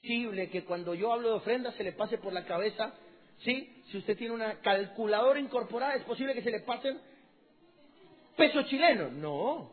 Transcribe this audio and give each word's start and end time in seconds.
Posible 0.00 0.48
que 0.50 0.64
cuando 0.64 0.94
yo 0.94 1.12
hablo 1.12 1.28
de 1.30 1.34
ofrenda 1.34 1.72
se 1.72 1.84
le 1.84 1.92
pase 1.92 2.18
por 2.18 2.32
la 2.32 2.44
cabeza, 2.44 2.94
¿sí? 3.40 3.82
Si 3.90 3.98
usted 3.98 4.16
tiene 4.16 4.34
una 4.34 4.60
calculadora 4.60 5.40
incorporada, 5.40 5.94
es 5.96 6.04
posible 6.04 6.34
que 6.34 6.42
se 6.42 6.50
le 6.50 6.60
pasen 6.60 7.00
pesos 8.36 8.66
chilenos. 8.66 9.12
No. 9.12 9.72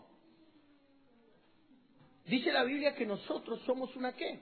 Dice 2.26 2.52
la 2.52 2.64
Biblia 2.64 2.96
que 2.96 3.06
nosotros 3.06 3.62
somos 3.66 3.96
una 3.96 4.14
qué. 4.14 4.40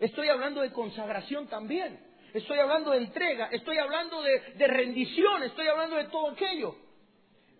Estoy 0.00 0.28
hablando 0.28 0.60
de 0.60 0.72
consagración 0.72 1.46
también. 1.46 2.00
Estoy 2.34 2.58
hablando 2.58 2.90
de 2.90 2.98
entrega. 2.98 3.46
Estoy 3.52 3.78
hablando 3.78 4.22
de, 4.22 4.40
de 4.56 4.66
rendición. 4.66 5.44
Estoy 5.44 5.68
hablando 5.68 5.96
de 5.96 6.06
todo 6.06 6.30
aquello. 6.30 6.74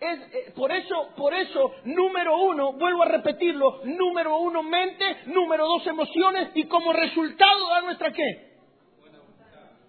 Es, 0.02 0.18
eh, 0.34 0.52
por 0.56 0.72
eso, 0.72 1.10
por 1.16 1.32
eso, 1.32 1.74
número 1.84 2.36
uno, 2.36 2.72
vuelvo 2.72 3.04
a 3.04 3.06
repetirlo, 3.06 3.82
número 3.84 4.36
uno 4.38 4.60
mente, 4.60 5.04
número 5.26 5.64
dos 5.64 5.86
emociones 5.86 6.50
y 6.54 6.64
como 6.64 6.92
resultado 6.92 7.68
da 7.68 7.82
nuestra 7.82 8.12
qué. 8.12 8.50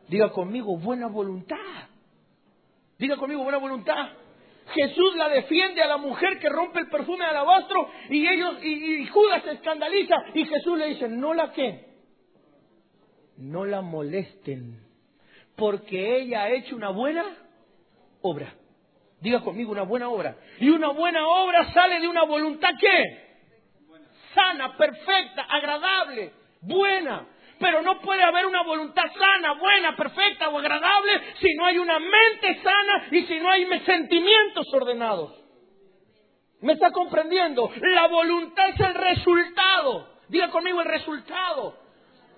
Diga 0.07 0.29
conmigo, 0.29 0.77
buena 0.77 1.07
voluntad. 1.07 1.57
Diga 2.99 3.17
conmigo, 3.17 3.41
buena 3.41 3.57
voluntad. 3.57 4.09
Jesús 4.75 5.15
la 5.15 5.29
defiende 5.29 5.81
a 5.81 5.87
la 5.87 5.97
mujer 5.97 6.37
que 6.37 6.47
rompe 6.47 6.81
el 6.81 6.89
perfume 6.89 7.25
de 7.25 7.31
alabastro 7.31 7.89
y 8.11 8.27
ellos 8.27 8.59
y, 8.61 9.01
y 9.01 9.07
Judas 9.07 9.41
se 9.43 9.53
escandaliza 9.53 10.15
y 10.35 10.45
Jesús 10.45 10.77
le 10.77 10.89
dice, 10.89 11.09
no 11.09 11.33
la 11.33 11.51
qué, 11.53 11.87
no 13.37 13.65
la 13.65 13.81
molesten, 13.81 14.79
porque 15.55 16.17
ella 16.17 16.43
ha 16.43 16.51
hecho 16.51 16.75
una 16.75 16.91
buena 16.91 17.25
obra. 18.21 18.53
Diga 19.23 19.39
conmigo 19.39 19.71
una 19.71 19.83
buena 19.83 20.09
obra. 20.09 20.35
Y 20.59 20.69
una 20.69 20.89
buena 20.89 21.25
obra 21.25 21.71
sale 21.73 22.01
de 22.01 22.09
una 22.09 22.23
voluntad 22.23 22.71
que 22.77 23.23
sana, 24.35 24.75
perfecta, 24.75 25.43
agradable, 25.43 26.33
buena. 26.61 27.25
Pero 27.57 27.81
no 27.83 28.01
puede 28.01 28.21
haber 28.21 28.45
una 28.45 28.63
voluntad 28.63 29.03
sana, 29.17 29.53
buena, 29.53 29.95
perfecta 29.95 30.49
o 30.49 30.59
agradable 30.59 31.21
si 31.39 31.53
no 31.53 31.65
hay 31.65 31.77
una 31.77 31.99
mente 31.99 32.61
sana 32.61 33.07
y 33.11 33.21
si 33.21 33.39
no 33.39 33.49
hay 33.49 33.65
sentimientos 33.85 34.67
ordenados. 34.73 35.31
¿Me 36.59 36.73
está 36.73 36.91
comprendiendo? 36.91 37.71
La 37.77 38.07
voluntad 38.07 38.67
es 38.69 38.79
el 38.81 38.93
resultado. 38.93 40.17
Diga 40.27 40.49
conmigo 40.49 40.81
el 40.81 40.87
resultado. 40.87 41.77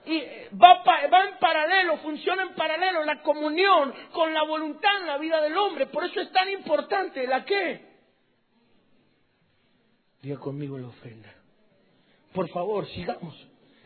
Y 0.07 0.21
va, 0.55 0.83
pa- 0.83 1.07
va 1.07 1.23
en 1.29 1.37
paralelo, 1.39 1.97
funciona 1.97 2.43
en 2.43 2.53
paralelo 2.55 3.03
la 3.03 3.21
comunión 3.21 3.93
con 4.11 4.33
la 4.33 4.43
voluntad 4.43 5.01
en 5.01 5.07
la 5.07 5.17
vida 5.17 5.41
del 5.41 5.57
hombre. 5.57 5.87
Por 5.87 6.03
eso 6.05 6.21
es 6.21 6.31
tan 6.31 6.49
importante 6.49 7.25
la 7.27 7.43
qué. 7.43 7.81
Diga 10.21 10.37
conmigo 10.39 10.77
la 10.77 10.87
ofrenda. 10.87 11.33
Por 12.33 12.49
favor, 12.49 12.87
sigamos. 12.87 13.35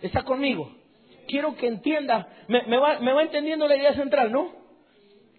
Está 0.02 0.24
conmigo. 0.24 0.72
Quiero 1.28 1.56
que 1.56 1.68
entienda, 1.68 2.28
me, 2.48 2.78
va, 2.78 3.00
me 3.00 3.14
va 3.14 3.22
entendiendo 3.22 3.68
la 3.68 3.76
idea 3.78 3.94
central, 3.94 4.32
¿no? 4.32 4.52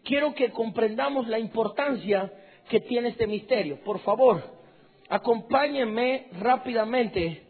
Quiero 0.05 0.34
que 0.34 0.50
comprendamos 0.50 1.27
la 1.27 1.39
importancia 1.39 2.33
que 2.69 2.81
tiene 2.81 3.09
este 3.09 3.27
misterio. 3.27 3.81
Por 3.83 3.99
favor, 4.00 4.43
acompáñenme 5.09 6.28
rápidamente 6.38 7.44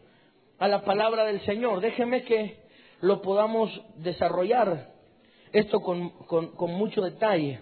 a 0.58 0.66
la 0.68 0.82
palabra 0.82 1.24
del 1.24 1.40
Señor. 1.44 1.80
Déjenme 1.80 2.22
que 2.24 2.59
lo 3.00 3.22
podamos 3.22 3.70
desarrollar 3.96 4.92
esto 5.52 5.80
con, 5.80 6.10
con- 6.26 6.70
mucho 6.72 7.00
detalle. 7.02 7.60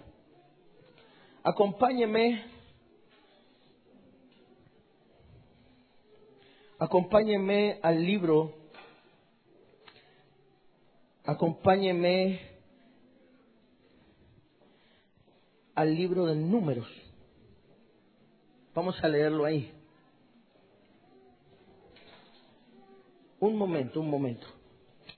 Acompáñenme, 1.42 2.44
acompáñenme 6.78 7.78
al 7.82 8.04
libro, 8.04 8.54
acompáñenme 11.24 12.40
al 15.74 15.94
libro 15.94 16.26
de 16.26 16.34
números. 16.34 16.88
Vamos 18.74 19.02
a 19.02 19.08
leerlo 19.08 19.44
ahí. 19.44 19.72
Un 23.40 23.56
momento, 23.56 24.00
un 24.00 24.10
momento. 24.10 24.46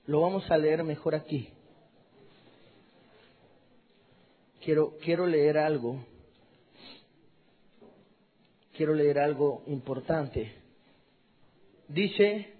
Lo 0.07 0.21
vamos 0.21 0.49
a 0.49 0.57
leer 0.57 0.83
mejor 0.83 1.15
aquí. 1.15 1.49
Quiero, 4.63 4.97
quiero 5.03 5.25
leer 5.27 5.57
algo. 5.57 6.03
Quiero 8.73 8.95
leer 8.95 9.19
algo 9.19 9.63
importante. 9.67 10.55
Dice, 11.87 12.53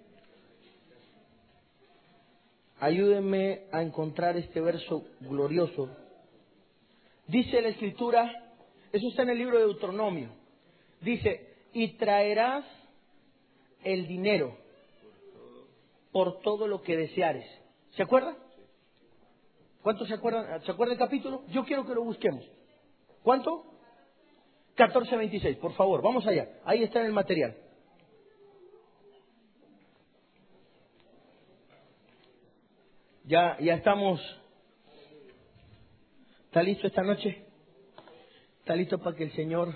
ayúdenme 2.80 3.62
a 3.72 3.82
encontrar 3.82 4.38
este 4.38 4.62
verso 4.62 5.06
glorioso. 5.22 5.90
Dice 7.28 7.62
la 7.62 7.70
escritura, 7.70 8.32
eso 8.92 9.08
está 9.08 9.24
en 9.24 9.30
el 9.30 9.38
libro 9.38 9.58
de 9.58 9.66
Deuteronomio. 9.66 10.30
Dice, 11.00 11.48
y 11.74 11.94
traerás 11.94 12.66
el 13.84 14.08
dinero 14.08 14.61
por 16.12 16.40
todo 16.42 16.68
lo 16.68 16.82
que 16.82 16.98
deseares. 16.98 17.46
¿Se 17.96 18.04
acuerdan? 18.04 18.38
¿Cuántos 19.82 20.08
se 20.08 20.14
acuerdan? 20.14 20.62
¿Se 20.64 20.72
acuerda 20.72 20.94
el 20.94 21.00
capítulo? 21.00 21.44
Yo 21.48 21.64
quiero 21.66 21.86
que 21.86 21.96
lo 21.96 22.04
busquemos. 22.04 22.46
¿Cuánto? 23.24 23.66
14.26, 24.78 25.58
por 25.58 25.74
favor, 25.74 26.02
vamos 26.02 26.26
allá. 26.28 26.50
Ahí 26.66 26.84
está 26.84 27.00
en 27.00 27.08
el 27.08 27.14
material. 27.14 27.56
Ya, 33.26 33.58
ya 33.60 33.76
estamos. 33.76 34.20
¿Está 36.46 36.64
listo 36.64 36.88
esta 36.88 37.04
noche? 37.04 37.46
¿Está 38.60 38.76
listo 38.76 39.00
para 39.00 39.16
que 39.16 39.24
el 39.24 39.32
Señor 39.34 39.74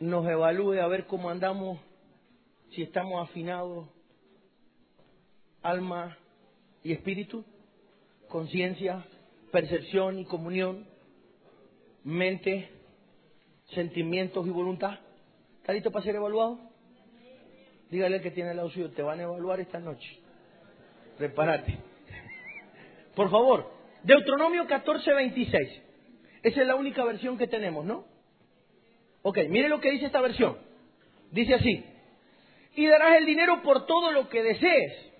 nos 0.00 0.26
evalúe 0.26 0.80
a 0.80 0.88
ver 0.88 1.06
cómo 1.06 1.30
andamos? 1.30 1.78
Si 2.70 2.82
estamos 2.82 3.28
afinados, 3.28 3.88
alma 5.64 6.16
y 6.84 6.92
espíritu, 6.92 7.44
conciencia, 8.28 9.04
percepción 9.50 10.18
y 10.18 10.26
comunión, 10.26 10.86
mente, 12.04 12.68
sentimientos 13.70 14.46
y 14.46 14.50
voluntad. 14.50 15.00
¿Está 15.60 15.72
listo 15.72 15.90
para 15.90 16.04
ser 16.04 16.16
evaluado? 16.16 16.60
Dígale 17.90 18.16
al 18.16 18.22
que 18.22 18.30
tiene 18.30 18.54
lado 18.54 18.70
suyo, 18.70 18.90
te 18.90 19.02
van 19.02 19.20
a 19.20 19.24
evaluar 19.24 19.60
esta 19.60 19.80
noche. 19.80 20.20
Prepárate. 21.16 21.78
Por 23.16 23.30
favor, 23.30 23.72
Deuteronomio 24.02 24.66
14, 24.66 25.14
26. 25.14 25.82
Esa 26.42 26.60
es 26.60 26.66
la 26.66 26.74
única 26.74 27.02
versión 27.04 27.38
que 27.38 27.46
tenemos, 27.46 27.86
¿no? 27.86 28.04
Ok, 29.22 29.38
mire 29.48 29.70
lo 29.70 29.80
que 29.80 29.90
dice 29.90 30.06
esta 30.06 30.20
versión. 30.20 30.58
Dice 31.30 31.54
así, 31.54 31.84
y 32.76 32.86
darás 32.86 33.16
el 33.16 33.24
dinero 33.24 33.62
por 33.62 33.86
todo 33.86 34.12
lo 34.12 34.28
que 34.28 34.42
desees. 34.42 35.13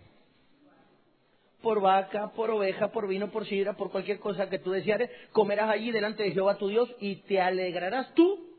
Por 1.64 1.80
vaca, 1.80 2.30
por 2.36 2.50
oveja, 2.50 2.92
por 2.92 3.08
vino, 3.08 3.30
por 3.30 3.46
sidra, 3.46 3.72
por 3.72 3.90
cualquier 3.90 4.20
cosa 4.20 4.50
que 4.50 4.58
tú 4.58 4.70
deseares, 4.70 5.10
comerás 5.32 5.70
allí 5.70 5.90
delante 5.90 6.22
de 6.22 6.32
Jehová 6.32 6.58
tu 6.58 6.68
Dios 6.68 6.94
y 7.00 7.16
te 7.22 7.40
alegrarás 7.40 8.14
tú. 8.14 8.50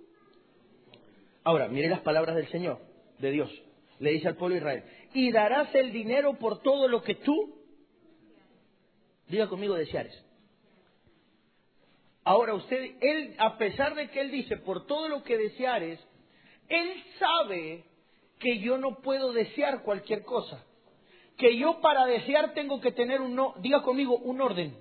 Ahora, 1.44 1.68
mire 1.68 1.88
las 1.88 2.02
palabras 2.02 2.36
del 2.36 2.48
Señor, 2.48 2.80
de 3.19 3.30
Dios. 3.30 3.52
Le 4.00 4.10
dice 4.10 4.28
al 4.28 4.36
pueblo 4.36 4.56
de 4.56 4.62
Israel, 4.62 4.84
y 5.13 5.31
darás 5.31 5.74
el 5.75 5.92
dinero 5.92 6.34
por 6.40 6.63
todo 6.63 6.88
lo 6.88 7.04
que 7.04 7.13
tú, 7.13 7.56
diga 9.28 9.48
conmigo, 9.48 9.75
deseares. 9.75 10.25
Ahora 12.24 12.56
usted, 12.56 12.96
él, 13.02 13.36
a 13.38 13.60
pesar 13.60 13.94
de 13.94 14.10
que 14.10 14.19
él 14.19 14.31
dice, 14.31 14.57
por 14.57 14.88
todo 14.88 15.07
lo 15.10 15.24
que 15.24 15.38
deseares, 15.38 16.00
él 16.68 17.04
sabe 17.19 17.86
que 18.40 18.57
yo 18.57 18.80
no 18.80 19.00
puedo 19.04 19.31
desear 19.31 19.84
cualquier 19.84 20.24
cosa. 20.24 20.66
Que 21.38 21.58
yo 21.58 21.82
para 21.82 22.06
desear 22.06 22.54
tengo 22.54 22.80
que 22.80 22.92
tener 22.92 23.22
un, 23.22 23.36
no, 23.36 23.56
diga 23.60 23.82
conmigo, 23.82 24.18
un 24.18 24.42
orden. 24.42 24.78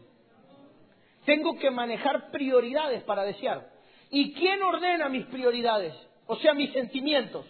Tengo 1.25 1.59
que 1.59 1.71
manejar 1.71 2.31
prioridades 2.31 3.03
para 3.05 3.25
desear. 3.25 3.71
¿Y 4.11 4.33
quién 4.35 4.62
ordena 4.62 5.09
mis 5.09 5.27
prioridades? 5.27 5.95
O 6.27 6.37
sea, 6.37 6.55
mis 6.55 6.73
sentimientos. 6.73 7.47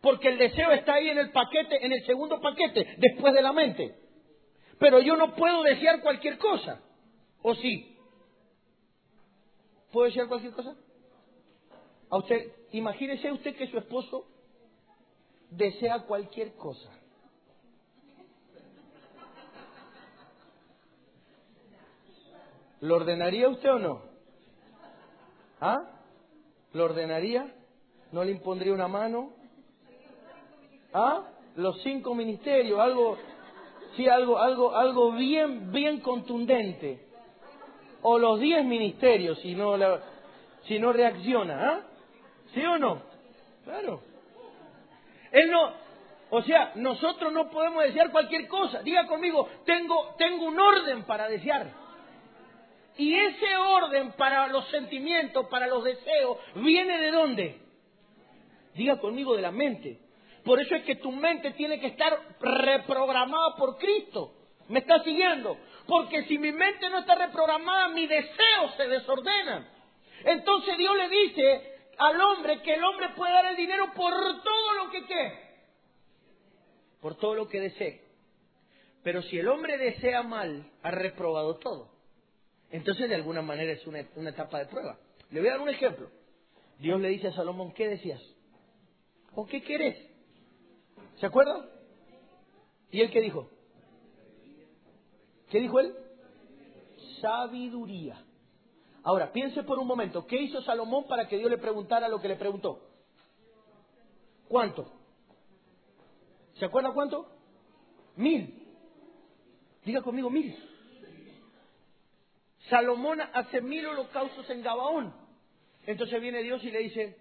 Porque 0.00 0.28
el 0.28 0.38
deseo 0.38 0.72
está 0.72 0.94
ahí 0.94 1.08
en 1.08 1.18
el 1.18 1.30
paquete, 1.30 1.84
en 1.84 1.92
el 1.92 2.04
segundo 2.04 2.40
paquete, 2.40 2.96
después 2.98 3.32
de 3.32 3.42
la 3.42 3.52
mente. 3.52 3.94
Pero 4.78 5.00
yo 5.00 5.16
no 5.16 5.34
puedo 5.34 5.62
desear 5.62 6.02
cualquier 6.02 6.36
cosa. 6.36 6.82
¿O 7.40 7.54
sí? 7.54 7.96
¿Puedo 9.92 10.06
desear 10.06 10.28
cualquier 10.28 10.52
cosa? 10.52 10.76
A 12.10 12.18
usted, 12.18 12.52
imagínese 12.72 13.32
usted 13.32 13.56
que 13.56 13.68
su 13.68 13.78
esposo 13.78 14.26
desea 15.50 16.00
cualquier 16.00 16.54
cosa. 16.56 16.90
¿Lo 22.84 22.96
ordenaría 22.96 23.48
usted 23.48 23.70
o 23.70 23.78
no? 23.78 24.02
¿Ah? 25.58 25.84
¿Lo 26.74 26.84
ordenaría? 26.84 27.46
¿No 28.12 28.22
le 28.22 28.32
impondría 28.32 28.74
una 28.74 28.88
mano? 28.88 29.32
¿Ah? 30.92 31.22
Los 31.56 31.82
cinco 31.82 32.14
ministerios, 32.14 32.78
algo, 32.78 33.16
sí, 33.96 34.06
algo, 34.06 34.38
algo, 34.38 34.76
algo 34.76 35.12
bien, 35.12 35.72
bien 35.72 36.00
contundente. 36.00 37.06
O 38.02 38.18
los 38.18 38.38
diez 38.38 38.62
ministerios, 38.66 39.38
si 39.38 39.54
no, 39.54 39.78
si 40.64 40.78
no 40.78 40.92
reacciona, 40.92 41.70
¿ah? 41.70 41.80
¿Sí 42.52 42.62
o 42.66 42.76
no? 42.76 43.00
Claro. 43.64 44.02
Él 45.32 45.50
no, 45.50 45.72
o 46.28 46.42
sea, 46.42 46.72
nosotros 46.74 47.32
no 47.32 47.48
podemos 47.48 47.82
desear 47.84 48.10
cualquier 48.10 48.46
cosa. 48.46 48.82
Diga 48.82 49.06
conmigo, 49.06 49.48
tengo, 49.64 50.14
tengo 50.18 50.44
un 50.44 50.60
orden 50.60 51.04
para 51.04 51.28
desear. 51.28 51.83
Y 52.96 53.14
ese 53.14 53.56
orden 53.56 54.12
para 54.12 54.46
los 54.48 54.68
sentimientos, 54.70 55.46
para 55.48 55.66
los 55.66 55.82
deseos, 55.82 56.38
viene 56.54 56.98
de 57.00 57.10
dónde? 57.10 57.60
Diga 58.74 59.00
conmigo 59.00 59.34
de 59.34 59.42
la 59.42 59.50
mente. 59.50 59.98
Por 60.44 60.60
eso 60.60 60.74
es 60.74 60.82
que 60.84 60.96
tu 60.96 61.10
mente 61.10 61.52
tiene 61.52 61.80
que 61.80 61.88
estar 61.88 62.16
reprogramada 62.40 63.56
por 63.56 63.78
Cristo. 63.78 64.32
¿Me 64.68 64.80
está 64.80 65.02
siguiendo? 65.02 65.58
Porque 65.86 66.24
si 66.24 66.38
mi 66.38 66.52
mente 66.52 66.88
no 66.88 67.00
está 67.00 67.14
reprogramada, 67.14 67.88
mis 67.88 68.08
deseos 68.08 68.74
se 68.76 68.88
desordenan. 68.88 69.68
Entonces 70.24 70.76
Dios 70.78 70.96
le 70.96 71.08
dice 71.08 71.74
al 71.98 72.20
hombre 72.20 72.62
que 72.62 72.74
el 72.74 72.84
hombre 72.84 73.10
puede 73.10 73.32
dar 73.32 73.46
el 73.46 73.56
dinero 73.56 73.92
por 73.94 74.12
todo 74.42 74.72
lo 74.74 74.90
que 74.90 75.04
quiere. 75.04 75.44
Por 77.00 77.16
todo 77.16 77.34
lo 77.34 77.48
que 77.48 77.60
desee. 77.60 78.02
Pero 79.02 79.20
si 79.22 79.38
el 79.38 79.48
hombre 79.48 79.76
desea 79.76 80.22
mal, 80.22 80.70
ha 80.82 80.90
reprobado 80.90 81.56
todo. 81.56 81.93
Entonces, 82.74 83.08
de 83.08 83.14
alguna 83.14 83.40
manera 83.40 83.70
es 83.70 83.86
una, 83.86 84.00
etapa 84.00 84.58
de 84.58 84.66
prueba. 84.66 84.98
Le 85.30 85.38
voy 85.38 85.48
a 85.48 85.52
dar 85.52 85.60
un 85.60 85.68
ejemplo. 85.68 86.10
Dios 86.80 87.00
le 87.00 87.10
dice 87.10 87.28
a 87.28 87.32
Salomón, 87.32 87.72
¿qué 87.72 87.86
decías? 87.86 88.20
¿O 89.32 89.46
qué 89.46 89.62
querés? 89.62 89.96
¿Se 91.20 91.26
acuerda? 91.26 91.68
¿Y 92.90 93.00
él 93.00 93.12
qué 93.12 93.20
dijo? 93.20 93.48
¿Qué 95.50 95.60
dijo 95.60 95.78
él? 95.78 95.94
Sabiduría. 97.20 98.20
Ahora, 99.04 99.30
piense 99.30 99.62
por 99.62 99.78
un 99.78 99.86
momento, 99.86 100.26
¿qué 100.26 100.42
hizo 100.42 100.60
Salomón 100.62 101.06
para 101.06 101.28
que 101.28 101.38
Dios 101.38 101.52
le 101.52 101.58
preguntara 101.58 102.08
lo 102.08 102.20
que 102.20 102.26
le 102.26 102.34
preguntó? 102.34 102.80
¿Cuánto? 104.48 104.90
¿Se 106.58 106.64
acuerda 106.64 106.90
cuánto? 106.92 107.28
Mil. 108.16 108.66
Diga 109.84 110.02
conmigo, 110.02 110.28
mil. 110.28 110.73
Salomón 112.68 113.20
hace 113.20 113.60
mil 113.60 113.86
holocaustos 113.86 114.48
en 114.50 114.62
Gabaón. 114.62 115.14
Entonces 115.86 116.20
viene 116.20 116.42
Dios 116.42 116.62
y 116.64 116.70
le 116.70 116.78
dice, 116.80 117.16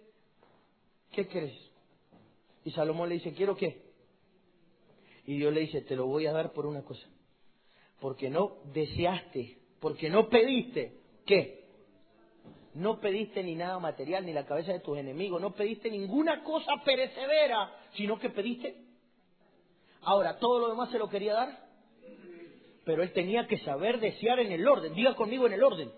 ¿qué 1.11 1.27
crees? 1.27 1.57
Y 2.63 2.71
Salomón 2.71 3.09
le 3.09 3.15
dice, 3.15 3.33
¿quiero 3.33 3.55
qué? 3.55 3.83
Y 5.25 5.37
Dios 5.37 5.53
le 5.53 5.61
dice, 5.61 5.81
te 5.81 5.95
lo 5.95 6.07
voy 6.07 6.27
a 6.27 6.33
dar 6.33 6.53
por 6.53 6.65
una 6.65 6.83
cosa. 6.83 7.07
Porque 7.99 8.29
no 8.29 8.57
deseaste, 8.73 9.57
porque 9.79 10.09
no 10.09 10.29
pediste, 10.29 10.99
¿qué? 11.25 11.63
No 12.73 12.99
pediste 12.99 13.43
ni 13.43 13.55
nada 13.55 13.79
material, 13.79 14.25
ni 14.25 14.33
la 14.33 14.45
cabeza 14.45 14.73
de 14.73 14.79
tus 14.79 14.97
enemigos, 14.97 15.41
no 15.41 15.53
pediste 15.53 15.91
ninguna 15.91 16.43
cosa 16.43 16.71
perecedera, 16.83 17.71
sino 17.95 18.17
que 18.17 18.29
pediste. 18.29 18.77
Ahora, 20.01 20.37
¿todo 20.37 20.59
lo 20.59 20.69
demás 20.69 20.89
se 20.89 20.97
lo 20.97 21.09
quería 21.09 21.33
dar? 21.33 21.72
Pero 22.85 23.03
él 23.03 23.13
tenía 23.13 23.47
que 23.47 23.59
saber 23.59 23.99
desear 23.99 24.39
en 24.39 24.51
el 24.51 24.67
orden. 24.67 24.93
Diga 24.93 25.15
conmigo 25.15 25.47
en 25.47 25.53
el 25.53 25.63
orden. 25.63 25.91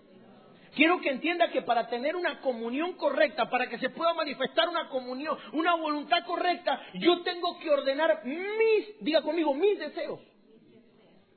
Quiero 0.74 1.00
que 1.00 1.08
entienda 1.08 1.50
que 1.50 1.62
para 1.62 1.88
tener 1.88 2.14
una 2.14 2.40
comunión 2.40 2.94
correcta, 2.94 3.48
para 3.48 3.66
que 3.66 3.78
se 3.78 3.88
pueda 3.90 4.12
manifestar 4.12 4.68
una 4.68 4.88
comunión, 4.90 5.38
una 5.52 5.74
voluntad 5.74 6.24
correcta, 6.26 6.80
yo 6.94 7.22
tengo 7.22 7.58
que 7.58 7.70
ordenar 7.70 8.20
mis, 8.24 9.00
diga 9.00 9.22
conmigo, 9.22 9.54
mis 9.54 9.78
deseos. 9.78 10.20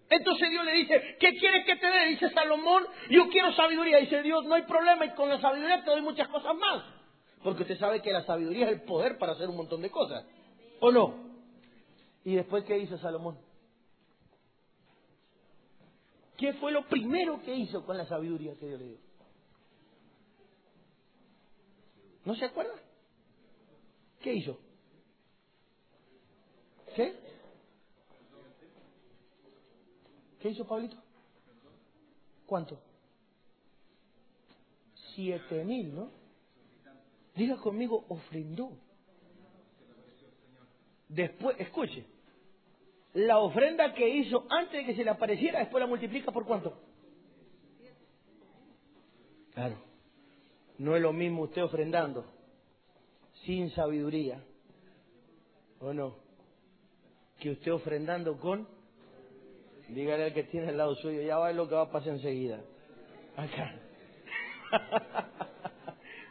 Entonces 0.10 0.50
Dios 0.50 0.66
le 0.66 0.74
dice, 0.74 1.16
¿qué 1.20 1.36
quieres 1.38 1.66
que 1.66 1.76
te 1.78 1.88
dé? 1.88 2.08
Dice 2.08 2.30
Salomón, 2.32 2.84
yo 3.10 3.30
quiero 3.30 3.54
sabiduría. 3.54 4.00
Dice 4.00 4.22
Dios, 4.24 4.44
no 4.46 4.56
hay 4.56 4.64
problema 4.64 5.06
y 5.06 5.12
con 5.12 5.30
la 5.30 5.40
sabiduría 5.40 5.84
te 5.84 5.92
doy 5.92 6.02
muchas 6.02 6.28
cosas 6.28 6.56
más. 6.56 6.84
Porque 7.44 7.62
usted 7.62 7.78
sabe 7.78 8.02
que 8.02 8.12
la 8.12 8.24
sabiduría 8.24 8.66
es 8.66 8.74
el 8.74 8.82
poder 8.82 9.18
para 9.18 9.34
hacer 9.34 9.48
un 9.48 9.56
montón 9.56 9.82
de 9.82 9.90
cosas. 9.90 10.26
¿O 10.82 10.92
no? 10.92 11.16
¿Y 12.26 12.36
después 12.36 12.66
qué 12.66 12.78
hizo 12.78 12.98
Salomón? 12.98 13.38
¿Qué 16.40 16.54
fue 16.54 16.72
lo 16.72 16.88
primero 16.88 17.42
que 17.42 17.54
hizo 17.54 17.86
con 17.86 17.98
la 17.98 18.06
sabiduría 18.06 18.56
que 18.56 18.66
Dios 18.66 18.80
le 18.80 18.88
dio? 18.88 18.98
¿No 22.24 22.34
se 22.34 22.46
acuerda? 22.46 22.76
¿Qué 24.22 24.34
hizo? 24.36 24.58
¿Qué? 26.96 27.20
¿Qué 30.40 30.50
hizo 30.50 30.66
Pablito? 30.66 30.96
¿Cuánto? 32.46 32.80
Siete 35.14 35.66
mil, 35.66 35.94
¿no? 35.94 36.10
Diga 37.36 37.58
conmigo, 37.58 38.06
ofrendó. 38.08 38.72
Después, 41.10 41.60
escuche, 41.60 42.06
la 43.14 43.40
ofrenda 43.40 43.94
que 43.94 44.08
hizo 44.08 44.46
antes 44.50 44.74
de 44.74 44.86
que 44.86 44.96
se 44.96 45.04
le 45.04 45.10
apareciera, 45.10 45.60
después 45.60 45.82
la 45.82 45.88
multiplica 45.88 46.32
por 46.32 46.46
cuánto? 46.46 46.78
Claro. 49.54 49.78
No 50.78 50.96
es 50.96 51.02
lo 51.02 51.12
mismo 51.12 51.44
usted 51.44 51.64
ofrendando 51.64 52.26
sin 53.44 53.70
sabiduría, 53.72 54.42
¿o 55.80 55.94
no? 55.94 56.16
Que 57.40 57.52
usted 57.52 57.74
ofrendando 57.74 58.38
con, 58.38 58.68
dígale 59.90 60.26
al 60.26 60.34
que 60.34 60.44
tiene 60.44 60.70
al 60.70 60.78
lado 60.78 60.96
suyo, 60.96 61.22
ya 61.22 61.38
va 61.38 61.52
lo 61.52 61.68
que 61.68 61.76
va 61.76 61.84
a 61.84 61.92
pasar 61.92 62.14
enseguida. 62.14 62.62
Acá. 63.36 63.76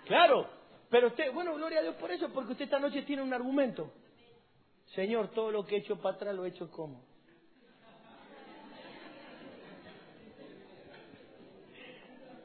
claro, 0.07 0.49
pero 0.91 1.09
usted, 1.09 1.33
bueno, 1.33 1.55
gloria 1.55 1.81
a 1.81 1.83
Dios 1.83 1.97
por 1.97 2.11
eso, 2.11 2.31
porque 2.33 2.53
usted 2.53 2.65
esta 2.65 2.79
noche 2.79 3.03
tiene 3.03 3.23
un 3.23 3.33
argumento. 3.33 3.93
Señor, 4.95 5.33
todo 5.33 5.51
lo 5.51 5.67
que 5.67 5.77
he 5.77 5.79
hecho 5.79 6.01
para 6.01 6.17
atrás 6.17 6.35
lo 6.35 6.45
he 6.45 6.49
hecho 6.49 6.71
como. 6.71 7.03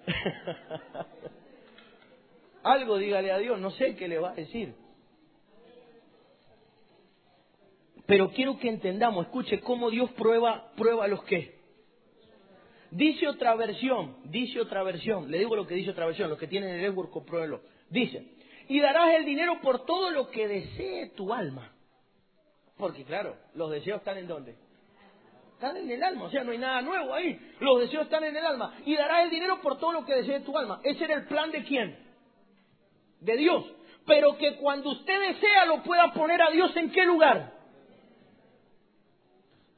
Algo 2.63 2.97
dígale 2.97 3.31
a 3.31 3.37
Dios, 3.37 3.59
no 3.59 3.71
sé 3.71 3.95
qué 3.95 4.07
le 4.07 4.19
va 4.19 4.31
a 4.31 4.35
decir. 4.35 4.75
Pero 8.05 8.31
quiero 8.31 8.59
que 8.59 8.69
entendamos, 8.69 9.25
escuche 9.25 9.59
cómo 9.61 9.89
Dios 9.89 10.11
prueba, 10.11 10.71
prueba 10.75 11.07
los 11.07 11.23
que. 11.23 11.63
Dice 12.91 13.27
otra 13.27 13.55
versión, 13.55 14.17
dice 14.25 14.61
otra 14.61 14.83
versión, 14.83 15.31
le 15.31 15.39
digo 15.39 15.55
lo 15.55 15.65
que 15.65 15.73
dice 15.73 15.91
otra 15.91 16.05
versión, 16.05 16.29
los 16.29 16.37
que 16.37 16.47
tienen 16.47 16.69
el 16.69 16.81
network, 16.81 17.09
compruébenlo. 17.09 17.61
Dice, 17.89 18.27
y 18.67 18.79
darás 18.79 19.15
el 19.15 19.25
dinero 19.25 19.59
por 19.61 19.85
todo 19.85 20.11
lo 20.11 20.29
que 20.29 20.47
desee 20.47 21.09
tu 21.15 21.33
alma. 21.33 21.72
Porque 22.77 23.03
claro, 23.05 23.35
los 23.53 23.71
deseos 23.71 23.99
están 23.99 24.17
en 24.17 24.27
dónde? 24.27 24.55
Están 25.53 25.77
en 25.77 25.91
el 25.91 26.03
alma, 26.03 26.25
o 26.25 26.29
sea, 26.29 26.43
no 26.43 26.51
hay 26.51 26.57
nada 26.57 26.81
nuevo 26.81 27.13
ahí. 27.13 27.39
Los 27.59 27.79
deseos 27.79 28.03
están 28.03 28.23
en 28.23 28.35
el 28.35 28.45
alma. 28.45 28.75
Y 28.85 28.95
darás 28.95 29.23
el 29.25 29.29
dinero 29.29 29.61
por 29.61 29.77
todo 29.79 29.93
lo 29.93 30.05
que 30.05 30.15
desee 30.15 30.41
tu 30.41 30.57
alma. 30.57 30.81
Ese 30.83 31.05
era 31.05 31.15
el 31.15 31.25
plan 31.27 31.51
de 31.51 31.63
quién? 31.63 31.97
De 33.21 33.37
Dios. 33.37 33.63
Pero 34.05 34.37
que 34.37 34.57
cuando 34.57 34.91
usted 34.91 35.19
desea 35.33 35.65
lo 35.65 35.81
pueda 35.83 36.11
poner 36.11 36.41
a 36.41 36.51
Dios 36.51 36.75
en 36.75 36.91
qué 36.91 37.05
lugar. 37.05 37.53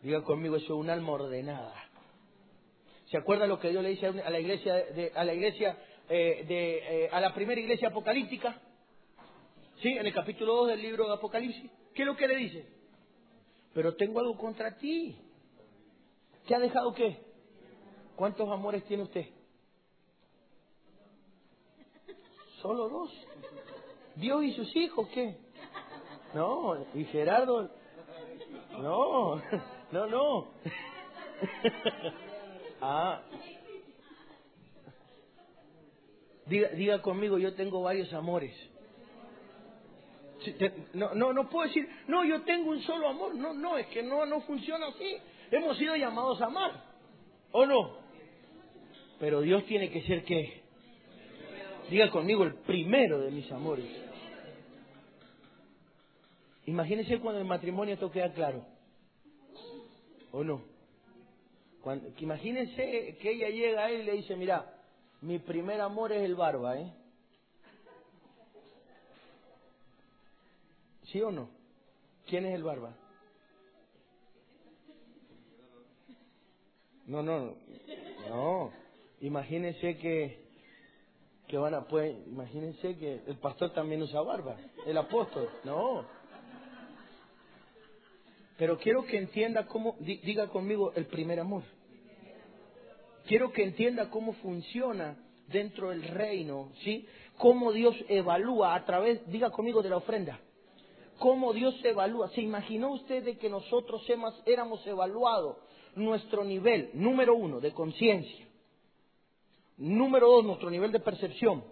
Diga 0.01 0.23
conmigo, 0.23 0.55
eso 0.55 0.65
es 0.65 0.71
un 0.71 0.89
alma 0.89 1.11
ordenada. 1.11 1.73
¿Se 3.11 3.17
acuerda 3.17 3.45
lo 3.45 3.59
que 3.59 3.69
Dios 3.69 3.83
le 3.83 3.89
dice 3.89 4.07
a 4.07 4.29
la 4.29 4.39
iglesia, 4.39 4.73
de, 4.73 5.11
a 5.13 5.23
la 5.23 5.33
iglesia, 5.33 5.77
eh, 6.09 6.45
de, 6.47 7.03
eh, 7.05 7.09
a 7.11 7.19
la 7.19 7.33
primera 7.33 7.61
iglesia 7.61 7.89
apocalíptica? 7.89 8.59
¿Sí? 9.81 9.89
En 9.89 10.07
el 10.07 10.13
capítulo 10.13 10.55
2 10.55 10.69
del 10.69 10.81
libro 10.81 11.07
de 11.07 11.13
Apocalipsis. 11.13 11.69
¿Qué 11.93 12.01
es 12.01 12.05
lo 12.07 12.15
que 12.15 12.27
le 12.27 12.37
dice? 12.37 12.65
Pero 13.75 13.93
tengo 13.97 14.21
algo 14.21 14.37
contra 14.37 14.77
ti. 14.77 15.17
¿Qué 16.47 16.55
ha 16.55 16.59
dejado 16.59 16.93
qué? 16.93 17.19
¿Cuántos 18.15 18.49
amores 18.49 18.85
tiene 18.85 19.03
usted? 19.03 19.25
Solo 22.61 22.87
dos. 22.87 23.11
Dios 24.15 24.45
y 24.45 24.53
sus 24.53 24.73
hijos, 24.77 25.09
¿qué? 25.09 25.37
No, 26.33 26.85
y 26.93 27.03
Gerardo. 27.03 27.69
No, 28.79 29.41
no, 29.91 30.07
no. 30.07 30.47
ah. 32.81 33.21
Diga, 36.45 36.69
diga 36.69 37.01
conmigo, 37.01 37.37
yo 37.37 37.53
tengo 37.55 37.81
varios 37.81 38.13
amores. 38.13 38.55
No, 40.93 41.13
no, 41.13 41.33
no 41.33 41.49
puedo 41.49 41.67
decir, 41.67 41.87
no, 42.07 42.23
yo 42.25 42.41
tengo 42.43 42.71
un 42.71 42.81
solo 42.81 43.09
amor. 43.09 43.35
No, 43.35 43.53
no, 43.53 43.77
es 43.77 43.87
que 43.87 44.03
no, 44.03 44.25
no 44.25 44.41
funciona 44.41 44.87
así. 44.87 45.17
Hemos 45.51 45.77
sido 45.77 45.95
llamados 45.95 46.41
a 46.41 46.45
amar. 46.45 46.83
¿O 47.51 47.65
no? 47.65 47.97
Pero 49.19 49.41
Dios 49.41 49.65
tiene 49.65 49.89
que 49.89 50.01
ser 50.03 50.23
que, 50.23 50.61
diga 51.89 52.09
conmigo, 52.09 52.43
el 52.43 52.55
primero 52.55 53.19
de 53.21 53.31
mis 53.31 53.49
amores. 53.51 53.85
Imagínense 56.65 57.19
cuando 57.19 57.39
el 57.39 57.47
matrimonio 57.47 57.93
esto 57.93 58.11
queda 58.11 58.33
claro. 58.33 58.65
¿O 60.31 60.43
no? 60.43 60.63
Cuando, 61.81 62.09
imagínense 62.17 63.17
que 63.21 63.31
ella 63.31 63.49
llega 63.49 63.85
a 63.85 63.89
él 63.91 64.01
y 64.01 64.03
le 64.05 64.11
dice, 64.13 64.35
mira, 64.35 64.73
mi 65.21 65.39
primer 65.39 65.79
amor 65.81 66.11
es 66.11 66.23
el 66.23 66.35
barba, 66.35 66.77
¿eh? 66.77 66.91
¿Sí 71.15 71.21
o 71.21 71.31
no? 71.31 71.49
¿Quién 72.27 72.45
es 72.45 72.55
el 72.55 72.63
barba? 72.63 72.93
No, 77.05 77.23
no, 77.23 77.55
no. 78.27 78.73
Imagínense 79.21 79.97
que 79.97 80.43
que 81.47 81.57
van 81.57 81.73
a 81.73 81.85
pues 81.87 82.17
imagínense 82.27 82.97
que 82.97 83.21
el 83.27 83.37
pastor 83.37 83.71
también 83.71 84.01
usa 84.01 84.19
barba, 84.23 84.57
el 84.85 84.97
apóstol. 84.97 85.49
No. 85.63 86.05
Pero 88.57 88.77
quiero 88.77 89.05
que 89.05 89.17
entienda 89.17 89.67
cómo 89.67 89.95
diga 90.01 90.49
conmigo 90.49 90.91
el 90.95 91.05
primer 91.05 91.39
amor. 91.39 91.63
Quiero 93.25 93.53
que 93.53 93.63
entienda 93.63 94.09
cómo 94.09 94.33
funciona 94.33 95.15
dentro 95.47 95.91
del 95.91 96.03
reino, 96.09 96.73
¿sí? 96.83 97.07
Cómo 97.37 97.71
Dios 97.71 97.95
evalúa 98.09 98.75
a 98.75 98.83
través, 98.83 99.25
diga 99.27 99.49
conmigo, 99.49 99.81
de 99.81 99.89
la 99.91 99.95
ofrenda 99.95 100.41
cómo 101.19 101.53
Dios 101.53 101.75
se 101.81 101.89
evalúa. 101.89 102.29
¿Se 102.29 102.41
imaginó 102.41 102.91
usted 102.93 103.23
de 103.23 103.37
que 103.37 103.49
nosotros 103.49 104.05
éramos 104.45 104.85
evaluados 104.87 105.57
nuestro 105.95 106.43
nivel, 106.43 106.89
número 106.93 107.35
uno, 107.35 107.59
de 107.59 107.71
conciencia? 107.73 108.47
Número 109.77 110.27
dos, 110.27 110.45
nuestro 110.45 110.69
nivel 110.69 110.91
de 110.91 110.99
percepción. 110.99 111.63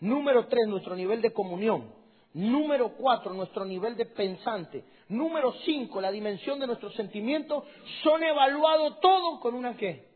Número 0.00 0.46
tres, 0.46 0.68
nuestro 0.68 0.94
nivel 0.94 1.22
de 1.22 1.32
comunión. 1.32 1.92
Número 2.34 2.92
cuatro, 2.96 3.32
nuestro 3.32 3.64
nivel 3.64 3.96
de 3.96 4.06
pensante. 4.06 4.84
Número 5.08 5.52
cinco, 5.64 6.00
la 6.00 6.10
dimensión 6.10 6.60
de 6.60 6.66
nuestros 6.66 6.94
sentimientos. 6.94 7.64
Son 8.02 8.22
evaluados 8.22 9.00
todos 9.00 9.40
con 9.40 9.54
una 9.54 9.76
qué? 9.76 10.06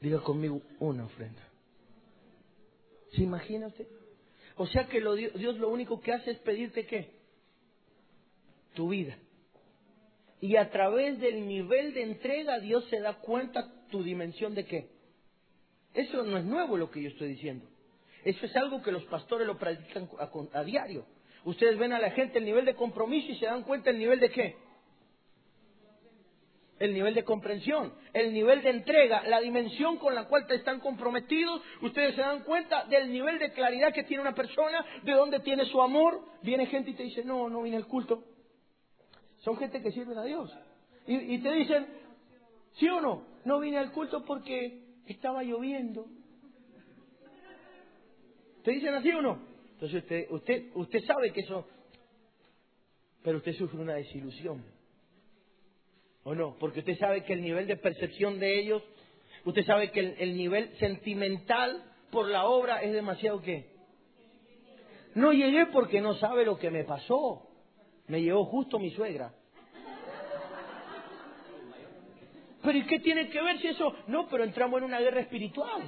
Diga 0.00 0.20
conmigo 0.20 0.60
una 0.80 1.04
ofrenda. 1.04 1.49
¿Se 3.12 3.22
imagina 3.22 3.68
usted? 3.68 3.86
O 4.56 4.66
sea 4.66 4.86
que 4.86 5.00
lo, 5.00 5.14
Dios 5.14 5.56
lo 5.58 5.70
único 5.70 6.00
que 6.00 6.12
hace 6.12 6.32
es 6.32 6.38
pedirte 6.38 6.86
qué? 6.86 7.10
Tu 8.74 8.88
vida. 8.88 9.16
Y 10.40 10.56
a 10.56 10.70
través 10.70 11.18
del 11.18 11.46
nivel 11.46 11.94
de 11.94 12.02
entrega 12.02 12.60
Dios 12.60 12.84
se 12.88 13.00
da 13.00 13.14
cuenta 13.14 13.72
tu 13.90 14.02
dimensión 14.02 14.54
de 14.54 14.64
qué. 14.64 14.88
Eso 15.94 16.22
no 16.22 16.38
es 16.38 16.44
nuevo 16.44 16.76
lo 16.76 16.90
que 16.90 17.02
yo 17.02 17.08
estoy 17.08 17.28
diciendo. 17.28 17.66
Eso 18.24 18.46
es 18.46 18.54
algo 18.56 18.82
que 18.82 18.92
los 18.92 19.04
pastores 19.04 19.46
lo 19.46 19.58
practican 19.58 20.08
a, 20.18 20.58
a 20.58 20.64
diario. 20.64 21.04
Ustedes 21.44 21.78
ven 21.78 21.92
a 21.92 21.98
la 21.98 22.10
gente 22.10 22.38
el 22.38 22.44
nivel 22.44 22.64
de 22.64 22.74
compromiso 22.74 23.32
y 23.32 23.36
se 23.36 23.46
dan 23.46 23.62
cuenta 23.62 23.90
el 23.90 23.98
nivel 23.98 24.20
de 24.20 24.30
qué 24.30 24.69
el 26.80 26.94
nivel 26.94 27.14
de 27.14 27.24
comprensión, 27.24 27.92
el 28.14 28.32
nivel 28.32 28.62
de 28.62 28.70
entrega, 28.70 29.22
la 29.28 29.38
dimensión 29.38 29.98
con 29.98 30.14
la 30.14 30.26
cual 30.26 30.46
te 30.46 30.54
están 30.54 30.80
comprometidos. 30.80 31.60
Ustedes 31.82 32.14
se 32.14 32.22
dan 32.22 32.42
cuenta 32.42 32.86
del 32.86 33.12
nivel 33.12 33.38
de 33.38 33.52
claridad 33.52 33.92
que 33.92 34.04
tiene 34.04 34.22
una 34.22 34.34
persona, 34.34 34.84
de 35.04 35.12
dónde 35.12 35.40
tiene 35.40 35.66
su 35.66 35.80
amor. 35.80 36.22
Viene 36.42 36.66
gente 36.66 36.90
y 36.90 36.94
te 36.94 37.02
dice, 37.02 37.22
no, 37.22 37.50
no 37.50 37.62
vine 37.62 37.76
al 37.76 37.86
culto. 37.86 38.24
Son 39.40 39.58
gente 39.58 39.82
que 39.82 39.92
sirven 39.92 40.16
a 40.16 40.24
Dios. 40.24 40.50
Y, 41.06 41.38
te 41.38 41.52
dicen, 41.52 41.86
¿sí 42.74 42.88
o 42.88 43.00
no? 43.00 43.24
No 43.44 43.60
vine 43.60 43.76
al 43.76 43.92
culto 43.92 44.24
porque 44.24 44.84
estaba 45.06 45.42
lloviendo. 45.42 46.06
¿Te 48.64 48.70
dicen 48.70 48.94
así 48.94 49.10
o 49.10 49.20
no? 49.20 49.38
Entonces 49.72 50.02
usted, 50.02 50.26
usted, 50.30 50.70
usted 50.74 51.04
sabe 51.04 51.32
que 51.32 51.40
eso, 51.40 51.66
pero 53.22 53.38
usted 53.38 53.52
sufre 53.54 53.80
una 53.80 53.94
desilusión. 53.94 54.79
¿O 56.24 56.34
no? 56.34 56.56
Porque 56.58 56.80
usted 56.80 56.98
sabe 56.98 57.24
que 57.24 57.32
el 57.32 57.42
nivel 57.42 57.66
de 57.66 57.76
percepción 57.76 58.38
de 58.38 58.60
ellos, 58.60 58.82
usted 59.44 59.64
sabe 59.64 59.90
que 59.90 60.00
el, 60.18 60.36
nivel 60.36 60.76
sentimental 60.78 61.82
por 62.10 62.28
la 62.28 62.44
obra 62.44 62.82
es 62.82 62.92
demasiado 62.92 63.40
qué. 63.40 63.70
No 65.14 65.32
llegué 65.32 65.66
porque 65.66 66.00
no 66.00 66.14
sabe 66.14 66.44
lo 66.44 66.58
que 66.58 66.70
me 66.70 66.84
pasó. 66.84 67.46
Me 68.06 68.20
llevó 68.22 68.44
justo 68.44 68.78
mi 68.78 68.90
suegra. 68.90 69.32
Pero 72.62 72.76
¿y 72.78 72.86
qué 72.86 73.00
tiene 73.00 73.30
que 73.30 73.40
ver 73.40 73.58
si 73.58 73.68
eso? 73.68 73.94
No, 74.06 74.28
pero 74.28 74.44
entramos 74.44 74.78
en 74.78 74.84
una 74.84 75.00
guerra 75.00 75.20
espiritual. 75.20 75.82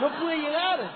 No 0.00 0.18
pude 0.18 0.36
llegar. 0.36 0.90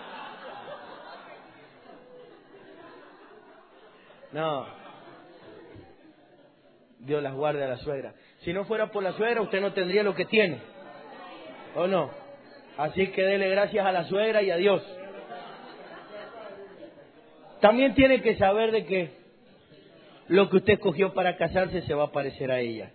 No. 4.33 4.86
Dios 6.99 7.23
las 7.23 7.35
guarde 7.35 7.65
a 7.65 7.69
la 7.69 7.77
suegra. 7.79 8.15
Si 8.41 8.53
no 8.53 8.65
fuera 8.65 8.91
por 8.91 9.03
la 9.03 9.13
suegra, 9.13 9.43
usted 9.43 9.61
no 9.61 9.73
tendría 9.73 10.03
lo 10.03 10.15
que 10.15 10.25
tiene. 10.25 10.59
¿O 11.75 11.87
no? 11.87 12.11
Así 12.77 13.09
que 13.09 13.23
dele 13.23 13.49
gracias 13.49 13.87
a 13.87 13.93
la 13.93 14.05
suegra 14.05 14.43
y 14.43 14.51
a 14.51 14.57
Dios. 14.57 14.83
También 17.61 17.95
tiene 17.95 18.21
que 18.23 18.37
saber 18.37 18.71
de 18.71 18.85
que 18.85 19.11
lo 20.29 20.51
que 20.51 20.57
usted 20.57 20.75
escogió 20.75 21.15
para 21.15 21.37
casarse 21.37 21.83
se 21.83 21.95
va 21.95 22.05
a 22.05 22.13
parecer 22.13 22.51
a 22.51 22.61
ella. 22.61 22.91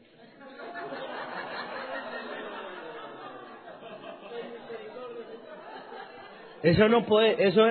Eso 6.63 6.87
no 6.87 7.05
puede, 7.05 7.47
eso 7.47 7.63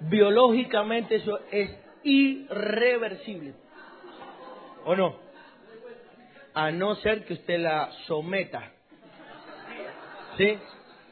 biológicamente 0.00 1.16
eso 1.16 1.38
es 1.50 1.70
irreversible. 2.02 3.54
¿O 4.84 4.96
no? 4.96 5.16
A 6.54 6.70
no 6.70 6.94
ser 6.96 7.24
que 7.24 7.34
usted 7.34 7.60
la 7.60 7.90
someta, 8.06 8.72
¿sí? 10.36 10.58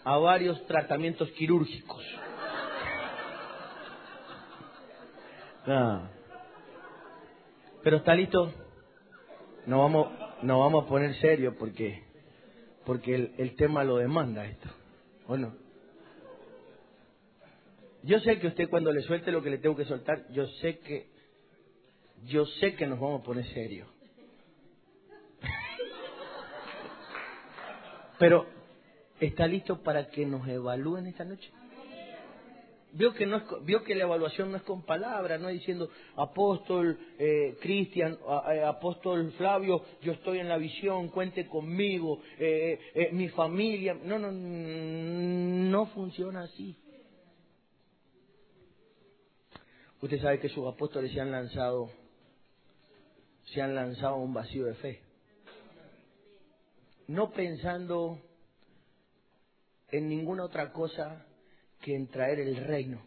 A 0.05 0.19
varios 0.19 0.65
tratamientos 0.67 1.31
quirúrgicos. 1.33 2.05
Pero 7.83 7.97
está 7.97 8.15
listo. 8.15 8.53
No 9.67 9.79
vamos, 9.79 10.09
no 10.43 10.61
vamos 10.61 10.85
a 10.85 10.89
poner 10.89 11.15
serio 11.17 11.57
porque, 11.59 12.03
porque 12.85 13.15
el, 13.15 13.35
el 13.39 13.57
tema 13.57 13.85
lo 13.85 13.97
demanda 13.97 14.45
esto. 14.47 14.69
¿O 15.27 15.37
no? 15.37 15.55
Yo 18.03 18.19
sé 18.21 18.39
que 18.39 18.49
usted 18.49 18.69
cuando 18.69 18.93
le 18.93 19.03
suelte 19.03 19.31
lo 19.31 19.43
que 19.43 19.51
le 19.51 19.59
tengo 19.59 19.77
que 19.77 19.85
soltar, 19.85 20.27
yo 20.33 20.47
sé 20.47 20.79
que 20.79 21.11
yo 22.27 22.47
sé 22.47 22.75
que 22.75 22.87
nos 22.87 23.01
vamos 23.01 23.21
a 23.21 23.25
poner 23.25 23.45
serios. 23.47 23.89
Pero, 28.19 28.47
¿está 29.19 29.47
listo 29.47 29.83
para 29.83 30.09
que 30.11 30.27
nos 30.27 30.47
evalúen 30.47 31.07
esta 31.07 31.25
noche? 31.25 31.51
Vio 32.93 33.15
que, 33.15 33.25
no 33.25 33.37
es, 33.37 33.45
vio 33.65 33.85
que 33.85 33.95
la 33.95 34.05
evaluación 34.05 34.51
no 34.51 34.57
es 34.57 34.65
con 34.65 34.83
palabras, 34.83 35.41
no 35.41 35.49
es 35.49 35.61
diciendo 35.61 35.89
apóstol 36.17 36.99
eh, 37.19 37.57
Cristian, 37.61 38.19
eh, 38.53 38.63
apóstol 38.63 39.33
Flavio, 39.39 39.85
yo 40.03 40.13
estoy 40.13 40.41
en 40.41 40.49
la 40.49 40.59
visión, 40.59 41.09
cuente 41.09 41.47
conmigo, 41.47 42.21
eh, 42.39 42.79
eh, 42.95 43.11
mi 43.13 43.29
familia. 43.29 43.95
No, 43.95 44.19
no, 44.19 44.33
no 44.33 45.87
funciona 45.87 46.43
así. 46.43 46.77
Usted 50.03 50.21
sabe 50.21 50.41
que 50.41 50.49
sus 50.49 50.67
apóstoles 50.67 51.13
se 51.13 51.21
han 51.21 51.31
lanzado 51.31 51.91
se 53.53 53.63
han 53.63 53.75
lanzado 53.75 54.15
a 54.15 54.19
un 54.19 54.33
vacío 54.33 54.67
de 54.67 54.75
fe. 54.75 55.01
No 57.09 57.31
pensando 57.33 58.21
en 59.89 60.09
ninguna 60.09 60.45
otra 60.45 60.73
cosa 60.73 61.27
que 61.81 61.95
en 61.95 62.09
traer 62.09 62.41
el 62.41 62.57
reino. 62.57 63.03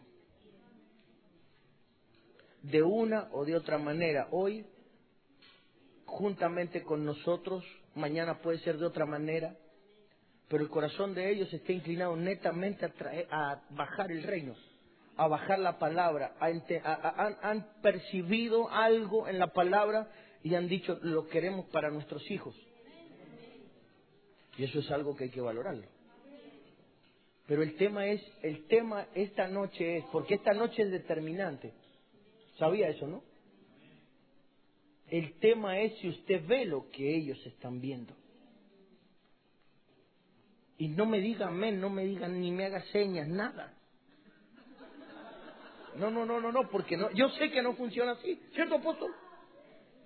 De 2.62 2.82
una 2.82 3.28
o 3.32 3.44
de 3.44 3.56
otra 3.56 3.78
manera. 3.78 4.28
Hoy, 4.32 4.66
juntamente 6.04 6.82
con 6.82 7.04
nosotros, 7.04 7.64
mañana 7.94 8.40
puede 8.40 8.58
ser 8.58 8.76
de 8.78 8.86
otra 8.86 9.06
manera, 9.06 9.56
pero 10.48 10.62
el 10.62 10.68
corazón 10.68 11.14
de 11.14 11.30
ellos 11.30 11.52
está 11.52 11.72
inclinado 11.72 12.16
netamente 12.16 12.84
a, 12.84 12.92
traer, 12.92 13.26
a 13.30 13.62
bajar 13.70 14.12
el 14.12 14.22
reino, 14.22 14.54
a 15.16 15.26
bajar 15.26 15.58
la 15.58 15.78
palabra, 15.78 16.34
han 16.40 17.66
percibido 17.82 18.70
algo 18.70 19.28
en 19.28 19.38
la 19.38 19.48
palabra 19.48 20.08
y 20.44 20.54
han 20.54 20.68
dicho, 20.68 20.98
lo 21.02 21.26
queremos 21.26 21.64
para 21.70 21.90
nuestros 21.90 22.30
hijos. 22.30 22.54
Y 24.58 24.64
eso 24.64 24.78
es 24.78 24.90
algo 24.90 25.16
que 25.16 25.24
hay 25.24 25.30
que 25.30 25.40
valorarlo. 25.40 25.86
Pero 27.46 27.62
el 27.62 27.76
tema 27.76 28.06
es, 28.06 28.22
el 28.42 28.66
tema 28.66 29.06
esta 29.14 29.48
noche 29.48 29.96
es, 29.96 30.04
porque 30.12 30.34
esta 30.34 30.52
noche 30.52 30.82
es 30.82 30.90
determinante. 30.90 31.72
¿Sabía 32.58 32.88
eso, 32.88 33.06
no? 33.06 33.24
El 35.08 35.38
tema 35.38 35.80
es 35.80 35.98
si 35.98 36.08
usted 36.08 36.46
ve 36.46 36.66
lo 36.66 36.90
que 36.90 37.16
ellos 37.16 37.38
están 37.46 37.80
viendo. 37.80 38.14
Y 40.76 40.88
no 40.88 41.06
me 41.06 41.20
digan 41.20 41.48
amén, 41.48 41.80
no 41.80 41.88
me 41.88 42.04
digan 42.04 42.38
ni 42.38 42.50
me 42.50 42.66
haga 42.66 42.82
señas, 42.92 43.28
nada. 43.28 43.74
No, 45.96 46.10
no, 46.10 46.26
no, 46.26 46.38
no, 46.38 46.52
no, 46.52 46.68
porque 46.68 46.98
no, 46.98 47.10
yo 47.12 47.30
sé 47.30 47.50
que 47.50 47.62
no 47.62 47.74
funciona 47.74 48.12
así, 48.12 48.42
¿cierto, 48.52 48.74
apóstol? 48.74 49.10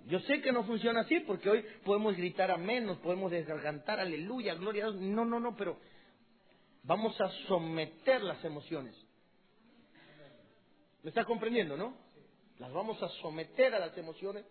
Yo 0.08 0.20
sé 0.20 0.40
que 0.40 0.52
no 0.52 0.64
funciona 0.64 1.00
así 1.00 1.20
porque 1.20 1.50
hoy 1.50 1.64
podemos 1.84 2.16
gritar 2.16 2.50
amén, 2.50 2.86
nos 2.86 2.96
podemos 2.98 3.30
desgargantar, 3.30 4.00
aleluya, 4.00 4.54
gloria 4.54 4.86
a 4.86 4.90
Dios. 4.90 5.02
No, 5.02 5.26
no, 5.26 5.38
no, 5.38 5.54
pero 5.54 5.78
vamos 6.82 7.20
a 7.20 7.28
someter 7.46 8.22
las 8.22 8.42
emociones. 8.42 8.96
¿Me 11.02 11.10
estás 11.10 11.26
comprendiendo, 11.26 11.76
no? 11.76 11.94
Las 12.58 12.72
vamos 12.72 13.02
a 13.02 13.08
someter 13.20 13.74
a 13.74 13.78
las 13.78 13.96
emociones. 13.98 14.46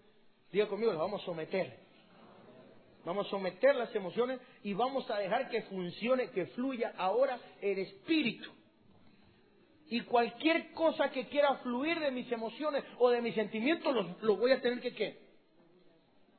Diga 0.51 0.67
conmigo, 0.67 0.91
las 0.91 1.01
vamos 1.01 1.23
a 1.23 1.25
someter. 1.25 1.79
Vamos 3.03 3.25
a 3.25 3.29
someter 3.31 3.75
las 3.75 3.93
emociones 3.95 4.39
y 4.61 4.73
vamos 4.73 5.09
a 5.09 5.17
dejar 5.17 5.49
que 5.49 5.63
funcione, 5.63 6.29
que 6.29 6.45
fluya 6.47 6.93
ahora 6.97 7.39
el 7.61 7.79
espíritu. 7.79 8.51
Y 9.89 10.01
cualquier 10.01 10.71
cosa 10.73 11.09
que 11.09 11.27
quiera 11.27 11.55
fluir 11.63 11.99
de 11.99 12.11
mis 12.11 12.31
emociones 12.31 12.83
o 12.99 13.09
de 13.09 13.21
mis 13.21 13.33
sentimientos, 13.33 14.21
lo, 14.21 14.37
voy 14.37 14.51
a 14.51 14.61
tener 14.61 14.81
que 14.81 14.93
¿qué? 14.93 15.26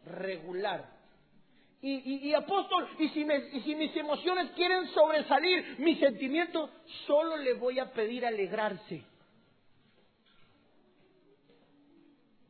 Regular. 0.04 0.98
Y, 1.80 2.34
apóstol, 2.34 2.88
y 2.98 3.08
si, 3.10 3.20
y 3.20 3.60
si 3.60 3.74
mis 3.76 3.96
emociones 3.96 4.50
quieren 4.56 4.88
sobresalir, 4.88 5.76
mis 5.78 6.00
sentimientos, 6.00 6.70
solo 7.06 7.36
le 7.36 7.54
voy 7.54 7.78
a 7.78 7.92
pedir 7.92 8.26
alegrarse. 8.26 9.04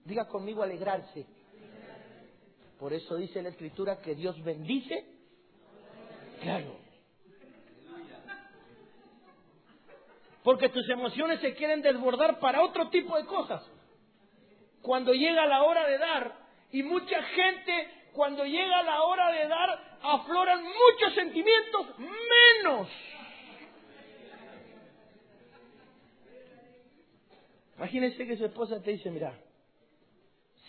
Diga 0.05 0.27
conmigo 0.27 0.63
alegrarse. 0.63 1.27
Por 2.79 2.95
eso 2.95 3.17
dice 3.17 3.43
la 3.43 3.51
escritura 3.51 4.01
que 4.01 4.15
Dios 4.15 4.43
bendice. 4.43 5.05
Claro. 6.41 6.79
Porque 10.43 10.71
tus 10.71 10.89
emociones 10.89 11.41
se 11.41 11.55
quieren 11.55 11.83
desbordar 11.83 12.39
para 12.41 12.63
otro 12.63 12.89
tipo 12.89 13.19
de 13.19 13.27
cosas. 13.27 13.63
Cuando 14.81 15.13
llega 15.13 15.45
la 15.45 15.65
hora 15.65 15.87
de 15.87 15.99
dar, 15.99 16.48
y 16.73 16.83
mucha 16.83 17.23
gente, 17.23 17.89
cuando 18.13 18.45
llega 18.45 18.83
la 18.83 19.03
hora 19.03 19.33
de 19.33 19.49
dar, 19.49 19.99
afloran 20.03 20.63
muchos 20.63 21.15
sentimientos 21.15 21.99
menos. 21.99 22.89
Imagínense 27.77 28.27
que 28.27 28.37
su 28.37 28.45
esposa 28.45 28.83
te 28.83 28.91
dice, 28.91 29.11
mira, 29.11 29.39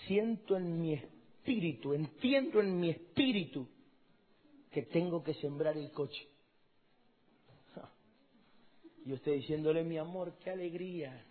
siento 0.06 0.56
en 0.56 0.80
mi 0.80 0.94
espíritu, 0.94 1.94
entiendo 1.94 2.62
en 2.62 2.80
mi 2.80 2.92
espíritu 2.92 3.68
que 4.72 4.84
tengo 4.84 5.24
que 5.24 5.34
sembrar 5.34 5.76
el 5.76 5.92
coche. 5.92 6.28
Y 9.06 9.14
usted 9.14 9.34
diciéndole, 9.34 9.84
mi 9.84 9.98
amor, 9.98 10.34
qué 10.44 10.52
alegría. 10.52 11.26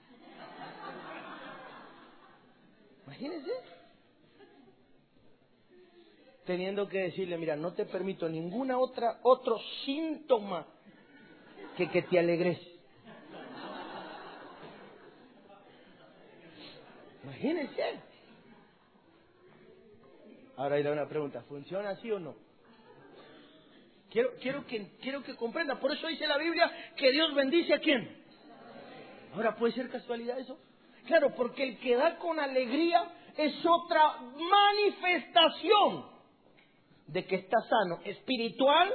Imagínense. 3.06 3.77
Teniendo 6.48 6.88
que 6.88 7.00
decirle, 7.00 7.36
mira, 7.36 7.56
no 7.56 7.74
te 7.74 7.84
permito 7.84 8.26
ninguna 8.26 8.78
otra, 8.78 9.18
otro 9.22 9.58
síntoma 9.84 10.66
que 11.76 11.90
que 11.90 12.00
te 12.00 12.18
alegres. 12.18 12.58
Imagínense. 17.22 18.00
Ahora 20.56 20.76
hay 20.76 20.86
una 20.86 21.06
pregunta, 21.06 21.42
¿funciona 21.42 21.90
así 21.90 22.10
o 22.10 22.18
no? 22.18 22.34
Quiero, 24.08 24.30
quiero, 24.40 24.66
que, 24.66 24.92
quiero 25.02 25.22
que 25.22 25.36
comprenda, 25.36 25.78
por 25.78 25.92
eso 25.92 26.06
dice 26.06 26.26
la 26.26 26.38
Biblia 26.38 26.72
que 26.96 27.12
Dios 27.12 27.34
bendice 27.34 27.74
a 27.74 27.80
quién. 27.80 28.24
Ahora, 29.34 29.54
¿puede 29.54 29.74
ser 29.74 29.90
casualidad 29.90 30.38
eso? 30.38 30.58
Claro, 31.06 31.34
porque 31.36 31.62
el 31.62 31.78
que 31.78 31.94
da 31.94 32.16
con 32.16 32.40
alegría 32.40 33.06
es 33.36 33.52
otra 33.66 34.16
manifestación 34.22 36.17
de 37.08 37.24
que 37.26 37.36
está 37.36 37.56
sano 37.62 38.00
espiritual 38.04 38.94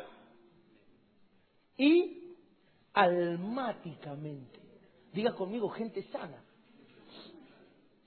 y 1.77 2.35
almáticamente. 2.93 4.59
Diga 5.11 5.33
conmigo, 5.33 5.69
gente 5.69 6.03
sana. 6.11 6.43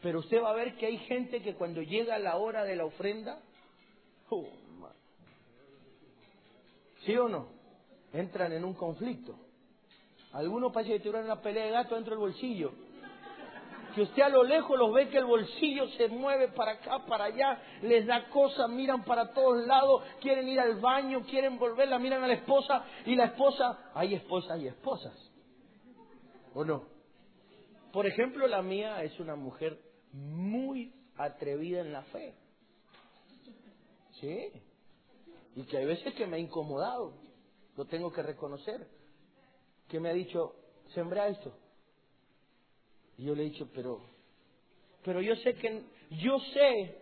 Pero 0.00 0.20
usted 0.20 0.40
va 0.40 0.50
a 0.50 0.54
ver 0.54 0.76
que 0.76 0.86
hay 0.86 0.98
gente 0.98 1.42
que 1.42 1.54
cuando 1.54 1.82
llega 1.82 2.18
la 2.18 2.36
hora 2.36 2.64
de 2.64 2.76
la 2.76 2.84
ofrenda, 2.84 3.40
oh, 4.30 4.46
¿sí 7.04 7.16
o 7.16 7.28
no? 7.28 7.48
Entran 8.12 8.52
en 8.52 8.64
un 8.64 8.74
conflicto. 8.74 9.36
Algunos 10.32 10.72
parece 10.72 10.92
que 10.92 11.00
tuvieron 11.00 11.24
una 11.24 11.40
pelea 11.40 11.64
de 11.64 11.70
gato 11.72 11.94
dentro 11.94 12.12
del 12.12 12.20
bolsillo. 12.20 12.72
Que 13.96 14.02
usted 14.02 14.22
a 14.24 14.28
lo 14.28 14.44
lejos 14.44 14.78
los 14.78 14.92
ve 14.92 15.08
que 15.08 15.16
el 15.16 15.24
bolsillo 15.24 15.88
se 15.96 16.08
mueve 16.08 16.48
para 16.48 16.72
acá, 16.72 17.06
para 17.06 17.24
allá, 17.24 17.62
les 17.80 18.04
da 18.04 18.28
cosas, 18.28 18.68
miran 18.68 19.02
para 19.06 19.32
todos 19.32 19.66
lados, 19.66 20.02
quieren 20.20 20.46
ir 20.46 20.60
al 20.60 20.78
baño, 20.82 21.22
quieren 21.22 21.58
volverla, 21.58 21.98
miran 21.98 22.22
a 22.22 22.28
la 22.28 22.34
esposa 22.34 22.84
y 23.06 23.16
la 23.16 23.24
esposa, 23.24 23.90
hay 23.94 24.14
esposas 24.14 24.60
y 24.60 24.66
esposas. 24.66 25.14
¿O 26.52 26.62
no? 26.62 26.84
Por 27.90 28.06
ejemplo, 28.06 28.46
la 28.46 28.60
mía 28.60 29.02
es 29.02 29.18
una 29.18 29.34
mujer 29.34 29.80
muy 30.12 30.92
atrevida 31.16 31.80
en 31.80 31.94
la 31.94 32.02
fe. 32.02 32.34
Sí. 34.20 34.52
Y 35.54 35.62
que 35.62 35.78
hay 35.78 35.86
veces 35.86 36.12
que 36.12 36.26
me 36.26 36.36
ha 36.36 36.38
incomodado, 36.38 37.14
lo 37.78 37.86
tengo 37.86 38.12
que 38.12 38.22
reconocer. 38.22 38.86
Que 39.88 40.00
me 40.00 40.10
ha 40.10 40.12
dicho, 40.12 40.54
sembra 40.92 41.28
esto. 41.28 41.56
Y 43.18 43.24
yo 43.24 43.34
le 43.34 43.42
he 43.42 43.50
dicho, 43.50 43.68
pero, 43.74 44.00
pero 45.04 45.20
yo 45.20 45.34
sé 45.36 45.54
que, 45.54 45.82
yo 46.10 46.38
sé, 46.52 46.98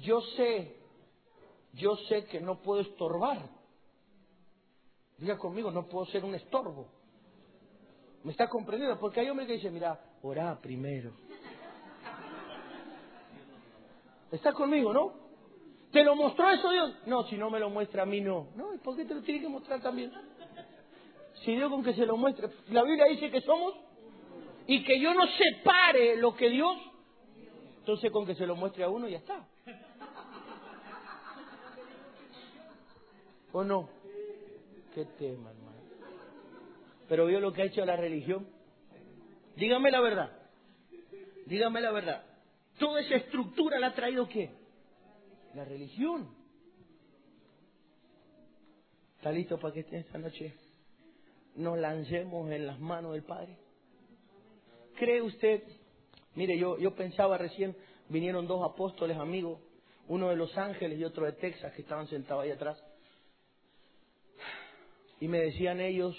yo 0.00 0.20
sé, 0.36 0.76
yo 1.74 1.96
sé 2.08 2.24
que 2.26 2.40
no 2.40 2.60
puedo 2.60 2.80
estorbar. 2.80 3.48
Diga 5.18 5.38
conmigo, 5.38 5.70
no 5.70 5.86
puedo 5.86 6.06
ser 6.06 6.24
un 6.24 6.34
estorbo. 6.34 6.88
¿Me 8.24 8.32
está 8.32 8.48
comprendiendo? 8.48 8.98
Porque 8.98 9.20
hay 9.20 9.28
hombres 9.28 9.46
que 9.46 9.54
dicen, 9.54 9.72
mira, 9.72 10.00
orá 10.22 10.58
primero. 10.60 11.12
¿Estás 14.32 14.54
conmigo, 14.54 14.92
no? 14.92 15.12
¿Te 15.92 16.02
lo 16.02 16.16
mostró 16.16 16.50
eso 16.50 16.70
Dios? 16.72 16.92
No, 17.06 17.22
si 17.28 17.36
no 17.36 17.50
me 17.50 17.60
lo 17.60 17.70
muestra 17.70 18.02
a 18.02 18.06
mí, 18.06 18.20
no. 18.20 18.48
No, 18.56 18.74
¿y 18.74 18.78
por 18.78 18.96
qué 18.96 19.04
te 19.04 19.14
lo 19.14 19.22
tiene 19.22 19.40
que 19.40 19.48
mostrar 19.48 19.80
también? 19.80 20.10
Si 21.44 21.54
Dios 21.54 21.70
con 21.70 21.84
que 21.84 21.94
se 21.94 22.04
lo 22.04 22.16
muestre. 22.16 22.48
La 22.70 22.82
Biblia 22.82 23.04
dice 23.10 23.30
que 23.30 23.40
somos 23.42 23.74
y 24.66 24.84
que 24.84 25.00
yo 25.00 25.12
no 25.14 25.26
separe 25.26 26.16
lo 26.16 26.34
que 26.34 26.48
Dios, 26.48 26.76
entonces 27.78 28.10
con 28.10 28.26
que 28.26 28.34
se 28.34 28.46
lo 28.46 28.56
muestre 28.56 28.84
a 28.84 28.88
uno 28.88 29.08
ya 29.08 29.18
está. 29.18 29.46
¿O 33.52 33.62
no? 33.62 33.88
Qué 34.94 35.04
tema, 35.04 35.50
hermano. 35.50 35.78
Pero 37.08 37.26
vio 37.26 37.40
lo 37.40 37.52
que 37.52 37.62
ha 37.62 37.66
hecho 37.66 37.84
la 37.84 37.96
religión. 37.96 38.48
Dígame 39.56 39.90
la 39.90 40.00
verdad. 40.00 40.32
Dígame 41.46 41.80
la 41.80 41.92
verdad. 41.92 42.24
Toda 42.78 43.00
esa 43.00 43.16
estructura 43.16 43.78
la 43.78 43.88
ha 43.88 43.94
traído 43.94 44.28
qué? 44.28 44.50
La 45.54 45.64
religión. 45.64 46.34
¿Está 49.16 49.30
listo 49.30 49.58
para 49.58 49.74
que 49.74 49.86
esta 49.90 50.18
noche 50.18 50.54
nos 51.54 51.78
lancemos 51.78 52.50
en 52.50 52.66
las 52.66 52.80
manos 52.80 53.12
del 53.12 53.22
Padre? 53.22 53.63
¿Cree 54.96 55.22
usted? 55.22 55.62
Mire, 56.34 56.58
yo, 56.58 56.78
yo 56.78 56.94
pensaba 56.94 57.36
recién, 57.38 57.76
vinieron 58.08 58.46
dos 58.46 58.62
apóstoles 58.64 59.16
amigos, 59.16 59.60
uno 60.08 60.28
de 60.28 60.36
Los 60.36 60.56
Ángeles 60.56 60.98
y 60.98 61.04
otro 61.04 61.26
de 61.26 61.32
Texas, 61.32 61.72
que 61.74 61.82
estaban 61.82 62.06
sentados 62.08 62.44
ahí 62.44 62.50
atrás. 62.50 62.82
Y 65.20 65.28
me 65.28 65.40
decían 65.40 65.80
ellos, 65.80 66.16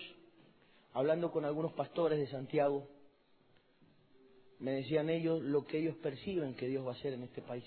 hablando 0.94 1.32
con 1.32 1.46
algunos 1.46 1.74
pastores 1.74 2.20
de 2.20 2.28
Santiago, 2.28 2.88
me 4.60 4.72
decían 4.72 5.10
ellos 5.10 5.42
lo 5.42 5.66
que 5.66 5.80
ellos 5.80 5.96
perciben 5.98 6.56
que 6.56 6.68
Dios 6.68 6.86
va 6.86 6.92
a 6.92 6.96
hacer 6.96 7.14
en 7.14 7.24
este 7.24 7.42
país. 7.42 7.66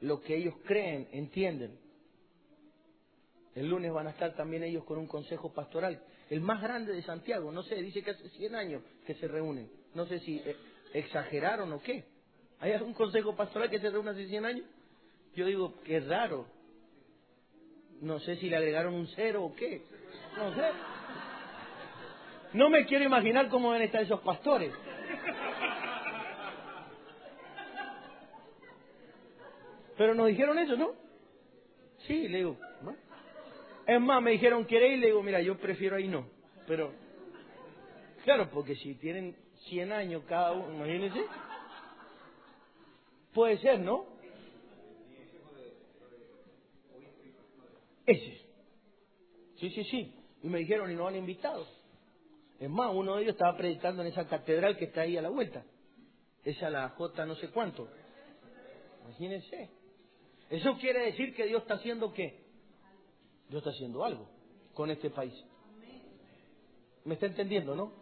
Lo 0.00 0.20
que 0.20 0.36
ellos 0.36 0.54
creen, 0.66 1.08
entienden. 1.12 1.78
El 3.54 3.68
lunes 3.68 3.92
van 3.92 4.06
a 4.06 4.10
estar 4.10 4.34
también 4.36 4.62
ellos 4.62 4.84
con 4.84 4.98
un 4.98 5.06
consejo 5.06 5.52
pastoral 5.52 6.02
el 6.30 6.40
más 6.40 6.60
grande 6.60 6.92
de 6.92 7.02
Santiago. 7.02 7.52
No 7.52 7.62
sé, 7.62 7.76
dice 7.76 8.02
que 8.02 8.10
hace 8.10 8.28
100 8.30 8.54
años 8.54 8.82
que 9.06 9.14
se 9.14 9.28
reúnen. 9.28 9.70
No 9.94 10.06
sé 10.06 10.20
si 10.20 10.38
eh, 10.38 10.56
exageraron 10.92 11.72
o 11.72 11.80
qué. 11.80 12.04
¿Hay 12.60 12.72
algún 12.72 12.94
consejo 12.94 13.36
pastoral 13.36 13.70
que 13.70 13.78
se 13.78 13.90
reúna 13.90 14.12
hace 14.12 14.26
100 14.26 14.44
años? 14.44 14.66
Yo 15.34 15.46
digo, 15.46 15.74
qué 15.84 16.00
raro. 16.00 16.46
No 18.00 18.18
sé 18.20 18.36
si 18.36 18.48
le 18.48 18.56
agregaron 18.56 18.94
un 18.94 19.06
cero 19.08 19.44
o 19.44 19.54
qué. 19.54 19.82
No 20.36 20.54
sé. 20.54 20.70
No 22.52 22.70
me 22.70 22.86
quiero 22.86 23.04
imaginar 23.04 23.48
cómo 23.48 23.72
deben 23.72 23.86
estar 23.86 24.02
esos 24.02 24.20
pastores. 24.20 24.72
Pero 29.96 30.14
nos 30.14 30.26
dijeron 30.28 30.58
eso, 30.58 30.76
¿no? 30.76 30.92
Sí, 32.06 32.28
le 32.28 32.38
digo. 32.38 32.56
Es 33.86 34.00
más, 34.00 34.20
me 34.20 34.32
dijeron, 34.32 34.64
¿quiere 34.64 34.88
ir? 34.88 34.98
Le 34.98 35.06
digo, 35.08 35.22
mira, 35.22 35.40
yo 35.40 35.56
prefiero 35.58 35.96
ahí 35.96 36.08
no. 36.08 36.26
Pero, 36.66 36.92
claro, 38.24 38.50
porque 38.50 38.74
si 38.74 38.94
tienen 38.96 39.36
100 39.68 39.92
años 39.92 40.24
cada 40.26 40.52
uno, 40.52 40.74
imagínense. 40.74 41.24
Puede 43.32 43.58
ser, 43.58 43.78
¿no? 43.80 44.06
Ese. 48.06 48.40
Sí, 49.60 49.70
sí, 49.70 49.84
sí. 49.84 50.14
Y 50.42 50.48
me 50.48 50.58
dijeron, 50.58 50.90
y 50.90 50.94
no 50.94 51.06
han 51.06 51.16
invitado. 51.16 51.66
Es 52.58 52.70
más, 52.70 52.92
uno 52.92 53.16
de 53.16 53.22
ellos 53.22 53.34
estaba 53.34 53.56
predicando 53.56 54.02
en 54.02 54.08
esa 54.08 54.26
catedral 54.26 54.76
que 54.76 54.86
está 54.86 55.02
ahí 55.02 55.16
a 55.16 55.22
la 55.22 55.28
vuelta. 55.28 55.64
Esa 56.44 56.70
la 56.70 56.88
J 56.90 57.26
no 57.26 57.34
sé 57.36 57.50
cuánto. 57.50 57.88
Imagínense. 59.04 59.70
Eso 60.50 60.76
quiere 60.78 61.06
decir 61.06 61.34
que 61.34 61.46
Dios 61.46 61.62
está 61.62 61.74
haciendo 61.74 62.12
qué? 62.12 62.45
Dios 63.48 63.60
está 63.60 63.70
haciendo 63.70 64.04
algo 64.04 64.28
con 64.74 64.90
este 64.90 65.10
país. 65.10 65.34
¿Me 67.04 67.14
está 67.14 67.26
entendiendo, 67.26 67.74
no? 67.74 67.92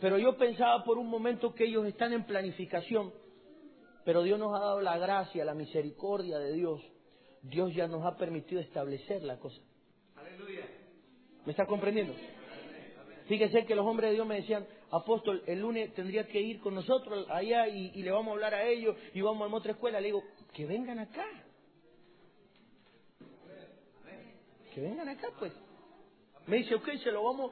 Pero 0.00 0.18
yo 0.18 0.36
pensaba 0.36 0.84
por 0.84 0.98
un 0.98 1.08
momento 1.08 1.54
que 1.54 1.64
ellos 1.64 1.86
están 1.86 2.12
en 2.12 2.24
planificación, 2.24 3.12
pero 4.04 4.22
Dios 4.22 4.38
nos 4.38 4.54
ha 4.54 4.60
dado 4.60 4.80
la 4.80 4.98
gracia, 4.98 5.44
la 5.44 5.54
misericordia 5.54 6.38
de 6.38 6.52
Dios. 6.52 6.80
Dios 7.42 7.74
ya 7.74 7.86
nos 7.86 8.04
ha 8.04 8.16
permitido 8.16 8.60
establecer 8.60 9.22
la 9.22 9.38
cosa. 9.38 9.60
¿Me 11.44 11.52
está 11.52 11.66
comprendiendo? 11.66 12.14
Fíjese 13.26 13.64
que 13.64 13.74
los 13.74 13.86
hombres 13.86 14.10
de 14.10 14.14
Dios 14.14 14.26
me 14.26 14.36
decían, 14.36 14.66
apóstol, 14.90 15.42
el 15.46 15.60
lunes 15.60 15.92
tendría 15.94 16.26
que 16.26 16.40
ir 16.40 16.60
con 16.60 16.74
nosotros 16.74 17.26
allá 17.30 17.68
y, 17.68 18.02
le 18.02 18.10
vamos 18.10 18.28
a 18.28 18.32
hablar 18.32 18.54
a 18.54 18.66
ellos 18.66 18.96
y 19.14 19.20
vamos 19.20 19.50
a 19.50 19.54
otra 19.54 19.72
escuela. 19.72 20.00
Le 20.00 20.06
digo, 20.06 20.22
que 20.52 20.66
vengan 20.66 20.98
acá. 20.98 21.26
Que 24.76 24.82
vengan 24.82 25.08
acá, 25.08 25.28
pues. 25.38 25.54
Me 26.46 26.58
dice, 26.58 26.74
ok, 26.74 26.86
se 27.02 27.10
lo 27.10 27.24
vamos, 27.24 27.50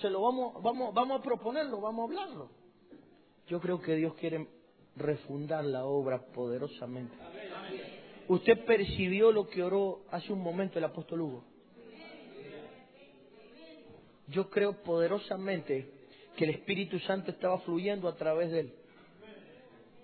se, 0.00 0.08
lo 0.08 0.22
vamos, 0.22 0.62
vamos, 0.62 0.94
vamos 0.94 1.20
a 1.20 1.22
proponerlo, 1.22 1.82
vamos 1.82 2.00
a 2.00 2.04
hablarlo. 2.04 2.50
Yo 3.46 3.60
creo 3.60 3.78
que 3.82 3.94
Dios 3.94 4.14
quiere 4.14 4.48
refundar 4.96 5.66
la 5.66 5.84
obra 5.84 6.24
poderosamente. 6.32 7.14
Usted 8.26 8.64
percibió 8.64 9.32
lo 9.32 9.50
que 9.50 9.62
oró 9.62 10.00
hace 10.10 10.32
un 10.32 10.40
momento 10.40 10.78
el 10.78 10.86
apóstol 10.86 11.20
Hugo. 11.20 11.44
Yo 14.28 14.48
creo 14.48 14.82
poderosamente 14.82 15.92
que 16.38 16.44
el 16.44 16.50
Espíritu 16.52 16.98
Santo 17.00 17.32
estaba 17.32 17.58
fluyendo 17.58 18.08
a 18.08 18.16
través 18.16 18.50
de 18.50 18.60
él 18.60 18.74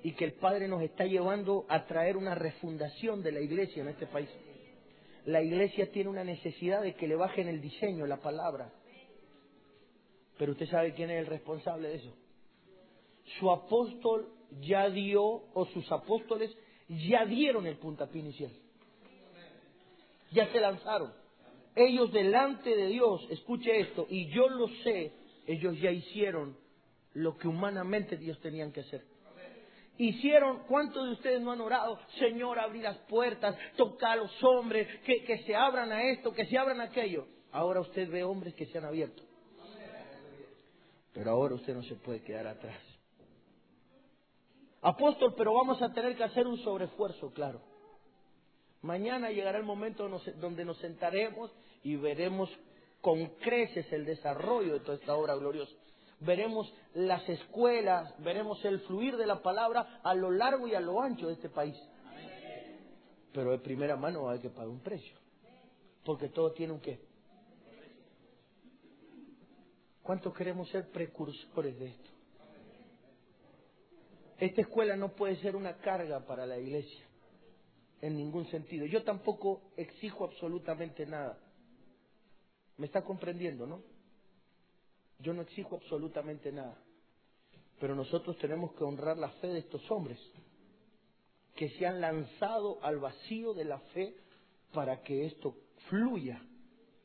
y 0.03 0.13
que 0.13 0.27
el 0.27 0.35
Padre 0.35 0.69
nos 0.69 0.83
está 0.83 1.07
llevando 1.07 1.65
a 1.71 1.87
traer 1.87 2.19
una 2.19 2.35
refundación 2.35 3.23
de 3.23 3.33
la 3.33 3.41
iglesia 3.41 3.81
en 3.81 3.89
este 3.89 4.07
país 4.07 4.29
la 5.27 5.43
iglesia 5.43 5.91
tiene 5.91 6.11
una 6.11 6.25
necesidad 6.25 6.83
de 6.83 6.95
que 6.95 7.09
le 7.09 7.17
bajen 7.17 7.49
el 7.49 7.61
diseño, 7.61 8.07
la 8.07 8.19
palabra. 8.19 8.73
Pero 10.39 10.53
usted 10.53 10.67
sabe 10.67 10.95
quién 10.95 11.11
es 11.11 11.21
el 11.21 11.27
responsable 11.27 11.89
de 11.89 11.97
eso. 11.97 12.15
Su 13.39 13.51
apóstol 13.51 14.33
ya 14.61 14.89
dio, 14.89 15.23
o 15.25 15.67
sus 15.73 15.91
apóstoles 15.93 16.51
ya 16.89 17.27
dieron 17.27 17.67
el 17.67 17.77
puntapié 17.77 18.21
inicial. 18.21 18.53
Ya 20.33 20.51
se 20.53 20.61
lanzaron. 20.61 21.13
Ellos 21.75 22.13
delante 22.13 22.75
de 22.75 22.87
Dios, 22.87 23.27
escuche 23.31 23.81
esto, 23.81 24.07
y 24.09 24.27
yo 24.29 24.49
lo 24.49 24.69
sé, 24.83 25.13
ellos 25.47 25.79
ya 25.81 25.91
hicieron 25.91 26.57
lo 27.15 27.37
que 27.37 27.49
humanamente 27.49 28.17
Dios 28.17 28.41
tenían 28.41 28.73
que 28.73 28.81
hacer. 28.81 29.05
Hicieron, 29.99 30.61
¿cuántos 30.69 31.05
de 31.07 31.13
ustedes 31.13 31.41
no 31.41 31.51
han 31.51 31.61
orado? 31.61 31.99
Señor, 32.21 32.61
abrir 32.61 32.85
las 32.85 32.99
puertas, 33.09 33.57
tocar 33.77 34.13
a 34.13 34.23
los 34.23 34.45
hombres, 34.45 34.87
que, 35.05 35.25
que 35.25 35.43
se 35.43 35.57
abran 35.57 35.91
a 35.91 36.05
esto, 36.05 36.33
que 36.33 36.47
se 36.47 36.57
abran 36.57 36.81
a 36.81 36.85
aquello. 36.85 37.27
Ahora 37.51 37.81
usted 37.81 38.09
ve 38.09 38.23
hombres 38.23 38.55
que 38.55 38.67
se 38.67 38.79
han 38.79 38.85
abierto. 38.85 39.25
Pero 41.13 41.31
ahora 41.33 41.57
usted 41.57 41.75
no 41.75 41.83
se 41.83 41.97
puede 41.97 42.23
quedar 42.23 42.47
atrás. 42.47 42.81
Apóstol, 44.83 45.35
pero 45.37 45.53
vamos 45.53 45.83
a 45.83 45.93
tener 45.93 46.17
que 46.17 46.23
hacer 46.23 46.47
un 46.47 46.59
sobreesfuerzo, 46.59 47.33
claro. 47.33 47.61
Mañana 48.83 49.33
llegará 49.33 49.59
el 49.59 49.65
momento 49.65 50.09
donde 50.37 50.65
nos 50.65 50.79
sentaremos 50.79 51.51
y 51.83 51.97
veremos 51.97 52.49
con 53.01 53.27
creces 53.41 53.93
el 53.93 54.05
desarrollo 54.05 54.75
de 54.75 54.81
toda 54.81 54.99
esta 54.99 55.17
obra 55.17 55.35
gloriosa 55.35 55.75
veremos 56.21 56.73
las 56.95 57.29
escuelas, 57.29 58.15
veremos 58.23 58.65
el 58.65 58.81
fluir 58.81 59.17
de 59.17 59.27
la 59.27 59.43
palabra 59.43 60.01
a 60.03 60.15
lo 60.15 60.31
largo 60.31 60.67
y 60.67 60.75
a 60.75 60.81
lo 60.81 61.01
ancho 61.01 61.29
de 61.29 61.35
este 61.35 61.49
país. 61.49 61.77
Pero 63.33 63.53
de 63.53 63.59
primera 63.59 63.97
mano 63.97 64.29
hay 64.29 64.41
que 64.41 64.51
pagar 64.51 64.69
un 64.69 64.81
precio, 64.81 65.17
porque 66.05 66.29
todo 66.29 66.53
tiene 66.53 66.73
un 66.73 66.81
qué. 66.81 67.01
¿Cuántos 70.03 70.35
queremos 70.35 70.69
ser 70.71 70.91
precursores 70.91 71.79
de 71.79 71.87
esto? 71.89 72.11
Esta 74.39 74.61
escuela 74.63 74.97
no 74.97 75.11
puede 75.15 75.37
ser 75.37 75.57
una 75.57 75.77
carga 75.79 76.25
para 76.25 76.47
la 76.47 76.59
iglesia, 76.59 77.05
en 78.01 78.17
ningún 78.17 78.47
sentido. 78.47 78.87
Yo 78.87 79.03
tampoco 79.03 79.61
exijo 79.77 80.25
absolutamente 80.25 81.05
nada. 81.05 81.39
¿Me 82.77 82.87
está 82.87 83.03
comprendiendo, 83.03 83.67
no? 83.67 83.83
Yo 85.19 85.33
no 85.33 85.43
exijo 85.43 85.77
absolutamente 85.77 86.53
nada. 86.53 86.77
Pero 87.81 87.95
nosotros 87.95 88.37
tenemos 88.39 88.73
que 88.75 88.85
honrar 88.85 89.17
la 89.17 89.31
fe 89.31 89.49
de 89.49 89.61
estos 89.61 89.89
hombres 89.91 90.19
que 91.55 91.71
se 91.71 91.87
han 91.87 92.01
lanzado 92.01 92.79
al 92.83 92.99
vacío 92.99 93.53
de 93.53 93.65
la 93.65 93.79
fe 93.79 94.17
para 94.73 95.03
que 95.03 95.27
esto 95.27 95.57
fluya 95.89 96.41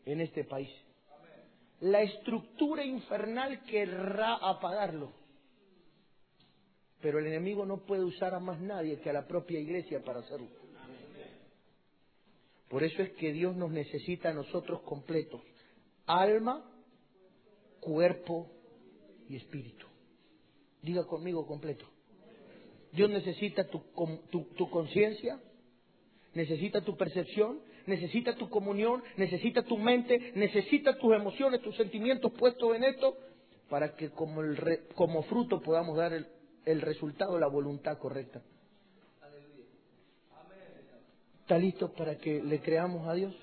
en 0.05 0.21
este 0.21 0.43
país. 0.43 0.69
La 1.79 2.01
estructura 2.01 2.85
infernal 2.85 3.63
querrá 3.63 4.35
apagarlo. 4.35 5.11
Pero 7.01 7.19
el 7.19 7.27
enemigo 7.27 7.65
no 7.65 7.83
puede 7.85 8.03
usar 8.03 8.33
a 8.33 8.39
más 8.39 8.59
nadie 8.61 8.99
que 8.99 9.09
a 9.09 9.13
la 9.13 9.27
propia 9.27 9.59
iglesia 9.59 10.01
para 10.03 10.19
hacerlo. 10.19 10.47
Por 12.69 12.83
eso 12.83 13.01
es 13.01 13.11
que 13.13 13.33
Dios 13.33 13.55
nos 13.55 13.71
necesita 13.71 14.29
a 14.29 14.33
nosotros 14.33 14.81
completos. 14.81 15.41
Alma, 16.05 16.72
cuerpo 17.83 18.49
y 19.29 19.35
espíritu. 19.35 19.85
Diga 20.81 21.05
conmigo 21.05 21.45
completo. 21.45 21.85
Dios 22.91 23.09
necesita 23.09 23.67
tu, 23.67 23.81
tu, 24.29 24.69
conciencia, 24.69 25.39
necesita 26.33 26.81
tu 26.81 26.95
percepción, 26.95 27.59
necesita 27.87 28.35
tu 28.35 28.49
comunión, 28.49 29.01
necesita 29.17 29.63
tu 29.63 29.77
mente, 29.77 30.31
necesita 30.35 30.97
tus 30.97 31.13
emociones, 31.13 31.61
tus 31.61 31.75
sentimientos 31.75 32.31
puestos 32.33 32.75
en 32.75 32.83
esto, 32.83 33.17
para 33.69 33.95
que 33.95 34.11
como, 34.11 34.41
el 34.41 34.85
como 34.93 35.23
fruto 35.23 35.61
podamos 35.61 35.97
dar 35.97 36.13
el, 36.13 36.27
el 36.65 36.81
resultado, 36.81 37.39
la 37.39 37.47
voluntad 37.47 37.97
correcta. 37.97 38.43
¿Está 41.41 41.57
listo 41.57 41.91
para 41.93 42.17
que 42.17 42.41
le 42.41 42.61
creamos 42.61 43.07
a 43.07 43.13
Dios 43.13 43.35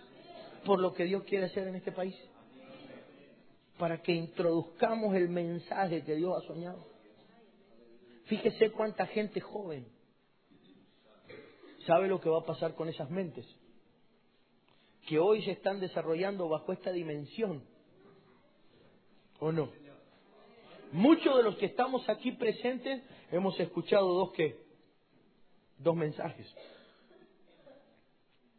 por 0.64 0.80
lo 0.80 0.94
que 0.94 1.04
Dios 1.04 1.24
quiere 1.24 1.46
hacer 1.46 1.66
en 1.66 1.74
este 1.74 1.92
país? 1.92 2.14
Para 3.80 4.02
que 4.02 4.12
introduzcamos 4.12 5.16
el 5.16 5.30
mensaje 5.30 6.04
que 6.04 6.14
Dios 6.14 6.34
ha 6.36 6.46
soñado. 6.46 6.86
Fíjese 8.26 8.70
cuánta 8.72 9.06
gente 9.06 9.40
joven 9.40 9.88
sabe 11.86 12.06
lo 12.06 12.20
que 12.20 12.28
va 12.28 12.40
a 12.40 12.44
pasar 12.44 12.74
con 12.74 12.90
esas 12.90 13.08
mentes, 13.10 13.46
que 15.08 15.18
hoy 15.18 15.42
se 15.42 15.52
están 15.52 15.80
desarrollando 15.80 16.46
bajo 16.46 16.74
esta 16.74 16.92
dimensión, 16.92 17.64
¿o 19.38 19.50
no? 19.50 19.72
Muchos 20.92 21.38
de 21.38 21.42
los 21.42 21.56
que 21.56 21.66
estamos 21.66 22.06
aquí 22.10 22.32
presentes 22.32 23.02
hemos 23.32 23.58
escuchado 23.58 24.12
dos 24.12 24.32
que 24.32 24.62
dos 25.78 25.96
mensajes. 25.96 26.46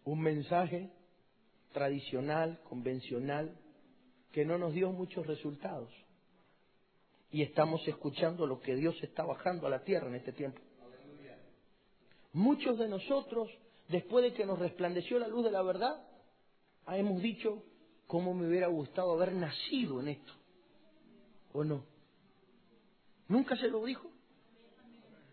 Un 0.04 0.20
mensaje 0.20 0.90
tradicional, 1.74 2.60
convencional, 2.64 3.61
que 4.32 4.46
no 4.46 4.58
nos 4.58 4.74
dio 4.74 4.92
muchos 4.92 5.26
resultados. 5.28 5.92
Y 7.32 7.42
estamos 7.42 7.88
escuchando 7.88 8.46
lo 8.46 8.60
que 8.60 8.76
Dios 8.76 8.96
está 9.02 9.24
bajando 9.24 9.68
a 9.68 9.70
la 9.70 9.84
tierra 9.84 10.08
en 10.08 10.16
este 10.16 10.34
tiempo. 10.34 10.60
Muchos 12.34 12.78
de 12.78 12.88
nosotros, 12.88 13.50
después 13.90 14.24
de 14.24 14.34
que 14.34 14.46
nos 14.46 14.60
resplandeció 14.60 15.20
la 15.20 15.28
luz 15.28 15.44
de 15.46 15.52
la 15.52 15.62
verdad, 15.62 16.02
hemos 16.88 17.22
dicho 17.22 17.64
cómo 18.08 18.34
me 18.34 18.48
hubiera 18.48 18.68
gustado 18.68 19.14
haber 19.14 19.34
nacido 19.34 20.00
en 20.02 20.10
esto. 20.10 20.34
¿O 21.54 21.64
no? 21.64 21.86
¿Nunca 23.28 23.56
se 23.58 23.68
lo 23.68 23.84
dijo? 23.86 24.10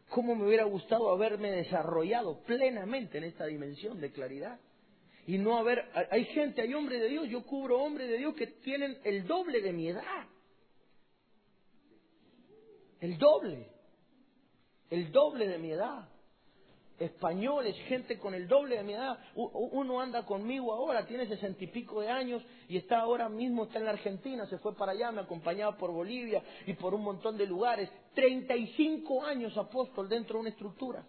¿Cómo 0.08 0.34
me 0.34 0.46
hubiera 0.46 0.64
gustado 0.64 1.10
haberme 1.10 1.50
desarrollado 1.50 2.40
plenamente 2.44 3.18
en 3.18 3.24
esta 3.24 3.46
dimensión 3.46 4.00
de 4.00 4.10
claridad? 4.10 4.58
Y 5.28 5.36
no 5.36 5.58
haber, 5.58 5.84
hay 6.10 6.24
gente, 6.24 6.62
hay 6.62 6.72
hombres 6.72 7.02
de 7.02 7.08
Dios, 7.08 7.28
yo 7.28 7.44
cubro 7.44 7.82
hombres 7.82 8.08
de 8.08 8.16
Dios 8.16 8.34
que 8.34 8.46
tienen 8.46 8.98
el 9.04 9.26
doble 9.26 9.60
de 9.60 9.74
mi 9.74 9.88
edad. 9.88 10.26
El 12.98 13.18
doble. 13.18 13.68
El 14.88 15.12
doble 15.12 15.46
de 15.46 15.58
mi 15.58 15.70
edad 15.70 16.08
españoles, 16.98 17.76
gente 17.86 18.18
con 18.18 18.34
el 18.34 18.48
doble 18.48 18.76
de 18.76 18.82
mi 18.82 18.94
edad. 18.94 19.18
Uno 19.34 20.00
anda 20.00 20.24
conmigo 20.24 20.72
ahora, 20.72 21.06
tiene 21.06 21.28
sesenta 21.28 21.62
y 21.62 21.68
pico 21.68 22.00
de 22.00 22.08
años 22.08 22.42
y 22.66 22.78
está 22.78 22.98
ahora 22.98 23.28
mismo, 23.28 23.64
está 23.64 23.78
en 23.78 23.84
la 23.84 23.92
Argentina, 23.92 24.46
se 24.46 24.58
fue 24.58 24.74
para 24.74 24.92
allá, 24.92 25.12
me 25.12 25.20
acompañaba 25.20 25.76
por 25.76 25.92
Bolivia 25.92 26.42
y 26.66 26.72
por 26.72 26.94
un 26.94 27.02
montón 27.02 27.36
de 27.36 27.46
lugares. 27.46 27.90
Treinta 28.14 28.56
y 28.56 28.66
cinco 28.68 29.22
años 29.24 29.56
apóstol 29.56 30.08
dentro 30.08 30.34
de 30.34 30.40
una 30.40 30.48
estructura. 30.48 31.06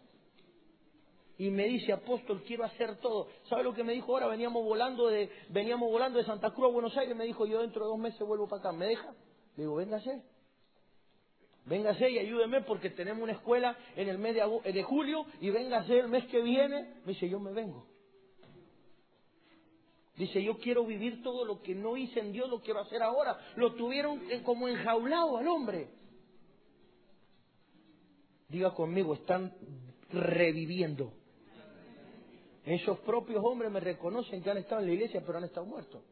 Y 1.40 1.52
me 1.52 1.64
dice, 1.68 1.94
apóstol, 1.94 2.44
quiero 2.46 2.66
hacer 2.66 2.98
todo. 2.98 3.30
¿Sabe 3.48 3.64
lo 3.64 3.74
que 3.74 3.82
me 3.82 3.94
dijo 3.94 4.12
ahora? 4.12 4.28
Veníamos 4.28 4.62
volando 4.62 5.08
de, 5.08 5.30
veníamos 5.48 5.90
volando 5.90 6.20
de 6.20 6.26
Santa 6.26 6.52
Cruz 6.52 6.68
a 6.68 6.74
Buenos 6.74 6.98
Aires, 6.98 7.16
me 7.16 7.24
dijo, 7.24 7.46
yo 7.46 7.62
dentro 7.62 7.86
de 7.86 7.92
dos 7.92 7.98
meses 7.98 8.20
vuelvo 8.28 8.50
para 8.50 8.60
acá. 8.60 8.72
¿Me 8.74 8.88
deja? 8.88 9.16
Le 9.56 9.64
digo, 9.64 9.76
véngase. 9.76 10.22
Véngase 11.64 12.10
y 12.10 12.20
ayúdeme 12.20 12.62
porque 12.64 12.90
tenemos 12.90 13.24
una 13.24 13.32
escuela 13.32 13.78
en 13.96 14.10
el 14.10 14.18
mes 14.18 14.36
de, 14.36 14.84
julio 14.84 15.26
y 15.40 15.50
véngase 15.50 16.00
el 16.00 16.10
mes 16.10 16.26
que 16.26 16.42
viene. 16.42 16.96
Me 17.06 17.14
dice, 17.14 17.30
yo 17.30 17.40
me 17.40 17.54
vengo. 17.54 17.88
Dice, 20.18 20.44
yo 20.44 20.58
quiero 20.58 20.86
vivir 20.86 21.24
todo 21.24 21.46
lo 21.46 21.62
que 21.62 21.74
no 21.74 21.96
hice 21.96 22.20
en 22.20 22.34
Dios, 22.34 22.50
lo 22.50 22.60
quiero 22.60 22.82
hacer 22.82 23.02
ahora. 23.02 23.40
Lo 23.56 23.76
tuvieron 23.76 24.20
como 24.44 24.68
enjaulado 24.68 25.38
al 25.38 25.48
hombre. 25.48 25.88
Diga 28.50 28.74
conmigo, 28.74 29.14
están 29.14 29.54
reviviendo. 30.10 31.14
Esos 32.66 33.00
propios 33.00 33.44
hombres 33.44 33.72
me 33.72 33.80
reconocen 33.80 34.44
que 34.44 34.50
han 34.50 34.58
estado 34.58 34.82
en 34.82 34.88
la 34.88 34.94
iglesia, 34.94 35.24
pero 35.26 35.38
han 35.38 35.46
estado 35.46 35.66
muertos 35.66 36.04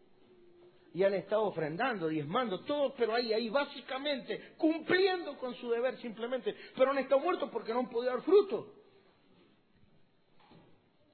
y 0.93 1.03
han 1.03 1.13
estado 1.13 1.43
ofrendando, 1.43 2.07
diezmando, 2.07 2.63
todo, 2.63 2.93
pero 2.95 3.13
ahí, 3.13 3.31
ahí, 3.31 3.49
básicamente, 3.49 4.55
cumpliendo 4.57 5.37
con 5.37 5.53
su 5.53 5.69
deber 5.69 5.95
simplemente, 6.01 6.55
pero 6.75 6.89
han 6.89 6.97
estado 6.97 7.21
muertos 7.21 7.51
porque 7.51 7.71
no 7.71 7.81
han 7.81 7.89
podido 7.89 8.13
dar 8.13 8.23
fruto. 8.23 8.73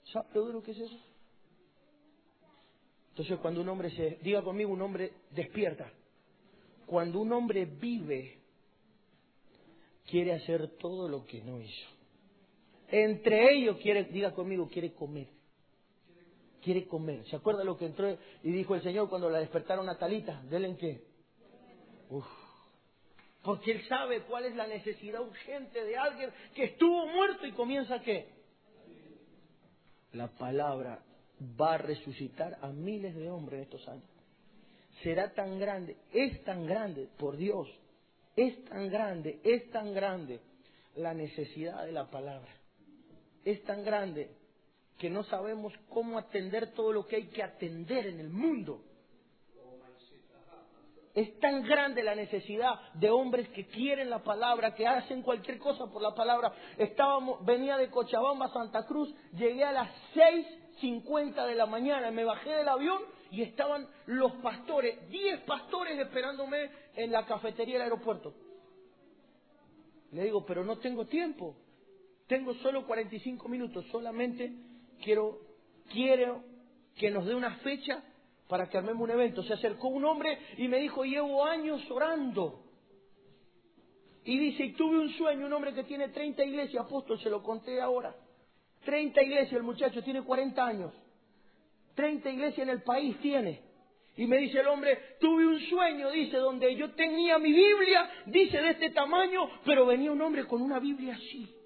¿Sabe 0.05 0.27
lo 0.35 0.45
duro 0.45 0.63
que 0.63 0.71
es 0.71 0.79
eso? 0.79 0.99
Entonces 3.09 3.37
cuando 3.39 3.59
un 3.59 3.67
hombre 3.67 3.89
se, 3.91 4.19
diga 4.21 4.41
conmigo, 4.41 4.71
un 4.71 4.81
hombre 4.81 5.11
despierta, 5.31 5.91
cuando 6.85 7.19
un 7.19 7.33
hombre 7.33 7.65
vive, 7.65 8.39
quiere 10.05 10.33
hacer 10.33 10.77
todo 10.77 11.09
lo 11.09 11.25
que 11.25 11.41
no 11.43 11.59
hizo. 11.59 11.89
Entre 12.95 13.55
ellos 13.55 13.77
quiere, 13.81 14.03
diga 14.03 14.33
conmigo, 14.33 14.69
quiere 14.69 14.93
comer 14.93 15.27
quiere 16.63 16.87
comer. 16.87 17.25
¿Se 17.27 17.35
acuerda 17.35 17.63
lo 17.63 17.77
que 17.77 17.85
entró 17.85 18.17
y 18.41 18.51
dijo 18.51 18.73
el 18.73 18.81
Señor 18.81 19.09
cuando 19.09 19.29
la 19.29 19.39
despertaron 19.39 19.89
a 19.89 19.97
Talita? 19.97 20.41
¿Del 20.43 20.65
en 20.65 20.77
qué? 20.77 21.01
Uf. 22.09 22.25
Porque 23.43 23.73
Él 23.73 23.85
sabe 23.87 24.21
cuál 24.21 24.45
es 24.45 24.55
la 24.55 24.65
necesidad 24.65 25.21
urgente 25.21 25.83
de 25.83 25.97
alguien 25.97 26.29
que 26.55 26.63
estuvo 26.63 27.05
muerto 27.07 27.45
y 27.45 27.51
comienza 27.51 27.99
qué? 27.99 28.29
La 30.13 30.29
palabra 30.29 31.03
va 31.59 31.73
a 31.73 31.77
resucitar 31.77 32.57
a 32.61 32.67
miles 32.67 33.13
de 33.15 33.29
hombres 33.29 33.57
en 33.57 33.63
estos 33.63 33.87
años. 33.89 34.09
Será 35.01 35.33
tan 35.33 35.59
grande, 35.59 35.97
es 36.13 36.41
tan 36.45 36.65
grande, 36.65 37.09
por 37.17 37.35
Dios, 37.35 37.67
es 38.37 38.63
tan 38.65 38.89
grande, 38.89 39.41
es 39.43 39.69
tan 39.71 39.93
grande 39.93 40.39
la 40.95 41.13
necesidad 41.13 41.83
de 41.85 41.91
la 41.91 42.09
palabra. 42.09 42.62
Es 43.43 43.63
tan 43.63 43.83
grande 43.83 44.31
que 44.97 45.09
no 45.09 45.23
sabemos 45.23 45.73
cómo 45.89 46.17
atender 46.17 46.73
todo 46.73 46.91
lo 46.91 47.05
que 47.05 47.17
hay 47.17 47.27
que 47.27 47.43
atender 47.43 48.07
en 48.07 48.19
el 48.19 48.29
mundo. 48.29 48.81
Es 51.13 51.39
tan 51.39 51.61
grande 51.63 52.01
la 52.01 52.15
necesidad 52.15 52.91
de 52.93 53.09
hombres 53.09 53.47
que 53.49 53.67
quieren 53.67 54.09
la 54.09 54.23
palabra, 54.23 54.73
que 54.73 54.87
hacen 54.87 55.21
cualquier 55.21 55.59
cosa 55.59 55.85
por 55.85 56.01
la 56.01 56.15
palabra. 56.15 56.51
Estábamos, 56.77 57.45
venía 57.45 57.77
de 57.77 57.91
Cochabamba 57.91 58.47
a 58.47 58.53
Santa 58.53 58.85
Cruz, 58.87 59.13
llegué 59.33 59.63
a 59.63 59.71
las 59.71 59.89
6.50 60.15 61.45
de 61.45 61.53
la 61.53 61.67
mañana, 61.67 62.09
me 62.09 62.23
bajé 62.23 62.49
del 62.49 62.67
avión 62.67 63.03
y 63.29 63.43
estaban 63.43 63.87
los 64.07 64.31
pastores, 64.37 65.07
10 65.09 65.41
pastores 65.41 65.99
esperándome 65.99 66.71
en 66.95 67.11
la 67.11 67.25
cafetería 67.27 67.75
del 67.75 67.83
aeropuerto. 67.83 68.33
Le 70.13 70.23
digo, 70.23 70.43
pero 70.45 70.63
no 70.63 70.79
tengo 70.79 71.05
tiempo, 71.05 71.55
tengo 72.33 72.55
solo 72.55 72.87
45 72.87 73.47
minutos, 73.47 73.85
solamente 73.91 74.51
quiero, 75.03 75.37
quiero 75.91 76.43
que 76.95 77.11
nos 77.11 77.27
dé 77.27 77.35
una 77.35 77.57
fecha 77.57 78.03
para 78.47 78.67
que 78.67 78.75
armemos 78.75 79.03
un 79.03 79.11
evento. 79.11 79.43
Se 79.43 79.53
acercó 79.53 79.89
un 79.89 80.03
hombre 80.03 80.39
y 80.57 80.67
me 80.67 80.79
dijo, 80.79 81.03
llevo 81.03 81.45
años 81.45 81.79
orando. 81.91 82.63
Y 84.25 84.39
dice, 84.39 84.73
tuve 84.75 84.97
un 84.97 85.09
sueño, 85.11 85.45
un 85.45 85.53
hombre 85.53 85.75
que 85.75 85.83
tiene 85.83 86.09
30 86.09 86.43
iglesias, 86.43 86.83
apóstol, 86.83 87.19
se 87.19 87.29
lo 87.29 87.43
conté 87.43 87.79
ahora. 87.79 88.15
30 88.83 89.21
iglesias, 89.21 89.53
el 89.53 89.63
muchacho 89.63 90.01
tiene 90.01 90.23
40 90.23 90.65
años. 90.65 90.91
30 91.93 92.31
iglesias 92.31 92.67
en 92.67 92.69
el 92.69 92.81
país 92.81 93.15
tiene. 93.19 93.61
Y 94.17 94.25
me 94.25 94.39
dice 94.39 94.59
el 94.59 94.67
hombre, 94.69 95.17
tuve 95.19 95.45
un 95.45 95.59
sueño, 95.59 96.09
dice, 96.09 96.37
donde 96.37 96.75
yo 96.75 96.95
tenía 96.95 97.37
mi 97.37 97.53
Biblia, 97.53 98.09
dice, 98.25 98.59
de 98.59 98.71
este 98.71 98.89
tamaño, 98.89 99.47
pero 99.65 99.85
venía 99.85 100.11
un 100.11 100.21
hombre 100.21 100.47
con 100.47 100.63
una 100.63 100.79
Biblia 100.79 101.13
así. 101.13 101.59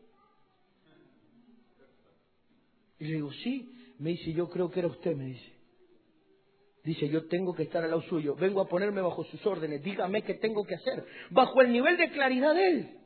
Y 2.99 3.05
le 3.05 3.13
digo, 3.15 3.31
sí. 3.31 3.73
Me 3.99 4.11
dice, 4.11 4.31
yo 4.33 4.49
creo 4.49 4.69
que 4.69 4.79
era 4.79 4.87
usted, 4.87 5.15
me 5.15 5.25
dice. 5.25 5.53
Dice, 6.83 7.09
yo 7.09 7.27
tengo 7.27 7.53
que 7.53 7.63
estar 7.63 7.83
al 7.83 7.89
lado 7.89 8.01
suyo. 8.03 8.35
Vengo 8.35 8.61
a 8.61 8.67
ponerme 8.67 9.01
bajo 9.01 9.23
sus 9.25 9.45
órdenes. 9.45 9.83
Dígame 9.83 10.21
qué 10.21 10.35
tengo 10.35 10.63
que 10.65 10.75
hacer. 10.75 11.05
Bajo 11.31 11.61
el 11.61 11.71
nivel 11.71 11.97
de 11.97 12.11
claridad 12.11 12.53
de 12.55 12.67
él. 12.67 12.97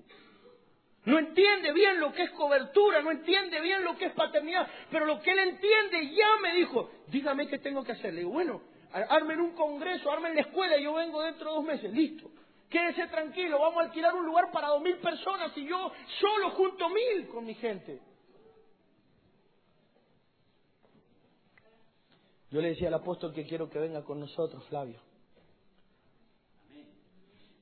No 1.05 1.17
entiende 1.17 1.73
bien 1.73 1.99
lo 1.99 2.11
que 2.13 2.23
es 2.23 2.29
cobertura, 2.31 3.01
no 3.01 3.09
entiende 3.09 3.59
bien 3.61 3.83
lo 3.83 3.97
que 3.97 4.05
es 4.05 4.13
paternidad, 4.13 4.67
pero 4.91 5.05
lo 5.07 5.19
que 5.21 5.31
él 5.31 5.39
entiende 5.39 6.15
ya 6.15 6.27
me 6.43 6.53
dijo, 6.55 6.91
dígame 7.07 7.47
qué 7.47 7.57
tengo 7.57 7.83
que 7.83 7.93
hacer. 7.93 8.13
Le 8.13 8.19
digo, 8.19 8.31
bueno, 8.31 8.61
armen 8.91 9.41
un 9.41 9.53
congreso, 9.53 10.11
armen 10.11 10.35
la 10.35 10.41
escuela, 10.41 10.77
yo 10.77 10.93
vengo 10.93 11.23
dentro 11.23 11.49
de 11.49 11.55
dos 11.55 11.65
meses, 11.65 11.91
listo. 11.91 12.29
Quédese 12.69 13.07
tranquilo, 13.07 13.59
vamos 13.59 13.81
a 13.81 13.85
alquilar 13.85 14.13
un 14.13 14.25
lugar 14.25 14.51
para 14.51 14.67
dos 14.67 14.81
mil 14.81 14.97
personas 14.97 15.51
y 15.57 15.65
yo 15.65 15.91
solo 16.19 16.51
junto 16.51 16.87
mil 16.89 17.27
con 17.29 17.45
mi 17.45 17.55
gente. 17.55 17.99
Yo 22.51 22.59
le 22.59 22.69
decía 22.69 22.89
al 22.89 22.95
apóstol 22.95 23.33
que 23.33 23.45
quiero 23.45 23.69
que 23.69 23.79
venga 23.79 24.03
con 24.03 24.19
nosotros, 24.19 24.63
Flavio. 24.67 24.99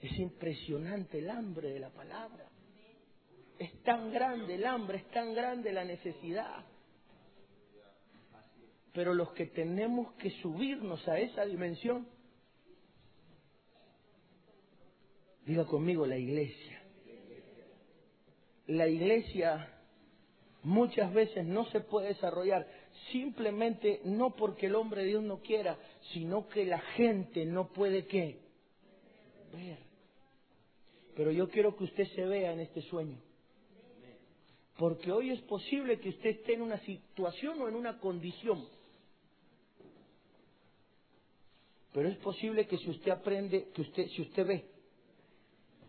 Es 0.02 0.18
impresionante 0.18 1.20
el 1.20 1.30
hambre 1.30 1.70
de 1.72 1.80
la 1.80 1.92
palabra. 1.92 2.48
Es 3.60 3.84
tan 3.84 4.12
grande 4.12 4.56
el 4.56 4.66
hambre, 4.66 5.00
es 5.00 5.12
tan 5.12 5.34
grande 5.36 5.72
la 5.72 5.84
necesidad. 5.84 6.66
Pero 8.94 9.14
los 9.14 9.32
que 9.34 9.46
tenemos 9.48 10.14
que 10.14 10.32
subirnos 10.42 11.08
a 11.08 11.20
esa 11.20 11.46
dimensión, 11.46 12.08
diga 15.46 15.66
conmigo 15.66 16.08
la 16.08 16.18
iglesia. 16.18 16.82
La 18.66 18.88
iglesia 18.88 19.72
muchas 20.64 21.14
veces 21.14 21.46
no 21.46 21.66
se 21.66 21.82
puede 21.82 22.10
desarrollar 22.10 22.68
simplemente 23.12 24.02
no 24.06 24.36
porque 24.36 24.68
el 24.68 24.76
hombre 24.76 25.02
de 25.02 25.10
Dios 25.10 25.24
no 25.24 25.40
quiera, 25.40 25.78
sino 26.14 26.48
que 26.48 26.66
la 26.66 26.80
gente 26.80 27.46
no 27.46 27.70
puede 27.70 28.06
qué? 28.06 28.40
Ver. 29.54 29.80
Pero 31.16 31.32
yo 31.32 31.50
quiero 31.50 31.76
que 31.76 31.84
usted 31.84 32.08
se 32.16 32.26
vea 32.26 32.54
en 32.54 32.62
este 32.62 32.82
sueño. 32.84 33.18
Porque 34.78 35.12
hoy 35.12 35.32
es 35.32 35.42
posible 35.42 36.00
que 36.00 36.10
usted 36.10 36.30
esté 36.30 36.54
en 36.54 36.62
una 36.62 36.80
situación 36.80 37.62
o 37.62 37.68
en 37.68 37.76
una 37.76 38.00
condición. 38.00 38.66
Pero 41.92 42.08
es 42.08 42.18
posible 42.18 42.68
que 42.68 42.78
si 42.78 42.90
usted 42.90 43.12
aprende, 43.12 43.68
que 43.74 43.82
usted, 43.82 44.08
si 44.08 44.22
usted 44.22 44.46
ve, 44.46 44.66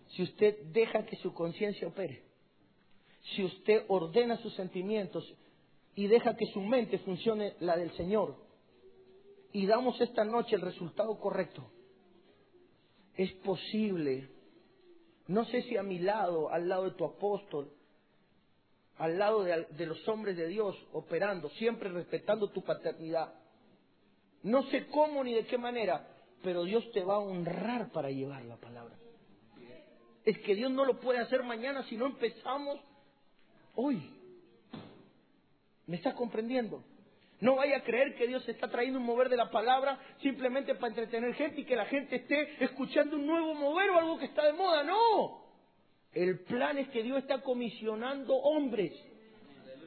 si 0.08 0.22
usted 0.22 0.58
deja 0.72 1.04
que 1.06 1.16
su 1.16 1.32
conciencia 1.32 1.86
opere, 1.86 2.22
si 3.22 3.44
usted 3.44 3.84
ordena 3.88 4.36
sus 4.38 4.54
sentimientos, 4.54 5.32
y 5.94 6.06
deja 6.06 6.36
que 6.36 6.46
su 6.46 6.60
mente 6.60 6.98
funcione 6.98 7.54
la 7.60 7.76
del 7.76 7.92
Señor 7.92 8.36
y 9.52 9.66
damos 9.66 10.00
esta 10.00 10.24
noche 10.24 10.54
el 10.54 10.62
resultado 10.62 11.18
correcto, 11.18 11.70
es 13.16 13.32
posible, 13.44 14.28
no 15.26 15.44
sé 15.46 15.62
si 15.62 15.76
a 15.76 15.82
mi 15.82 15.98
lado, 15.98 16.50
al 16.50 16.68
lado 16.68 16.84
de 16.84 16.92
tu 16.92 17.04
apóstol, 17.04 17.72
al 18.96 19.18
lado 19.18 19.42
de, 19.42 19.86
los 19.86 20.06
hombres 20.08 20.36
de 20.36 20.46
Dios 20.46 20.76
operando, 20.92 21.48
siempre 21.50 21.90
respetando 21.90 22.50
tu 22.50 22.62
paternidad, 22.62 23.34
no 24.42 24.62
sé 24.64 24.86
cómo 24.88 25.24
ni 25.24 25.34
de 25.34 25.46
qué 25.46 25.58
manera, 25.58 26.06
pero 26.42 26.64
Dios 26.64 26.88
te 26.92 27.02
va 27.02 27.16
a 27.16 27.20
honrar 27.20 27.90
para 27.92 28.10
llevar 28.10 28.44
la 28.44 28.56
palabra. 28.56 28.96
es 30.24 30.38
que 30.38 30.54
Dios 30.54 30.70
no 30.70 30.84
lo 30.84 31.00
puede 31.00 31.18
hacer 31.18 31.42
mañana 31.42 31.82
si 31.88 31.96
no 31.96 32.06
empezamos 32.06 32.78
hoy. 33.74 34.19
¿Me 35.90 35.96
está 35.96 36.14
comprendiendo? 36.14 36.84
No 37.40 37.56
vaya 37.56 37.78
a 37.78 37.82
creer 37.82 38.14
que 38.14 38.28
Dios 38.28 38.48
está 38.48 38.68
trayendo 38.68 39.00
un 39.00 39.04
mover 39.04 39.28
de 39.28 39.36
la 39.36 39.50
palabra 39.50 39.98
simplemente 40.22 40.76
para 40.76 40.86
entretener 40.86 41.34
gente 41.34 41.62
y 41.62 41.64
que 41.64 41.74
la 41.74 41.86
gente 41.86 42.14
esté 42.14 42.62
escuchando 42.62 43.16
un 43.16 43.26
nuevo 43.26 43.54
mover 43.54 43.90
o 43.90 43.98
algo 43.98 44.16
que 44.16 44.26
está 44.26 44.46
de 44.46 44.52
moda. 44.52 44.84
No. 44.84 45.42
El 46.12 46.44
plan 46.44 46.78
es 46.78 46.88
que 46.90 47.02
Dios 47.02 47.18
está 47.18 47.40
comisionando 47.40 48.36
hombres 48.36 48.92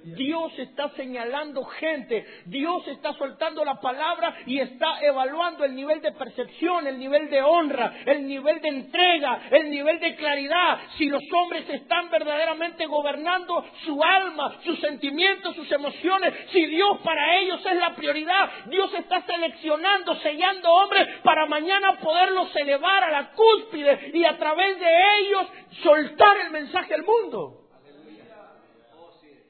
Dios 0.04 0.58
está 0.60 0.90
señalando 0.90 1.64
gente, 1.64 2.26
Dios 2.46 2.88
está 2.88 3.14
soltando 3.14 3.64
la 3.64 3.80
palabra 3.80 4.36
y 4.46 4.60
está 4.60 5.00
evaluando 5.02 5.64
el 5.64 5.76
nivel 5.76 6.02
de 6.02 6.12
percepción, 6.12 6.88
el 6.88 7.00
nivel 7.00 7.30
de 7.30 7.42
honra, 7.42 7.94
el 8.06 8.28
nivel 8.28 8.62
de 8.62 8.70
entrega, 8.70 9.42
el 9.52 9.70
nivel 9.70 10.00
de 10.00 10.16
claridad. 10.16 10.80
Si 10.98 11.06
los 11.06 11.24
hombres 11.34 11.70
están 11.70 12.10
verdaderamente 12.10 12.86
gobernando 12.86 13.66
su 13.86 14.04
alma, 14.04 14.56
sus 14.64 14.80
sentimientos, 14.80 15.56
sus 15.56 15.72
emociones, 15.72 16.34
si 16.52 16.66
Dios 16.66 17.00
para 17.04 17.38
ellos 17.38 17.66
es 17.66 17.76
la 17.76 17.96
prioridad, 17.96 18.50
Dios 18.66 18.94
está 18.94 19.22
seleccionando, 19.26 20.16
sellando 20.16 20.70
hombres 20.70 21.08
para 21.24 21.46
mañana 21.46 22.00
poderlos 22.00 22.54
elevar 22.56 23.04
a 23.04 23.12
la 23.12 23.32
cúspide 23.32 24.12
y 24.14 24.26
a 24.26 24.38
través 24.38 24.80
de 24.80 25.20
ellos 25.20 25.48
soltar 25.82 26.38
el 26.46 26.52
mensaje 26.52 26.94
al 26.94 27.04
mundo. 27.04 27.63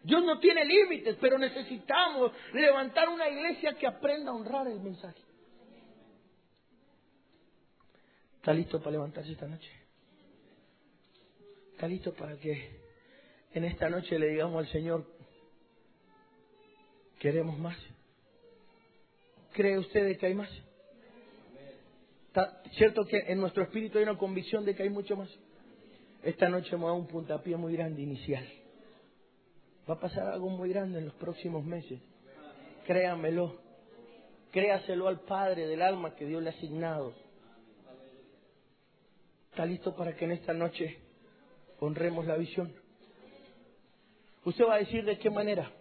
Dios 0.03 0.23
no 0.23 0.39
tiene 0.39 0.65
límites, 0.65 1.17
pero 1.19 1.37
necesitamos 1.37 2.31
levantar 2.53 3.07
una 3.07 3.29
iglesia 3.29 3.73
que 3.75 3.87
aprenda 3.87 4.31
a 4.31 4.35
honrar 4.35 4.67
el 4.67 4.81
mensaje. 4.81 5.21
¿Está 8.35 8.53
listo 8.53 8.79
para 8.79 8.91
levantarse 8.91 9.31
esta 9.31 9.47
noche? 9.47 9.71
¿Está 11.71 11.87
listo 11.87 12.13
para 12.13 12.35
que 12.37 12.81
en 13.53 13.63
esta 13.63 13.89
noche 13.89 14.19
le 14.19 14.27
digamos 14.27 14.65
al 14.65 14.71
Señor, 14.71 15.05
queremos 17.19 17.57
más? 17.57 17.77
¿Cree 19.53 19.77
usted 19.77 20.17
que 20.17 20.25
hay 20.25 20.33
más? 20.33 20.49
¿Está 22.27 22.61
cierto 22.73 23.05
que 23.05 23.19
en 23.27 23.39
nuestro 23.39 23.63
espíritu 23.63 23.99
hay 23.99 24.03
una 24.03 24.17
convicción 24.17 24.65
de 24.65 24.75
que 24.75 24.83
hay 24.83 24.89
mucho 24.89 25.15
más? 25.15 25.29
Esta 26.23 26.49
noche 26.49 26.75
hemos 26.75 26.87
dado 26.87 26.95
un 26.95 27.07
puntapié 27.07 27.55
muy 27.55 27.73
grande 27.73 28.01
inicial. 28.01 28.45
Va 29.89 29.95
a 29.95 29.99
pasar 29.99 30.27
algo 30.27 30.49
muy 30.49 30.69
grande 30.69 30.99
en 30.99 31.05
los 31.05 31.13
próximos 31.15 31.65
meses. 31.65 31.99
Créamelo. 32.85 33.59
Créaselo 34.51 35.07
al 35.07 35.21
Padre 35.21 35.67
del 35.67 35.81
alma 35.81 36.15
que 36.15 36.25
Dios 36.25 36.41
le 36.41 36.49
ha 36.49 36.53
asignado. 36.53 37.13
¿Está 39.49 39.65
listo 39.65 39.95
para 39.95 40.15
que 40.15 40.25
en 40.25 40.31
esta 40.31 40.53
noche 40.53 40.99
honremos 41.79 42.25
la 42.25 42.37
visión? 42.37 42.73
Usted 44.45 44.65
va 44.65 44.75
a 44.75 44.79
decir 44.79 45.03
de 45.03 45.17
qué 45.17 45.29
manera. 45.29 45.71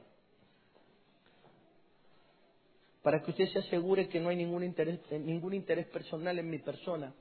Para 3.02 3.22
que 3.22 3.30
usted 3.30 3.48
se 3.48 3.58
asegure 3.60 4.08
que 4.08 4.20
no 4.20 4.30
hay 4.30 4.36
ningún 4.36 4.64
interés, 4.64 5.00
ningún 5.10 5.54
interés 5.54 5.86
personal 5.88 6.38
en 6.38 6.48
mi 6.48 6.58
persona. 6.58 7.14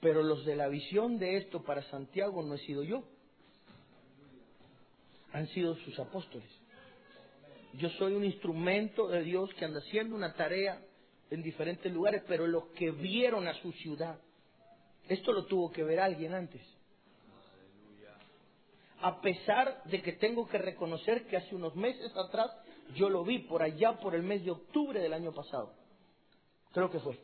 Pero 0.00 0.22
los 0.22 0.44
de 0.44 0.56
la 0.56 0.68
visión 0.68 1.18
de 1.18 1.36
esto 1.36 1.62
para 1.62 1.82
Santiago 1.82 2.42
no 2.42 2.54
he 2.54 2.58
sido 2.58 2.82
yo 2.82 3.04
han 5.32 5.48
sido 5.48 5.74
sus 5.76 5.98
apóstoles. 5.98 6.48
Yo 7.74 7.88
soy 7.90 8.12
un 8.12 8.24
instrumento 8.24 9.08
de 9.08 9.22
Dios 9.22 9.52
que 9.54 9.64
anda 9.64 9.80
haciendo 9.80 10.14
una 10.14 10.34
tarea 10.34 10.80
en 11.30 11.42
diferentes 11.42 11.90
lugares, 11.90 12.22
pero 12.28 12.46
los 12.46 12.66
que 12.76 12.90
vieron 12.90 13.48
a 13.48 13.54
su 13.54 13.72
ciudad, 13.72 14.18
esto 15.08 15.32
lo 15.32 15.46
tuvo 15.46 15.70
que 15.72 15.82
ver 15.82 16.00
alguien 16.00 16.34
antes. 16.34 16.60
A 19.00 19.20
pesar 19.20 19.82
de 19.84 20.02
que 20.02 20.12
tengo 20.12 20.46
que 20.46 20.58
reconocer 20.58 21.26
que 21.26 21.36
hace 21.36 21.54
unos 21.54 21.74
meses 21.74 22.14
atrás 22.16 22.50
yo 22.94 23.08
lo 23.08 23.24
vi 23.24 23.38
por 23.40 23.62
allá 23.62 23.98
por 23.98 24.14
el 24.14 24.22
mes 24.22 24.44
de 24.44 24.50
octubre 24.50 25.00
del 25.00 25.12
año 25.12 25.32
pasado. 25.32 25.74
Creo 26.72 26.90
que 26.90 27.00
fue. 27.00 27.18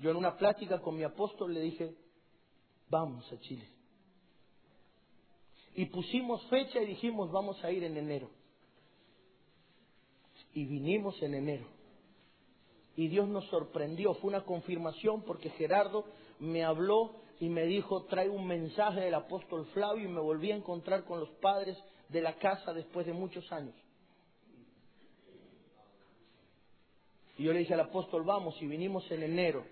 Yo 0.00 0.10
en 0.10 0.16
una 0.16 0.36
plática 0.36 0.80
con 0.80 0.96
mi 0.96 1.04
apóstol 1.04 1.54
le 1.54 1.60
dije, 1.60 1.94
vamos 2.88 3.30
a 3.32 3.38
Chile 3.40 3.75
y 5.76 5.84
pusimos 5.86 6.42
fecha 6.46 6.80
y 6.82 6.86
dijimos 6.86 7.30
vamos 7.30 7.62
a 7.62 7.70
ir 7.70 7.84
en 7.84 7.98
enero. 7.98 8.30
Y 10.54 10.64
vinimos 10.64 11.22
en 11.22 11.34
enero. 11.34 11.66
Y 12.96 13.08
Dios 13.08 13.28
nos 13.28 13.44
sorprendió, 13.48 14.14
fue 14.14 14.30
una 14.30 14.42
confirmación 14.42 15.22
porque 15.22 15.50
Gerardo 15.50 16.06
me 16.40 16.64
habló 16.64 17.16
y 17.38 17.50
me 17.50 17.66
dijo, 17.66 18.04
trae 18.04 18.30
un 18.30 18.46
mensaje 18.46 19.00
del 19.00 19.14
apóstol 19.14 19.66
Flavio 19.74 20.08
y 20.08 20.12
me 20.12 20.20
volví 20.20 20.50
a 20.50 20.56
encontrar 20.56 21.04
con 21.04 21.20
los 21.20 21.28
padres 21.42 21.76
de 22.08 22.22
la 22.22 22.38
casa 22.38 22.72
después 22.72 23.04
de 23.04 23.12
muchos 23.12 23.52
años. 23.52 23.74
Y 27.36 27.42
yo 27.42 27.52
le 27.52 27.58
dije 27.58 27.74
al 27.74 27.80
apóstol, 27.80 28.24
vamos, 28.24 28.56
y 28.62 28.66
vinimos 28.66 29.10
en 29.10 29.24
enero. 29.24 29.66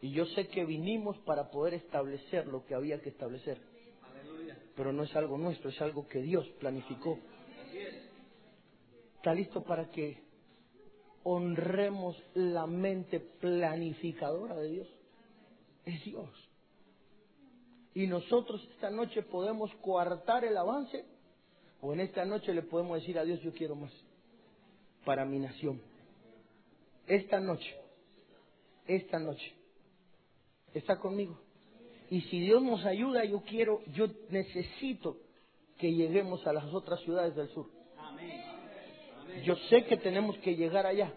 Y 0.00 0.12
yo 0.12 0.24
sé 0.24 0.48
que 0.48 0.64
vinimos 0.64 1.18
para 1.26 1.50
poder 1.50 1.74
establecer 1.74 2.46
lo 2.46 2.64
que 2.64 2.74
había 2.74 3.02
que 3.02 3.10
establecer 3.10 3.69
pero 4.76 4.92
no 4.92 5.02
es 5.02 5.14
algo 5.16 5.38
nuestro, 5.38 5.70
es 5.70 5.80
algo 5.80 6.06
que 6.08 6.20
Dios 6.22 6.48
planificó. 6.58 7.18
¿Está 9.16 9.34
listo 9.34 9.62
para 9.62 9.90
que 9.90 10.22
honremos 11.24 12.16
la 12.34 12.66
mente 12.66 13.20
planificadora 13.20 14.56
de 14.56 14.68
Dios? 14.68 14.88
Es 15.84 16.04
Dios. 16.04 16.50
Y 17.94 18.06
nosotros 18.06 18.66
esta 18.72 18.90
noche 18.90 19.22
podemos 19.22 19.74
coartar 19.82 20.44
el 20.44 20.56
avance 20.56 21.04
o 21.80 21.92
en 21.92 22.00
esta 22.00 22.24
noche 22.24 22.54
le 22.54 22.62
podemos 22.62 23.00
decir 23.00 23.18
a 23.18 23.24
Dios 23.24 23.40
yo 23.40 23.52
quiero 23.52 23.74
más 23.74 23.92
para 25.04 25.24
mi 25.24 25.38
nación. 25.38 25.80
Esta 27.06 27.40
noche, 27.40 27.76
esta 28.86 29.18
noche, 29.18 29.52
¿está 30.72 30.98
conmigo? 30.98 31.40
Y 32.10 32.22
si 32.22 32.40
Dios 32.40 32.60
nos 32.60 32.84
ayuda, 32.84 33.24
yo 33.24 33.40
quiero, 33.42 33.82
yo 33.92 34.08
necesito 34.30 35.16
que 35.78 35.94
lleguemos 35.94 36.44
a 36.44 36.52
las 36.52 36.64
otras 36.74 37.00
ciudades 37.00 37.36
del 37.36 37.48
sur. 37.50 37.66
Yo 39.44 39.54
sé 39.68 39.84
que 39.84 39.96
tenemos 39.96 40.36
que 40.38 40.56
llegar 40.56 40.86
allá. 40.86 41.12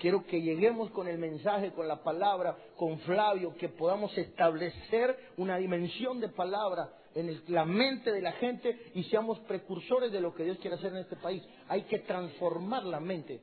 Quiero 0.00 0.24
que 0.24 0.40
lleguemos 0.40 0.90
con 0.92 1.08
el 1.08 1.18
mensaje, 1.18 1.72
con 1.72 1.86
la 1.86 2.02
palabra, 2.02 2.56
con 2.76 2.98
Flavio, 3.00 3.54
que 3.56 3.68
podamos 3.68 4.16
establecer 4.16 5.14
una 5.36 5.58
dimensión 5.58 6.20
de 6.20 6.30
palabra 6.30 6.90
en 7.14 7.42
la 7.48 7.66
mente 7.66 8.10
de 8.10 8.22
la 8.22 8.32
gente 8.32 8.90
y 8.94 9.02
seamos 9.04 9.38
precursores 9.40 10.10
de 10.10 10.20
lo 10.22 10.34
que 10.34 10.44
Dios 10.44 10.56
quiere 10.58 10.76
hacer 10.76 10.92
en 10.92 11.00
este 11.00 11.16
país. 11.16 11.42
Hay 11.68 11.82
que 11.82 11.98
transformar 11.98 12.84
la 12.84 13.00
mente 13.00 13.42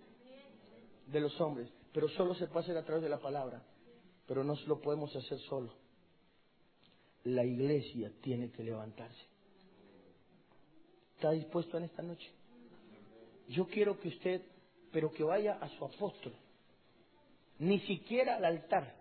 de 1.06 1.20
los 1.20 1.40
hombres, 1.40 1.70
pero 1.94 2.08
solo 2.10 2.34
se 2.34 2.48
puede 2.48 2.64
hacer 2.64 2.78
a 2.78 2.84
través 2.84 3.04
de 3.04 3.10
la 3.10 3.20
palabra, 3.20 3.62
pero 4.26 4.44
no 4.44 4.56
lo 4.66 4.82
podemos 4.82 5.16
hacer 5.16 5.38
solo 5.40 5.85
la 7.26 7.44
iglesia 7.44 8.12
tiene 8.22 8.52
que 8.52 8.64
levantarse. 8.64 9.26
¿Está 11.16 11.32
dispuesto 11.32 11.78
en 11.78 11.86
esta 11.86 12.02
noche? 12.02 12.30
Yo 13.50 13.68
quiero 13.68 14.00
que 14.00 14.10
usted, 14.10 14.42
pero 14.92 15.12
que 15.12 15.24
vaya 15.24 15.54
a 15.54 15.68
su 15.70 15.86
apóstol, 15.86 16.34
ni 17.60 17.80
siquiera 17.82 18.38
al 18.38 18.46
altar. 18.46 18.96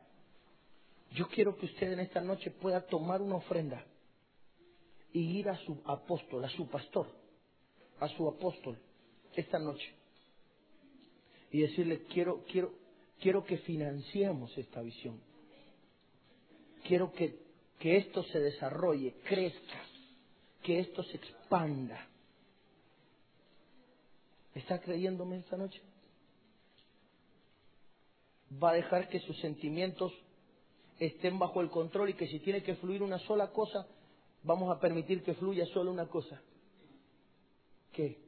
Yo 1.13 1.29
quiero 1.29 1.57
que 1.57 1.67
usted 1.67 1.93
en 1.93 2.01
esta 2.01 2.21
noche 2.21 2.51
pueda 2.51 2.81
tomar 2.87 3.21
una 3.21 3.37
ofrenda 3.37 3.85
y 5.13 5.39
ir 5.39 5.49
a 5.49 5.57
su 5.59 5.81
apóstol, 5.85 6.45
a 6.45 6.49
su 6.49 6.67
pastor, 6.69 7.07
a 8.01 8.09
su 8.09 8.29
apóstol, 8.29 8.79
esta 9.35 9.59
noche. 9.59 9.95
Y 11.53 11.61
decirle, 11.61 12.05
quiero, 12.05 12.43
quiero, 12.51 12.73
quiero 13.21 13.45
que 13.45 13.59
financiemos 13.59 14.57
esta 14.57 14.81
visión. 14.81 15.21
Quiero 16.85 17.13
que 17.13 17.44
que 17.79 17.97
esto 17.97 18.23
se 18.25 18.41
desarrolle, 18.41 19.15
crezca, 19.25 19.83
que 20.63 20.81
esto 20.81 21.03
se 21.03 21.17
expanda. 21.17 22.09
¿Está 24.55 24.81
creyéndome 24.81 25.39
esta 25.39 25.57
noche? 25.57 25.81
Va 28.63 28.71
a 28.71 28.75
dejar 28.75 29.09
que 29.09 29.21
sus 29.21 29.39
sentimientos 29.41 30.13
estén 30.99 31.39
bajo 31.39 31.61
el 31.61 31.71
control 31.71 32.11
y 32.11 32.15
que 32.15 32.29
si 32.29 32.39
tiene 32.41 32.63
que 32.63 32.77
fluir 32.77 33.03
una 33.03 33.19
sola 33.21 33.51
cosa, 33.51 33.87
vamos 34.45 34.75
a 34.75 34.81
permitir 34.81 35.23
que 35.25 35.35
fluya 35.35 35.67
solo 35.67 35.91
una 35.91 36.07
cosa. 36.07 36.41
¿Qué? 37.93 38.19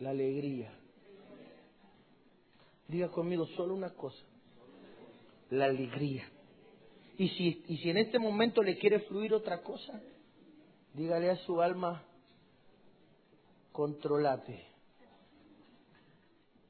La 0.00 0.10
alegría. 0.10 0.72
Diga 2.88 3.08
conmigo 3.08 3.46
solo 3.46 3.74
una 3.74 3.90
cosa. 3.90 4.24
La 5.50 5.66
alegría. 5.66 6.28
Y 7.20 7.28
si, 7.28 7.62
y 7.68 7.76
si 7.76 7.90
en 7.90 7.98
este 7.98 8.18
momento 8.18 8.62
le 8.62 8.78
quiere 8.78 9.00
fluir 9.00 9.34
otra 9.34 9.60
cosa, 9.60 10.00
dígale 10.94 11.28
a 11.28 11.36
su 11.36 11.60
alma, 11.60 12.02
controlate. 13.72 14.64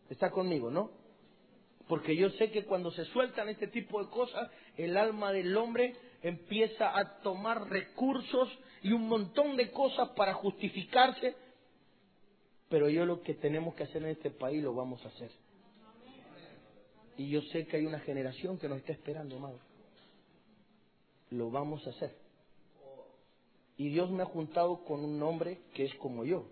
Está 0.08 0.32
conmigo, 0.32 0.68
¿no? 0.68 0.90
Porque 1.86 2.16
yo 2.16 2.30
sé 2.30 2.50
que 2.50 2.64
cuando 2.64 2.90
se 2.90 3.04
sueltan 3.04 3.48
este 3.48 3.68
tipo 3.68 4.02
de 4.02 4.10
cosas, 4.10 4.50
el 4.76 4.96
alma 4.96 5.30
del 5.30 5.56
hombre 5.56 5.94
empieza 6.20 6.98
a 6.98 7.20
tomar 7.20 7.68
recursos 7.70 8.48
y 8.82 8.90
un 8.90 9.06
montón 9.06 9.56
de 9.56 9.70
cosas 9.70 10.08
para 10.16 10.34
justificarse. 10.34 11.36
Pero 12.68 12.88
yo 12.88 13.06
lo 13.06 13.22
que 13.22 13.34
tenemos 13.34 13.76
que 13.76 13.84
hacer 13.84 14.02
en 14.02 14.08
este 14.08 14.32
país 14.32 14.64
lo 14.64 14.74
vamos 14.74 15.00
a 15.04 15.10
hacer. 15.10 15.30
Y 17.16 17.30
yo 17.30 17.40
sé 17.52 17.68
que 17.68 17.76
hay 17.76 17.86
una 17.86 18.00
generación 18.00 18.58
que 18.58 18.68
nos 18.68 18.78
está 18.78 18.90
esperando, 18.90 19.36
amado. 19.36 19.69
Lo 21.30 21.50
vamos 21.50 21.86
a 21.86 21.90
hacer. 21.90 22.14
Y 23.76 23.88
Dios 23.88 24.10
me 24.10 24.22
ha 24.22 24.26
juntado 24.26 24.84
con 24.84 25.04
un 25.04 25.22
hombre 25.22 25.60
que 25.74 25.84
es 25.84 25.94
como 25.94 26.24
yo. 26.24 26.46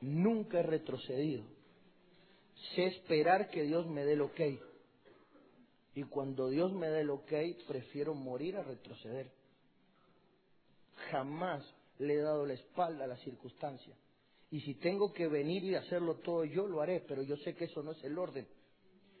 Nunca 0.00 0.60
he 0.60 0.62
retrocedido. 0.62 1.42
Sé 2.74 2.86
esperar 2.86 3.50
que 3.50 3.62
Dios 3.62 3.86
me 3.86 4.04
dé 4.04 4.12
el 4.12 4.22
ok. 4.22 4.40
Y 5.94 6.02
cuando 6.04 6.48
Dios 6.48 6.72
me 6.72 6.88
dé 6.88 7.00
el 7.00 7.10
ok, 7.10 7.32
prefiero 7.66 8.14
morir 8.14 8.56
a 8.56 8.62
retroceder. 8.62 9.30
Jamás 11.10 11.64
le 11.98 12.14
he 12.14 12.20
dado 12.20 12.46
la 12.46 12.54
espalda 12.54 13.04
a 13.04 13.08
la 13.08 13.16
circunstancia. 13.18 13.94
Y 14.50 14.60
si 14.60 14.74
tengo 14.74 15.12
que 15.12 15.26
venir 15.26 15.64
y 15.64 15.74
hacerlo 15.74 16.16
todo, 16.16 16.44
yo 16.44 16.66
lo 16.66 16.80
haré, 16.82 17.00
pero 17.00 17.22
yo 17.22 17.36
sé 17.38 17.54
que 17.54 17.64
eso 17.64 17.82
no 17.82 17.92
es 17.92 18.04
el 18.04 18.16
orden. 18.18 18.46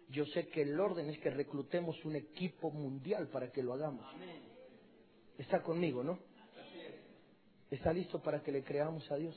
Yo 0.08 0.24
sé 0.26 0.48
que 0.48 0.62
el 0.62 0.78
orden 0.78 1.10
es 1.10 1.18
que 1.18 1.30
reclutemos 1.30 2.02
un 2.04 2.16
equipo 2.16 2.70
mundial 2.70 3.28
para 3.28 3.50
que 3.50 3.62
lo 3.62 3.74
hagamos. 3.74 4.04
Está 5.38 5.62
conmigo, 5.62 6.02
¿no? 6.02 6.18
¿Está 7.70 7.92
listo 7.92 8.22
para 8.22 8.42
que 8.42 8.52
le 8.52 8.62
creamos 8.62 9.10
a 9.10 9.16
Dios? 9.16 9.36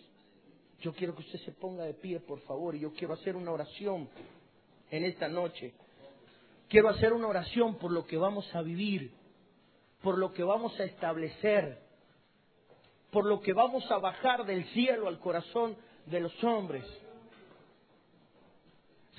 Yo 0.80 0.94
quiero 0.94 1.16
que 1.16 1.22
usted 1.22 1.40
se 1.40 1.52
ponga 1.52 1.84
de 1.84 1.94
pie, 1.96 2.20
por 2.20 2.40
favor, 2.42 2.76
y 2.76 2.80
yo 2.80 2.94
quiero 2.94 3.14
hacer 3.14 3.36
una 3.36 3.52
oración 3.52 4.10
en 4.92 5.04
esta 5.04 5.28
noche. 5.28 5.74
Quiero 6.70 6.90
hacer 6.90 7.14
una 7.14 7.28
oración 7.28 7.78
por 7.78 7.92
lo 7.92 8.06
que 8.06 8.18
vamos 8.18 8.54
a 8.56 8.62
vivir, 8.62 9.12
por 10.02 10.18
lo 10.18 10.32
que 10.32 10.44
vamos 10.44 10.80
a 10.80 10.84
establecer, 10.84 11.80
por 13.12 13.26
lo 13.26 13.42
que 13.42 13.54
vamos 13.54 13.90
a 13.92 13.98
bajar 13.98 14.46
del 14.46 14.64
cielo 14.66 15.08
al 15.08 15.20
corazón 15.20 15.76
de 16.06 16.20
los 16.20 16.44
hombres. 16.44 16.86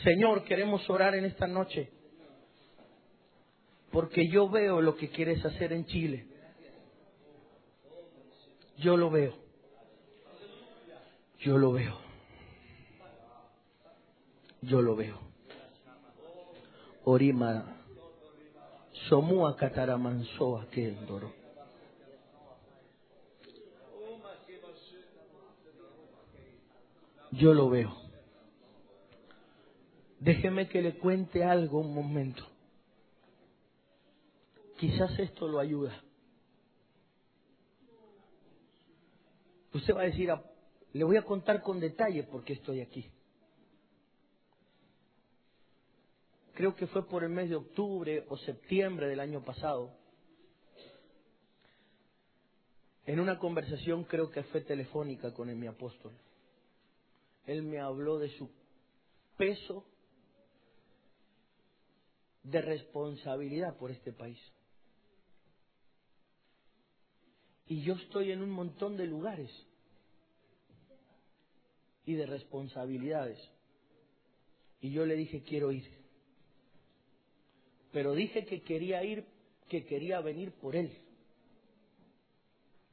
Señor, 0.03 0.45
queremos 0.45 0.89
orar 0.89 1.15
en 1.15 1.27
esta 1.27 1.47
noche, 1.47 1.91
porque 3.93 4.29
yo 4.29 4.49
veo 4.49 4.81
lo 4.81 4.97
que 4.97 5.11
quieres 5.11 5.45
hacer 5.45 5.73
en 5.73 5.85
Chile. 5.85 6.27
Yo 8.79 8.97
lo 8.97 9.11
veo. 9.11 9.35
Yo 11.41 11.59
lo 11.59 11.73
veo. 11.73 11.99
Yo 14.63 14.81
lo 14.81 14.97
veo. 14.97 15.19
Orima. 17.05 17.77
Somua 19.09 19.57
cataramansoa 19.57 20.67
kendoro. 20.71 21.33
Yo 27.33 27.55
lo 27.55 27.69
veo. 27.69 28.10
Déjeme 30.21 30.69
que 30.69 30.83
le 30.83 30.99
cuente 30.99 31.43
algo 31.43 31.81
un 31.81 31.95
momento. 31.95 32.47
Quizás 34.79 35.19
esto 35.19 35.49
lo 35.49 35.59
ayuda. 35.59 35.99
Usted 39.73 39.95
va 39.95 40.03
a 40.03 40.05
decir, 40.05 40.31
ah, 40.31 40.43
le 40.93 41.05
voy 41.05 41.17
a 41.17 41.25
contar 41.25 41.63
con 41.63 41.81
detalle 41.81 42.25
por 42.25 42.45
qué 42.45 42.53
estoy 42.53 42.81
aquí. 42.81 43.11
Creo 46.55 46.75
que 46.77 46.87
fue 46.89 47.09
por 47.09 47.25
el 47.25 47.31
mes 47.31 47.49
de 47.49 47.57
octubre 47.57 48.27
o 48.29 48.37
septiembre 48.37 49.09
del 49.09 49.21
año 49.21 49.43
pasado. 49.43 49.91
En 53.07 53.21
una 53.21 53.39
conversación, 53.39 54.05
creo 54.05 54.31
que 54.31 54.43
fue 54.45 54.61
telefónica 54.61 55.33
con 55.33 55.59
mi 55.59 55.67
apóstol, 55.67 56.13
él 57.47 57.63
me 57.63 57.81
habló 57.81 58.19
de 58.19 58.29
su 58.37 58.51
peso 59.39 59.87
de 62.43 62.61
responsabilidad 62.63 63.77
por 63.77 63.91
este 63.91 64.13
país. 64.13 64.39
Y 67.67 67.83
yo 67.83 67.95
estoy 67.95 68.33
en 68.33 68.43
un 68.43 68.51
montón 68.51 68.97
de 68.97 69.07
lugares 69.07 69.51
y 72.05 72.15
de 72.15 72.27
responsabilidades. 72.27 73.39
Y 74.81 74.91
yo 74.91 75.07
le 75.07 75.15
dije, 75.15 75.43
quiero 75.43 75.71
ir. 75.71 75.85
Pero 77.93 78.15
dije 78.15 78.45
que 78.47 78.63
quería 78.63 79.05
ir, 79.05 79.25
que 79.69 79.85
quería 79.85 80.21
venir 80.21 80.53
por 80.53 80.75
él. 80.75 80.91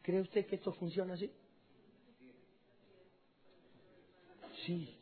¿Cree 0.04 0.22
usted 0.22 0.46
que 0.46 0.56
esto 0.56 0.74
funciona 0.74 1.16
así? 1.16 1.32
Sí, 4.66 4.96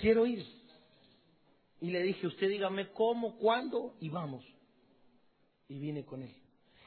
quiero 0.00 0.26
ir. 0.26 0.59
Y 1.80 1.90
le 1.90 2.02
dije, 2.02 2.26
usted 2.26 2.48
dígame 2.48 2.90
cómo, 2.92 3.36
cuándo 3.38 3.96
y 4.00 4.08
vamos. 4.10 4.44
Y 5.68 5.78
vine 5.78 6.04
con 6.04 6.22
él. 6.22 6.34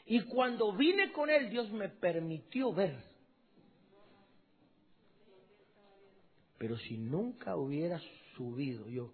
Y 0.05 0.21
cuando 0.21 0.73
vine 0.73 1.11
con 1.11 1.29
él, 1.29 1.49
Dios 1.49 1.71
me 1.71 1.89
permitió 1.89 2.73
ver. 2.73 2.97
Pero 6.57 6.77
si 6.77 6.97
nunca 6.97 7.55
hubiera 7.55 7.99
subido 8.35 8.87
yo 8.89 9.13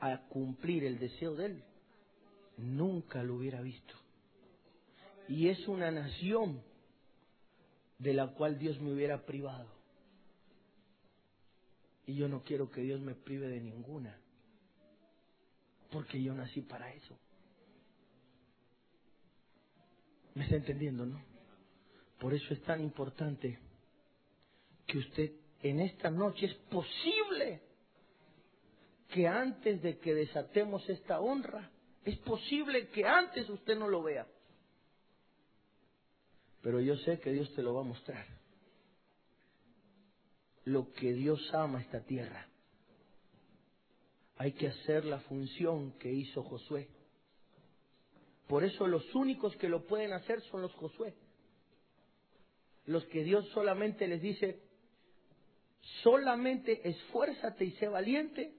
a 0.00 0.18
cumplir 0.28 0.84
el 0.84 0.98
deseo 0.98 1.34
de 1.34 1.46
él, 1.46 1.64
nunca 2.56 3.22
lo 3.22 3.36
hubiera 3.36 3.60
visto. 3.62 3.94
Y 5.28 5.48
es 5.48 5.66
una 5.68 5.90
nación 5.90 6.62
de 7.98 8.14
la 8.14 8.28
cual 8.34 8.58
Dios 8.58 8.80
me 8.80 8.92
hubiera 8.92 9.24
privado. 9.24 9.68
Y 12.06 12.14
yo 12.14 12.28
no 12.28 12.42
quiero 12.42 12.70
que 12.70 12.80
Dios 12.80 13.00
me 13.00 13.14
prive 13.14 13.48
de 13.48 13.60
ninguna, 13.60 14.18
porque 15.90 16.22
yo 16.22 16.34
nací 16.34 16.62
para 16.62 16.92
eso. 16.92 17.18
¿Me 20.34 20.44
está 20.44 20.56
entendiendo, 20.56 21.06
no? 21.06 21.22
Por 22.20 22.34
eso 22.34 22.52
es 22.52 22.62
tan 22.62 22.80
importante 22.80 23.58
que 24.86 24.98
usted 24.98 25.32
en 25.62 25.80
esta 25.80 26.10
noche 26.10 26.46
es 26.46 26.54
posible 26.70 27.62
que 29.08 29.26
antes 29.26 29.82
de 29.82 29.98
que 29.98 30.14
desatemos 30.14 30.88
esta 30.88 31.20
honra, 31.20 31.70
es 32.04 32.16
posible 32.18 32.88
que 32.88 33.04
antes 33.04 33.48
usted 33.48 33.76
no 33.76 33.88
lo 33.88 34.02
vea. 34.02 34.26
Pero 36.62 36.80
yo 36.80 36.96
sé 36.98 37.18
que 37.18 37.32
Dios 37.32 37.52
te 37.54 37.62
lo 37.62 37.74
va 37.74 37.80
a 37.80 37.84
mostrar. 37.84 38.26
Lo 40.64 40.92
que 40.92 41.12
Dios 41.14 41.40
ama 41.54 41.80
esta 41.80 42.00
tierra. 42.04 42.46
Hay 44.38 44.52
que 44.52 44.68
hacer 44.68 45.04
la 45.04 45.18
función 45.20 45.92
que 45.98 46.12
hizo 46.12 46.44
Josué. 46.44 46.88
Por 48.46 48.62
eso 48.64 48.86
los 48.86 49.14
únicos 49.14 49.54
que 49.56 49.68
lo 49.68 49.84
pueden 49.84 50.12
hacer 50.12 50.40
son 50.42 50.62
los 50.62 50.72
Josué. 50.74 51.14
Los 52.86 53.04
que 53.06 53.24
Dios 53.24 53.46
solamente 53.48 54.06
les 54.06 54.22
dice, 54.22 54.62
solamente 56.02 56.88
esfuérzate 56.88 57.64
y 57.64 57.72
sé 57.72 57.88
valiente. 57.88 58.54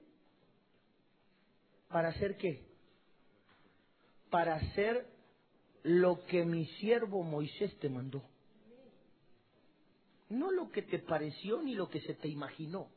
¿Para 1.88 2.10
hacer 2.10 2.36
qué? 2.36 2.62
Para 4.28 4.56
hacer 4.56 5.06
lo 5.82 6.24
que 6.26 6.44
mi 6.44 6.66
siervo 6.66 7.22
Moisés 7.22 7.74
te 7.78 7.88
mandó. 7.88 8.22
No 10.28 10.52
lo 10.52 10.70
que 10.70 10.82
te 10.82 10.98
pareció 11.00 11.62
ni 11.62 11.74
lo 11.74 11.88
que 11.88 12.00
se 12.02 12.14
te 12.14 12.28
imaginó, 12.28 12.88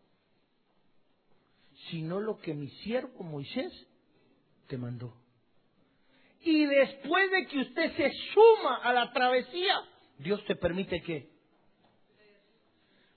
sino 1.89 2.19
lo 2.19 2.38
que 2.39 2.53
mi 2.53 2.69
siervo 2.69 3.23
Moisés 3.23 3.71
te 4.67 4.77
mandó. 4.77 5.13
Y 6.41 6.65
después 6.65 7.31
de 7.31 7.47
que 7.47 7.59
usted 7.59 7.95
se 7.95 8.11
suma 8.34 8.77
a 8.84 8.93
la 8.93 9.11
travesía, 9.13 9.75
Dios 10.17 10.43
te 10.45 10.55
permite 10.55 11.01
que. 11.01 11.31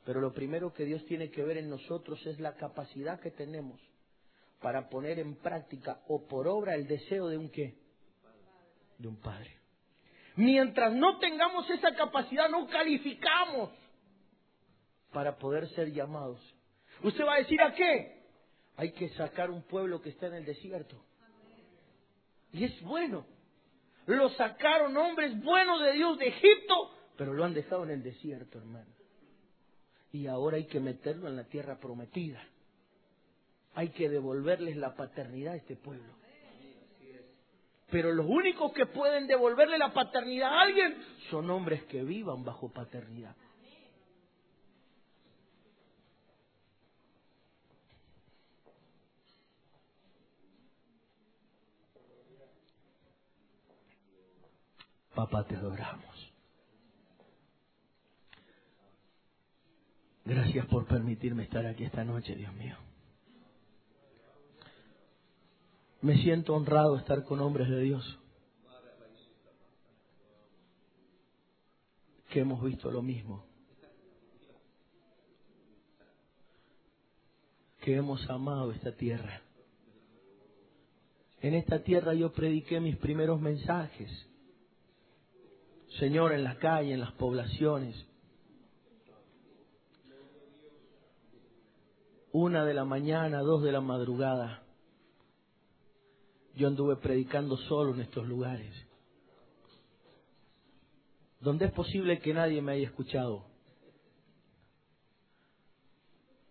Pero 0.04 0.20
lo 0.20 0.32
primero 0.32 0.72
que 0.72 0.84
Dios 0.84 1.04
tiene 1.06 1.30
que 1.30 1.42
ver 1.42 1.58
en 1.58 1.68
nosotros 1.68 2.24
es 2.26 2.38
la 2.38 2.54
capacidad 2.54 3.20
que 3.20 3.32
tenemos 3.32 3.80
para 4.60 4.88
poner 4.88 5.18
en 5.18 5.34
práctica 5.36 6.00
o 6.08 6.26
por 6.26 6.46
obra 6.46 6.74
el 6.74 6.86
deseo 6.86 7.28
de 7.28 7.36
un 7.36 7.50
qué? 7.50 7.74
De 8.98 9.08
un 9.08 9.20
padre. 9.20 9.56
Mientras 10.36 10.92
no 10.92 11.18
tengamos 11.18 11.68
esa 11.70 11.94
capacidad, 11.94 12.48
no 12.48 12.66
calificamos 12.68 13.70
para 15.12 15.36
poder 15.36 15.68
ser 15.70 15.92
llamados. 15.92 16.40
Usted 17.02 17.24
va 17.24 17.34
a 17.34 17.38
decir 17.38 17.60
a 17.60 17.74
qué? 17.74 18.15
Hay 18.76 18.92
que 18.92 19.08
sacar 19.10 19.50
un 19.50 19.62
pueblo 19.62 20.00
que 20.02 20.10
está 20.10 20.26
en 20.26 20.34
el 20.34 20.44
desierto. 20.44 20.96
Y 22.52 22.64
es 22.64 22.82
bueno. 22.82 23.26
Lo 24.06 24.28
sacaron 24.30 24.96
hombres 24.96 25.42
buenos 25.42 25.82
de 25.82 25.92
Dios 25.92 26.18
de 26.18 26.28
Egipto, 26.28 26.90
pero 27.16 27.32
lo 27.32 27.44
han 27.44 27.54
dejado 27.54 27.84
en 27.84 27.90
el 27.90 28.02
desierto, 28.02 28.58
hermano. 28.58 28.90
Y 30.12 30.26
ahora 30.26 30.56
hay 30.56 30.66
que 30.66 30.78
meterlo 30.78 31.28
en 31.28 31.36
la 31.36 31.44
tierra 31.44 31.78
prometida. 31.78 32.42
Hay 33.74 33.90
que 33.90 34.08
devolverles 34.08 34.76
la 34.76 34.94
paternidad 34.94 35.54
a 35.54 35.56
este 35.56 35.76
pueblo. 35.76 36.14
Pero 37.90 38.12
los 38.12 38.26
únicos 38.26 38.72
que 38.72 38.86
pueden 38.86 39.26
devolverle 39.26 39.78
la 39.78 39.92
paternidad 39.92 40.50
a 40.50 40.62
alguien 40.62 40.96
son 41.30 41.50
hombres 41.50 41.84
que 41.84 42.02
vivan 42.02 42.44
bajo 42.44 42.72
paternidad. 42.72 43.36
Papá, 55.16 55.46
te 55.46 55.56
adoramos. 55.56 56.32
Gracias 60.26 60.66
por 60.66 60.86
permitirme 60.86 61.44
estar 61.44 61.64
aquí 61.64 61.84
esta 61.84 62.04
noche, 62.04 62.34
Dios 62.34 62.52
mío. 62.52 62.76
Me 66.02 66.18
siento 66.22 66.54
honrado 66.54 66.96
estar 66.98 67.24
con 67.24 67.40
hombres 67.40 67.70
de 67.70 67.80
Dios 67.80 68.18
que 72.28 72.40
hemos 72.40 72.62
visto 72.62 72.90
lo 72.90 73.00
mismo, 73.00 73.42
que 77.80 77.96
hemos 77.96 78.28
amado 78.28 78.70
esta 78.72 78.92
tierra. 78.92 79.40
En 81.40 81.54
esta 81.54 81.82
tierra 81.82 82.12
yo 82.12 82.34
prediqué 82.34 82.80
mis 82.80 82.98
primeros 82.98 83.40
mensajes 83.40 84.10
Señor, 85.98 86.32
en 86.32 86.44
la 86.44 86.58
calle, 86.58 86.92
en 86.92 87.00
las 87.00 87.12
poblaciones. 87.12 87.96
Una 92.32 92.64
de 92.64 92.74
la 92.74 92.84
mañana, 92.84 93.40
dos 93.40 93.62
de 93.62 93.72
la 93.72 93.80
madrugada, 93.80 94.62
yo 96.54 96.68
anduve 96.68 96.96
predicando 96.96 97.56
solo 97.56 97.94
en 97.94 98.02
estos 98.02 98.26
lugares, 98.26 98.74
donde 101.40 101.66
es 101.66 101.72
posible 101.72 102.18
que 102.18 102.34
nadie 102.34 102.60
me 102.60 102.72
haya 102.72 102.88
escuchado, 102.88 103.46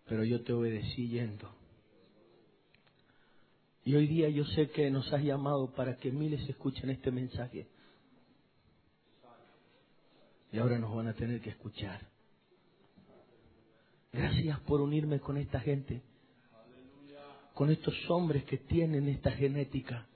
pero 0.06 0.24
yo 0.24 0.42
te 0.42 0.52
obedecí 0.52 1.08
yendo. 1.08 1.50
Y 3.84 3.94
hoy 3.94 4.08
día 4.08 4.28
yo 4.28 4.44
sé 4.44 4.70
que 4.70 4.90
nos 4.90 5.12
has 5.12 5.22
llamado 5.22 5.72
para 5.72 5.96
que 5.96 6.10
miles 6.10 6.48
escuchen 6.48 6.90
este 6.90 7.12
mensaje. 7.12 7.68
Y 10.56 10.58
ahora 10.58 10.78
nos 10.78 10.94
van 10.94 11.06
a 11.06 11.12
tener 11.12 11.42
que 11.42 11.50
escuchar. 11.50 12.00
Gracias 14.10 14.58
por 14.60 14.80
unirme 14.80 15.20
con 15.20 15.36
esta 15.36 15.60
gente, 15.60 16.00
con 17.52 17.70
estos 17.70 17.94
hombres 18.08 18.42
que 18.44 18.56
tienen 18.56 19.06
esta 19.06 19.32
genética. 19.32 20.06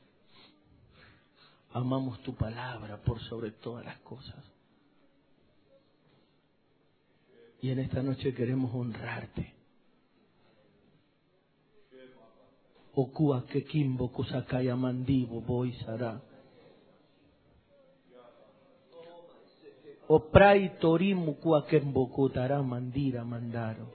Amamos 1.72 2.22
tu 2.22 2.34
palabra 2.36 3.02
por 3.02 3.20
sobre 3.24 3.50
todas 3.50 3.84
las 3.84 3.98
cosas. 3.98 4.42
Y 7.60 7.68
en 7.68 7.80
esta 7.80 8.02
noche 8.02 8.32
queremos 8.32 8.74
honrarte. 8.74 9.52
Okua 12.94 13.44
que 13.44 13.62
kimbo 13.64 14.10
kusakaya 14.10 14.74
mandibo 14.74 15.42
boisara. 15.42 16.22
Oprai 20.10 20.78
torimu 20.80 21.34
kuakembokutara 21.38 22.62
mandira 22.62 23.24
mandaro. 23.24 23.94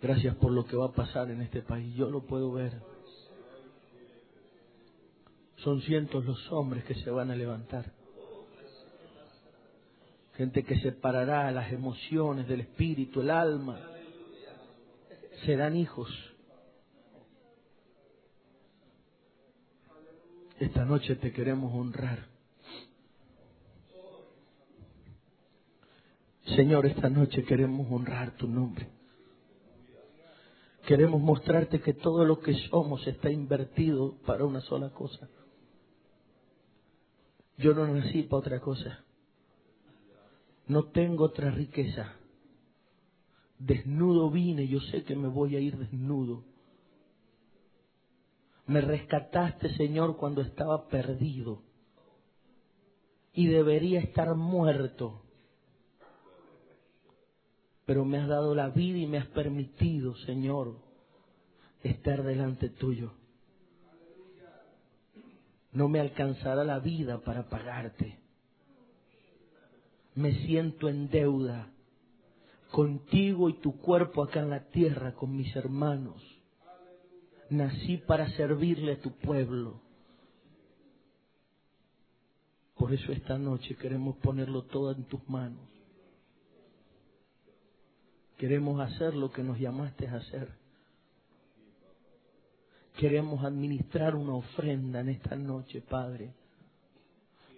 Gracias 0.00 0.34
por 0.36 0.50
lo 0.50 0.64
que 0.64 0.76
va 0.76 0.86
a 0.86 0.92
pasar 0.92 1.30
en 1.30 1.42
este 1.42 1.60
país. 1.60 1.94
Yo 1.94 2.08
lo 2.08 2.22
puedo 2.22 2.52
ver. 2.52 2.80
Son 5.56 5.82
cientos 5.82 6.24
los 6.24 6.50
hombres 6.52 6.84
que 6.84 6.94
se 6.94 7.10
van 7.10 7.30
a 7.30 7.36
levantar. 7.36 7.92
Gente 10.36 10.64
que 10.64 10.80
separará 10.80 11.50
las 11.50 11.70
emociones 11.70 12.48
del 12.48 12.60
espíritu, 12.60 13.20
el 13.20 13.30
alma. 13.30 13.78
Serán 15.44 15.76
hijos 15.76 16.08
Esta 20.58 20.86
noche 20.86 21.16
te 21.16 21.32
queremos 21.32 21.72
honrar. 21.74 22.26
Señor, 26.56 26.86
esta 26.86 27.10
noche 27.10 27.44
queremos 27.44 27.86
honrar 27.90 28.36
tu 28.36 28.48
nombre. 28.48 28.88
Queremos 30.86 31.20
mostrarte 31.20 31.80
que 31.80 31.92
todo 31.92 32.24
lo 32.24 32.40
que 32.40 32.54
somos 32.70 33.06
está 33.06 33.30
invertido 33.30 34.16
para 34.24 34.44
una 34.44 34.60
sola 34.62 34.90
cosa. 34.90 35.28
Yo 37.58 37.74
no 37.74 37.86
nací 37.86 38.22
para 38.22 38.38
otra 38.38 38.60
cosa. 38.60 39.04
No 40.68 40.84
tengo 40.90 41.24
otra 41.24 41.50
riqueza. 41.50 42.14
Desnudo 43.58 44.30
vine, 44.30 44.68
yo 44.68 44.80
sé 44.80 45.02
que 45.04 45.16
me 45.16 45.28
voy 45.28 45.56
a 45.56 45.60
ir 45.60 45.76
desnudo 45.76 46.44
me 48.66 48.80
rescataste, 48.80 49.74
Señor, 49.76 50.16
cuando 50.16 50.42
estaba 50.42 50.88
perdido 50.88 51.62
y 53.32 53.46
debería 53.46 54.00
estar 54.00 54.34
muerto. 54.34 55.22
Pero 57.84 58.04
me 58.04 58.18
has 58.18 58.26
dado 58.26 58.54
la 58.54 58.70
vida 58.70 58.98
y 58.98 59.06
me 59.06 59.18
has 59.18 59.26
permitido, 59.28 60.16
Señor, 60.16 60.78
estar 61.82 62.24
delante 62.24 62.68
tuyo. 62.68 63.12
No 65.70 65.88
me 65.88 66.00
alcanzará 66.00 66.64
la 66.64 66.80
vida 66.80 67.20
para 67.20 67.48
pagarte. 67.48 68.18
Me 70.14 70.32
siento 70.46 70.88
en 70.88 71.08
deuda 71.08 71.70
contigo 72.72 73.48
y 73.48 73.60
tu 73.60 73.78
cuerpo 73.78 74.24
acá 74.24 74.40
en 74.40 74.50
la 74.50 74.64
tierra 74.70 75.14
con 75.14 75.36
mis 75.36 75.54
hermanos 75.54 76.35
nací 77.50 77.98
para 77.98 78.28
servirle 78.30 78.92
a 78.92 79.00
tu 79.00 79.12
pueblo. 79.12 79.80
Por 82.74 82.92
eso 82.92 83.12
esta 83.12 83.38
noche 83.38 83.74
queremos 83.76 84.16
ponerlo 84.16 84.64
todo 84.64 84.92
en 84.92 85.04
tus 85.04 85.26
manos. 85.28 85.66
Queremos 88.36 88.80
hacer 88.80 89.14
lo 89.14 89.30
que 89.30 89.42
nos 89.42 89.58
llamaste 89.58 90.06
a 90.08 90.16
hacer. 90.16 90.52
Queremos 92.98 93.44
administrar 93.44 94.14
una 94.14 94.34
ofrenda 94.34 95.00
en 95.00 95.10
esta 95.10 95.36
noche, 95.36 95.80
Padre, 95.82 96.34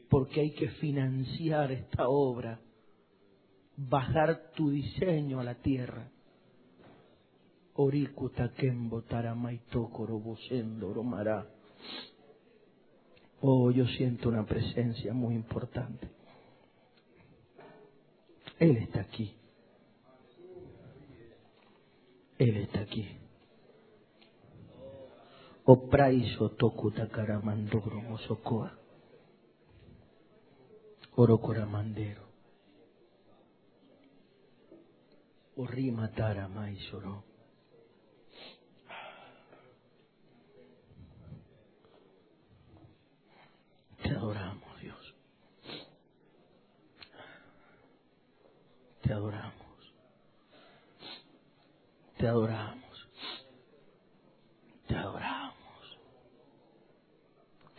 porque 0.09 0.41
hay 0.41 0.51
que 0.53 0.69
financiar 0.71 1.73
esta 1.73 2.09
obra, 2.09 2.61
bajar 3.77 4.53
tu 4.55 4.71
diseño 4.71 5.41
a 5.41 5.45
la 5.45 5.57
tierra 5.57 6.11
Orikuta 7.81 8.53
Kembo 8.55 9.05
Romara. 10.93 11.47
Oh, 13.41 13.71
yo 13.71 13.87
siento 13.87 14.29
una 14.29 14.45
presencia 14.45 15.15
muy 15.15 15.37
importante. 15.37 16.11
Él 18.59 18.79
está 18.79 19.03
aquí. 19.03 19.33
Él 22.39 22.57
está 22.57 22.81
aquí. 22.81 23.17
O 25.65 25.89
praiso 25.89 26.51
tokuta 26.51 27.09
karamandoro 27.09 28.03
mosokoa. 28.03 28.77
Oro 31.15 31.39
coramandero. 31.39 32.27
O 35.55 35.65
rima 35.65 36.11
tara 36.11 36.49
maisoro. 36.49 37.29
Te 44.03 44.11
adoramos, 44.11 44.81
Dios. 44.81 45.15
Te 49.09 49.15
adoramos. 49.15 49.95
Te 52.19 52.29
adoramos. 52.29 53.09
Te 54.87 54.97
adoramos. 54.97 55.55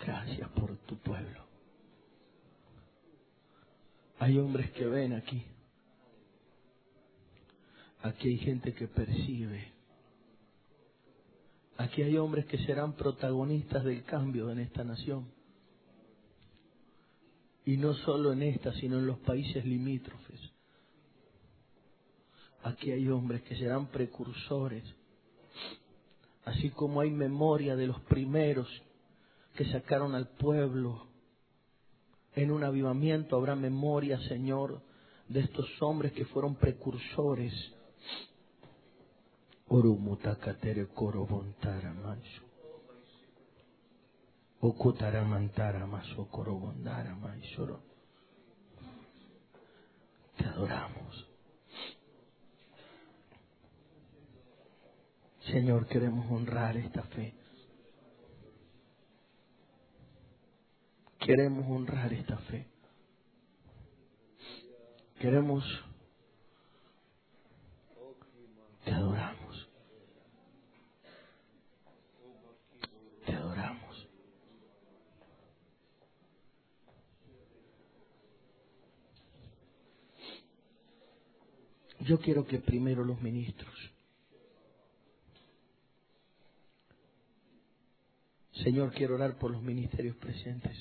Gracias 0.04 0.50
por 0.50 0.76
tu 0.88 0.98
pueblo. 0.98 1.46
Hay 4.18 4.40
hombres 4.40 4.72
que 4.72 4.88
ven 4.88 5.14
aquí. 5.14 5.46
Aquí 8.02 8.30
hay 8.30 8.38
gente 8.40 8.74
que 8.74 8.88
percibe. 8.88 9.72
Aquí 11.78 12.02
hay 12.02 12.18
hombres 12.18 12.48
que 12.48 12.58
serán 12.66 12.94
protagonistas 12.94 13.84
del 13.84 14.04
cambio 14.04 14.50
en 14.50 14.62
esta 14.62 14.84
nación 14.84 15.32
y 17.66 17.78
no 17.78 17.94
solo 17.94 18.34
en 18.34 18.42
esta, 18.42 18.74
sino 18.74 18.98
en 18.98 19.06
los 19.06 19.20
países 19.20 19.64
limítrofes. 19.64 20.49
Aquí 22.64 22.92
hay 22.92 23.08
hombres 23.10 23.42
que 23.44 23.56
serán 23.56 23.88
precursores, 23.88 24.84
así 26.46 26.70
como 26.72 27.02
hay 27.02 27.10
memoria 27.10 27.76
de 27.76 27.88
los 27.88 28.00
primeros 28.02 28.68
que 29.56 29.66
sacaron 29.72 30.14
al 30.14 30.28
pueblo. 30.28 31.08
En 32.36 32.52
un 32.52 32.64
avivamiento 32.64 33.36
habrá 33.36 33.56
memoria, 33.56 34.20
Señor, 34.28 34.82
de 35.30 35.42
estos 35.42 35.68
hombres 35.82 36.12
que 36.14 36.26
fueron 36.26 36.56
precursores. 36.56 37.54
Te 50.38 50.46
adoramos. 50.46 51.29
Señor, 55.52 55.88
queremos 55.88 56.30
honrar 56.30 56.78
esta 56.78 57.02
fe. 57.04 57.34
Queremos 61.20 61.66
honrar 61.68 62.14
esta 62.14 62.38
fe. 62.38 62.68
Queremos, 65.20 65.64
te 68.86 68.92
adoramos. 68.92 69.70
Te 73.26 73.34
adoramos. 73.34 74.08
Yo 82.02 82.20
quiero 82.20 82.46
que 82.46 82.60
primero 82.60 83.04
los 83.04 83.20
ministros 83.20 83.74
Señor, 88.64 88.92
quiero 88.92 89.16
orar 89.16 89.38
por 89.38 89.52
los 89.52 89.62
ministerios 89.62 90.16
presentes. 90.18 90.76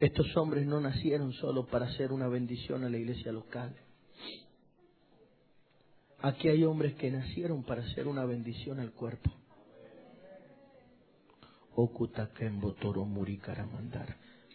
Estos 0.00 0.34
hombres 0.36 0.66
no 0.66 0.80
nacieron 0.80 1.32
solo 1.34 1.66
para 1.66 1.92
ser 1.92 2.12
una 2.12 2.26
bendición 2.26 2.84
a 2.84 2.88
la 2.88 2.96
iglesia 2.96 3.32
local. 3.32 3.76
Aquí 6.22 6.48
hay 6.48 6.64
hombres 6.64 6.94
que 6.94 7.10
nacieron 7.10 7.62
para 7.62 7.86
ser 7.94 8.08
una 8.08 8.24
bendición 8.24 8.80
al 8.80 8.92
cuerpo. 8.92 9.30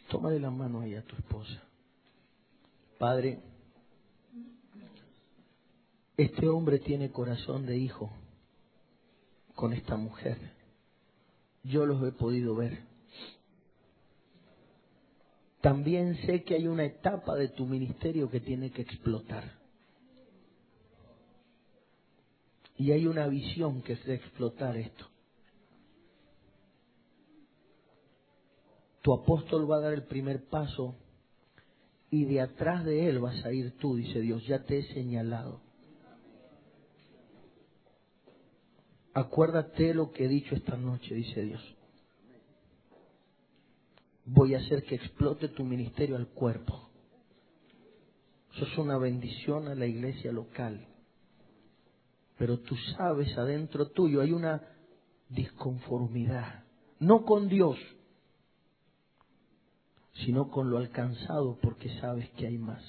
Tómale 0.09 0.39
la 0.39 0.51
mano 0.51 0.81
ahí 0.81 0.95
a 0.95 1.03
tu 1.03 1.15
esposa. 1.15 1.63
Padre, 2.99 3.39
este 6.17 6.47
hombre 6.47 6.79
tiene 6.79 7.11
corazón 7.11 7.65
de 7.65 7.77
hijo 7.77 8.11
con 9.55 9.73
esta 9.73 9.95
mujer. 9.95 10.37
Yo 11.63 11.85
los 11.85 12.03
he 12.07 12.11
podido 12.11 12.55
ver. 12.55 12.83
También 15.61 16.15
sé 16.27 16.43
que 16.43 16.55
hay 16.55 16.67
una 16.67 16.83
etapa 16.83 17.33
de 17.35 17.47
tu 17.47 17.65
ministerio 17.65 18.29
que 18.29 18.39
tiene 18.39 18.69
que 18.69 18.83
explotar. 18.83 19.57
Y 22.77 22.91
hay 22.91 23.07
una 23.07 23.25
visión 23.27 23.81
que 23.81 23.93
es 23.93 24.07
explotar 24.07 24.77
esto. 24.77 25.07
Tu 29.01 29.13
apóstol 29.13 29.69
va 29.69 29.77
a 29.77 29.81
dar 29.81 29.93
el 29.93 30.03
primer 30.03 30.45
paso 30.49 30.95
y 32.09 32.25
de 32.25 32.41
atrás 32.41 32.83
de 32.85 33.07
él 33.07 33.19
vas 33.19 33.43
a 33.45 33.51
ir 33.51 33.77
tú, 33.77 33.95
dice 33.95 34.19
Dios, 34.19 34.45
ya 34.45 34.63
te 34.65 34.79
he 34.79 34.93
señalado. 34.93 35.64
Acuérdate 39.15 39.93
lo 39.93 40.11
que 40.11 40.25
he 40.25 40.27
dicho 40.27 40.55
esta 40.55 40.75
noche, 40.75 41.15
dice 41.15 41.41
Dios. 41.41 41.61
Voy 44.25 44.55
a 44.55 44.57
hacer 44.57 44.83
que 44.83 44.95
explote 44.95 45.47
tu 45.47 45.63
ministerio 45.63 46.17
al 46.17 46.27
cuerpo. 46.27 46.89
Eso 48.53 48.65
es 48.65 48.77
una 48.77 48.97
bendición 48.97 49.69
a 49.69 49.75
la 49.75 49.85
iglesia 49.85 50.33
local. 50.33 50.85
Pero 52.37 52.59
tú 52.59 52.75
sabes, 52.97 53.37
adentro 53.37 53.87
tuyo 53.87 54.19
hay 54.19 54.33
una 54.33 54.61
disconformidad. 55.29 56.65
No 56.99 57.23
con 57.23 57.47
Dios, 57.47 57.77
sino 60.25 60.49
con 60.51 60.69
lo 60.69 60.77
alcanzado 60.77 61.57
porque 61.61 61.87
sabes 62.01 62.29
que 62.31 62.47
hay 62.47 62.57
más. 62.57 62.83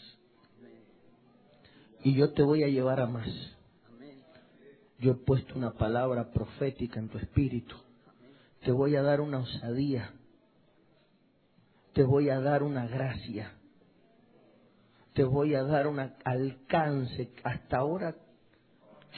Y 2.02 2.14
yo 2.14 2.32
te 2.32 2.42
voy 2.42 2.64
a 2.64 2.68
llevar 2.68 2.98
a 2.98 3.06
más 3.06 3.28
yo 4.98 5.12
he 5.12 5.14
puesto 5.14 5.54
una 5.54 5.72
palabra 5.72 6.30
profética 6.32 6.98
en 6.98 7.08
tu 7.08 7.18
espíritu. 7.18 7.76
Te 8.62 8.72
voy 8.72 8.96
a 8.96 9.02
dar 9.02 9.20
una 9.20 9.38
osadía. 9.38 10.12
Te 11.92 12.02
voy 12.02 12.30
a 12.30 12.40
dar 12.40 12.62
una 12.62 12.86
gracia. 12.86 13.52
Te 15.12 15.24
voy 15.24 15.54
a 15.54 15.62
dar 15.62 15.86
un 15.86 16.00
alcance 16.24 17.30
hasta 17.42 17.78
ahora 17.78 18.14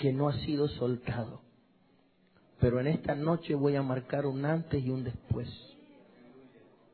que 0.00 0.12
no 0.12 0.28
ha 0.28 0.32
sido 0.44 0.68
soltado. 0.68 1.42
Pero 2.60 2.80
en 2.80 2.88
esta 2.88 3.14
noche 3.14 3.54
voy 3.54 3.76
a 3.76 3.82
marcar 3.82 4.26
un 4.26 4.44
antes 4.44 4.82
y 4.84 4.90
un 4.90 5.04
después. 5.04 5.48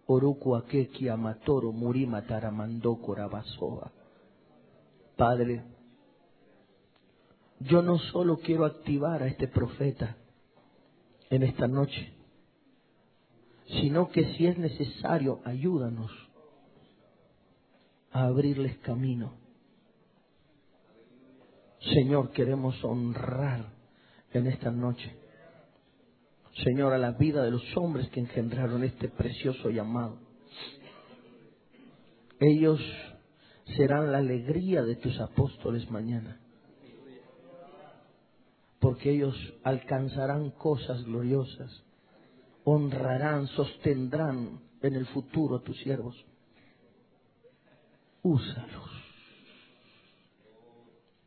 Oruku 0.06 0.56
Akeki 0.56 1.08
Amatoro 1.08 1.72
Murima 1.72 2.22
Taramando 2.26 2.96
Corabasoa. 3.00 3.90
Padre, 5.16 5.62
yo 7.64 7.82
no 7.82 7.98
solo 7.98 8.38
quiero 8.38 8.66
activar 8.66 9.22
a 9.22 9.26
este 9.26 9.48
profeta 9.48 10.16
en 11.30 11.42
esta 11.42 11.66
noche, 11.66 12.12
sino 13.66 14.10
que 14.10 14.34
si 14.34 14.46
es 14.46 14.58
necesario, 14.58 15.40
ayúdanos 15.44 16.10
a 18.12 18.24
abrirles 18.24 18.76
camino. 18.78 19.32
Señor, 21.80 22.32
queremos 22.32 22.82
honrar 22.84 23.72
en 24.32 24.46
esta 24.46 24.70
noche, 24.70 25.16
Señor, 26.62 26.92
a 26.92 26.98
la 26.98 27.12
vida 27.12 27.42
de 27.42 27.50
los 27.50 27.76
hombres 27.76 28.08
que 28.10 28.20
engendraron 28.20 28.84
este 28.84 29.08
precioso 29.08 29.70
llamado. 29.70 30.18
Ellos 32.40 32.80
serán 33.76 34.12
la 34.12 34.18
alegría 34.18 34.82
de 34.82 34.96
tus 34.96 35.18
apóstoles 35.18 35.90
mañana 35.90 36.43
porque 38.84 39.12
ellos 39.12 39.34
alcanzarán 39.62 40.50
cosas 40.50 41.02
gloriosas, 41.04 41.82
honrarán, 42.64 43.46
sostendrán 43.46 44.60
en 44.82 44.94
el 44.94 45.06
futuro 45.06 45.56
a 45.56 45.62
tus 45.62 45.78
siervos. 45.78 46.14
Úsalos. 48.22 48.90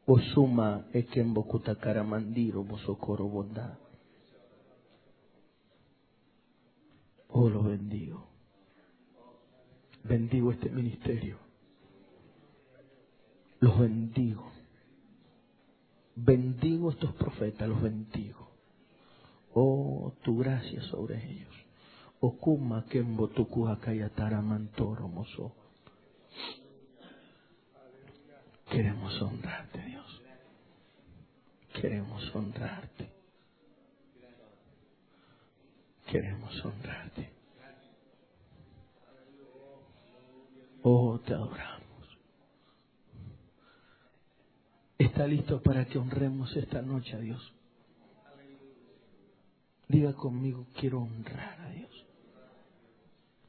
Osuma 0.06 0.86
ekembokutakaramandiro 0.94 2.64
bosokoro 2.64 3.28
bondad. 3.28 3.80
Oh, 7.30 7.50
lo 7.50 7.64
bendigo. 7.64 8.28
Bendigo 10.04 10.52
este 10.52 10.70
ministerio. 10.70 11.40
Los 13.60 13.80
bendigo 13.80 14.57
Bendigo 16.20 16.90
estos 16.90 17.14
profetas, 17.14 17.70
los 17.70 17.80
bendigo. 17.80 18.50
Oh, 19.54 20.14
tu 20.24 20.40
gracia 20.40 20.82
sobre 20.82 21.24
ellos. 21.24 21.56
Okuma 22.20 22.86
kembo 22.86 23.30
kayatara 23.80 24.42
mantoro 24.42 25.08
mozo. 25.08 25.54
Queremos 28.68 29.22
honrarte, 29.22 29.80
Dios. 29.86 30.22
Queremos 31.80 32.36
honrarte. 32.36 33.12
Queremos 36.08 36.66
honrarte. 36.66 37.30
Oh, 40.82 41.20
te 41.20 41.36
adoramos. 41.36 41.77
Está 44.98 45.28
listo 45.28 45.62
para 45.62 45.86
que 45.86 45.98
honremos 45.98 46.56
esta 46.56 46.82
noche 46.82 47.16
a 47.16 47.20
Dios. 47.20 47.54
Diga 49.88 50.14
conmigo, 50.14 50.68
quiero 50.80 51.02
honrar 51.02 51.62
a 51.62 51.70
Dios. 51.70 52.06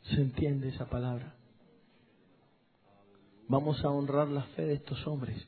¿Se 0.05 0.17
entiende 0.21 0.69
esa 0.69 0.89
palabra? 0.89 1.35
Vamos 3.49 3.83
a 3.85 3.91
honrar 3.91 4.29
la 4.29 4.43
fe 4.43 4.63
de 4.63 4.75
estos 4.75 5.07
hombres. 5.07 5.47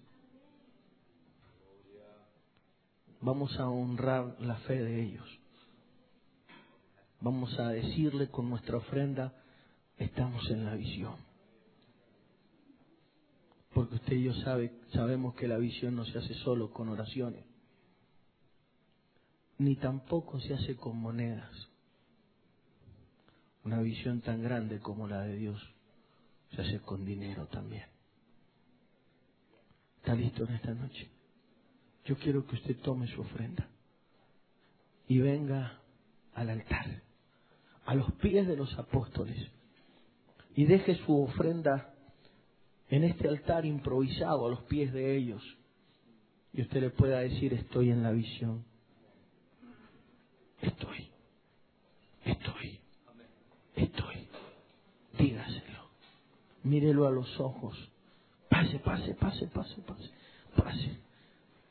Vamos 3.20 3.58
a 3.58 3.68
honrar 3.68 4.36
la 4.40 4.56
fe 4.56 4.82
de 4.82 5.02
ellos. 5.02 5.28
Vamos 7.20 7.58
a 7.58 7.68
decirle 7.68 8.28
con 8.30 8.48
nuestra 8.48 8.78
ofrenda, 8.78 9.34
estamos 9.98 10.48
en 10.50 10.64
la 10.64 10.74
visión. 10.74 11.29
Porque 13.72 13.94
usted 13.96 14.14
y 14.14 14.24
yo 14.24 14.34
sabe, 14.34 14.72
sabemos 14.92 15.34
que 15.34 15.46
la 15.46 15.56
visión 15.56 15.94
no 15.94 16.04
se 16.04 16.18
hace 16.18 16.34
solo 16.34 16.70
con 16.72 16.88
oraciones, 16.88 17.44
ni 19.58 19.76
tampoco 19.76 20.40
se 20.40 20.54
hace 20.54 20.76
con 20.76 20.96
monedas. 20.96 21.68
Una 23.64 23.80
visión 23.80 24.22
tan 24.22 24.42
grande 24.42 24.80
como 24.80 25.06
la 25.06 25.20
de 25.20 25.36
Dios 25.36 25.60
se 26.54 26.62
hace 26.62 26.80
con 26.80 27.04
dinero 27.04 27.46
también. 27.46 27.84
¿Está 29.98 30.14
listo 30.14 30.44
en 30.44 30.54
esta 30.54 30.74
noche? 30.74 31.08
Yo 32.06 32.16
quiero 32.16 32.46
que 32.46 32.56
usted 32.56 32.76
tome 32.78 33.06
su 33.06 33.20
ofrenda 33.20 33.68
y 35.06 35.18
venga 35.18 35.80
al 36.34 36.48
altar, 36.48 37.02
a 37.84 37.94
los 37.94 38.10
pies 38.14 38.46
de 38.46 38.56
los 38.56 38.72
apóstoles, 38.78 39.50
y 40.54 40.64
deje 40.64 40.96
su 41.04 41.22
ofrenda 41.22 41.89
en 42.90 43.04
este 43.04 43.28
altar 43.28 43.64
improvisado 43.64 44.46
a 44.46 44.50
los 44.50 44.62
pies 44.64 44.92
de 44.92 45.16
ellos. 45.16 45.42
Y 46.52 46.62
usted 46.62 46.80
le 46.80 46.90
pueda 46.90 47.20
decir, 47.20 47.54
estoy 47.54 47.90
en 47.90 48.02
la 48.02 48.10
visión. 48.10 48.64
Estoy. 50.60 51.08
Estoy. 52.24 52.80
Estoy. 53.76 54.28
Dígaselo. 55.16 55.90
Mírelo 56.64 57.06
a 57.06 57.10
los 57.10 57.38
ojos. 57.38 57.78
Pase, 58.48 58.80
pase, 58.80 59.14
pase, 59.14 59.46
pase, 59.46 59.80
pase. 59.82 60.10
Pase. 60.56 60.96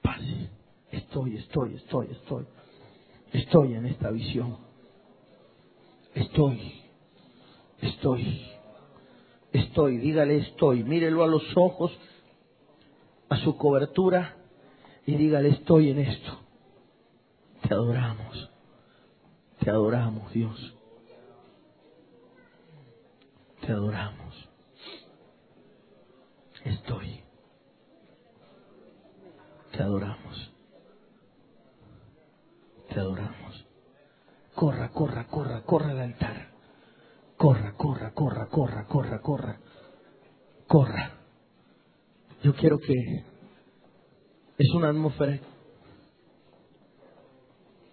Pase. 0.01 0.49
Estoy, 0.91 1.35
estoy, 1.35 1.75
estoy, 1.75 2.07
estoy. 2.11 2.45
Estoy 3.33 3.73
en 3.73 3.85
esta 3.85 4.09
visión. 4.09 4.57
Estoy. 6.15 6.81
Estoy. 7.81 8.58
Estoy. 9.51 9.97
Dígale 9.97 10.37
estoy. 10.37 10.83
Mírelo 10.83 11.23
a 11.23 11.27
los 11.27 11.43
ojos, 11.55 11.91
a 13.29 13.37
su 13.37 13.57
cobertura 13.57 14.35
y 15.05 15.15
dígale 15.15 15.49
estoy 15.49 15.89
en 15.89 15.99
esto. 15.99 16.39
Te 17.67 17.73
adoramos. 17.73 18.51
Te 19.59 19.69
adoramos, 19.69 20.31
Dios. 20.31 20.75
Te 23.61 23.71
adoramos. 23.71 24.49
Estoy. 26.63 27.21
Te 29.71 29.83
adoramos. 29.83 30.51
Te 32.89 32.99
adoramos. 32.99 33.65
Corra, 34.55 34.89
corra, 34.89 35.27
corra, 35.27 35.61
corra 35.63 35.91
al 35.91 35.99
altar. 35.99 36.48
Corra, 37.39 37.73
corra, 37.77 38.11
corra, 38.13 38.49
corra, 38.49 38.85
corra, 38.85 39.21
corra. 39.21 39.59
Corra. 40.67 41.11
Yo 42.43 42.53
quiero 42.53 42.77
que 42.79 42.93
es 44.57 44.73
una 44.75 44.89
atmósfera 44.89 45.39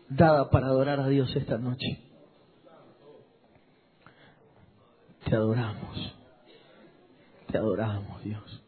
dada 0.08 0.50
para 0.50 0.66
adorar 0.66 0.98
a 0.98 1.06
Dios 1.06 1.30
esta 1.36 1.58
noche. 1.58 1.86
Te 5.24 5.36
adoramos. 5.36 6.16
Te 7.46 7.58
adoramos, 7.58 8.24
Dios. 8.24 8.64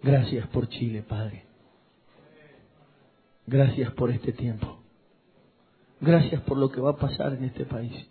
Gracias 0.00 0.46
por 0.50 0.68
Chile, 0.68 1.02
Padre. 1.02 1.44
Gracias 3.48 3.92
por 3.94 4.12
este 4.12 4.32
tiempo. 4.32 4.78
Gracias 6.00 6.40
por 6.42 6.56
lo 6.56 6.70
que 6.70 6.80
va 6.80 6.90
a 6.90 6.96
pasar 6.96 7.32
en 7.32 7.42
este 7.42 7.64
país. 7.64 8.08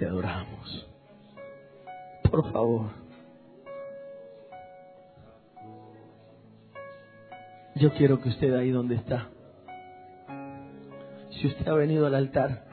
Te 0.00 0.06
adoramos. 0.06 0.88
Por 2.30 2.50
favor. 2.52 2.86
Yo 7.74 7.92
quiero 7.92 8.18
que 8.18 8.30
usted 8.30 8.54
ahí 8.54 8.70
donde 8.70 8.94
está, 8.94 9.28
si 11.30 11.48
usted 11.48 11.68
ha 11.68 11.74
venido 11.74 12.06
al 12.06 12.14
altar, 12.14 12.64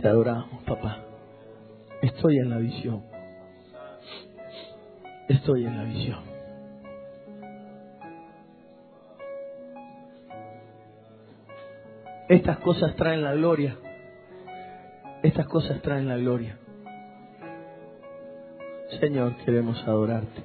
te 0.00 0.08
adoramos, 0.08 0.64
papá. 0.64 1.04
Estoy 2.02 2.38
en 2.38 2.50
la 2.50 2.58
visión. 2.58 3.04
Estoy 5.28 5.64
en 5.64 5.76
la 5.76 5.84
visión. 5.84 6.24
Estas 12.28 12.58
cosas 12.58 12.96
traen 12.96 13.22
la 13.22 13.32
gloria. 13.34 13.76
Estas 15.26 15.48
cosas 15.48 15.82
traen 15.82 16.06
la 16.06 16.16
gloria. 16.16 16.56
Señor, 19.00 19.34
queremos 19.44 19.76
adorarte. 19.82 20.44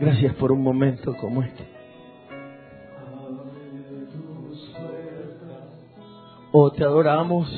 Gracias 0.00 0.34
por 0.34 0.50
un 0.50 0.60
momento 0.60 1.16
como 1.16 1.44
este. 1.44 1.68
Oh, 6.50 6.72
te 6.72 6.82
adoramos. 6.82 7.48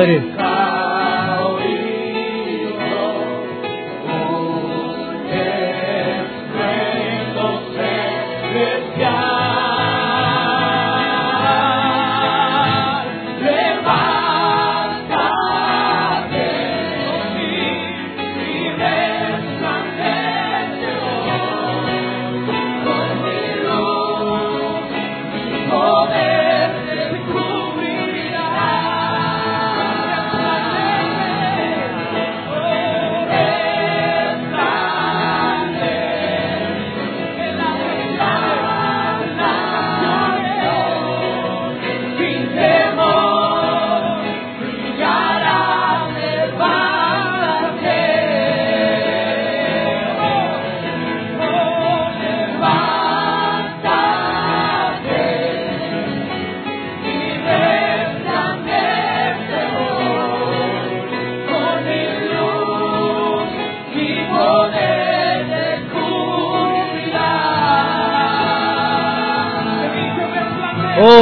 എല്ലാവരും 0.00 0.29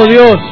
Dios. 0.09 0.48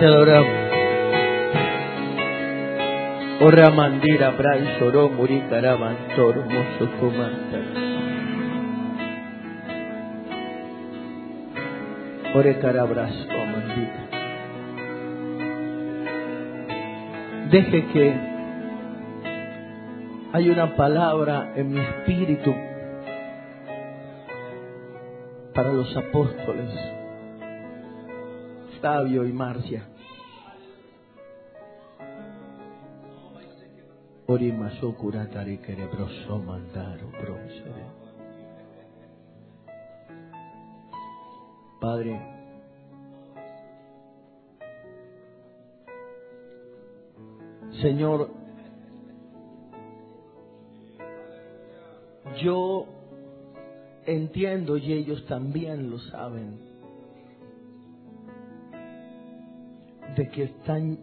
te 0.00 0.06
adoramos. 0.06 0.48
Ora 3.42 3.70
mandira 3.70 4.30
bran 4.30 4.78
soró 4.78 5.10
muricaraban 5.10 5.96
hermoso 6.16 6.90
comanta. 6.98 7.58
Ore 12.34 12.58
carabras 12.60 13.12
o 13.28 13.44
mandira. 13.44 14.00
Deje 17.50 17.86
que 17.92 18.14
hay 20.32 20.48
una 20.48 20.76
palabra 20.76 21.52
en 21.56 21.72
mi 21.72 21.80
espíritu 21.80 22.54
para 25.52 25.72
los 25.72 25.94
apóstoles 25.94 26.99
y 28.82 29.32
Marcia. 29.32 29.86
Orimaso 34.26 34.94
curatari 34.94 35.58
cerebroso 35.58 36.38
mandaro 36.38 37.08
bronce. 37.10 37.62
Padre, 41.78 42.20
Señor, 47.82 48.30
yo 52.42 52.86
entiendo 54.06 54.78
y 54.78 54.94
ellos 54.94 55.26
también 55.26 55.90
lo 55.90 55.98
saben, 55.98 56.69
de 60.16 60.28
que 60.28 60.44
están 60.44 60.98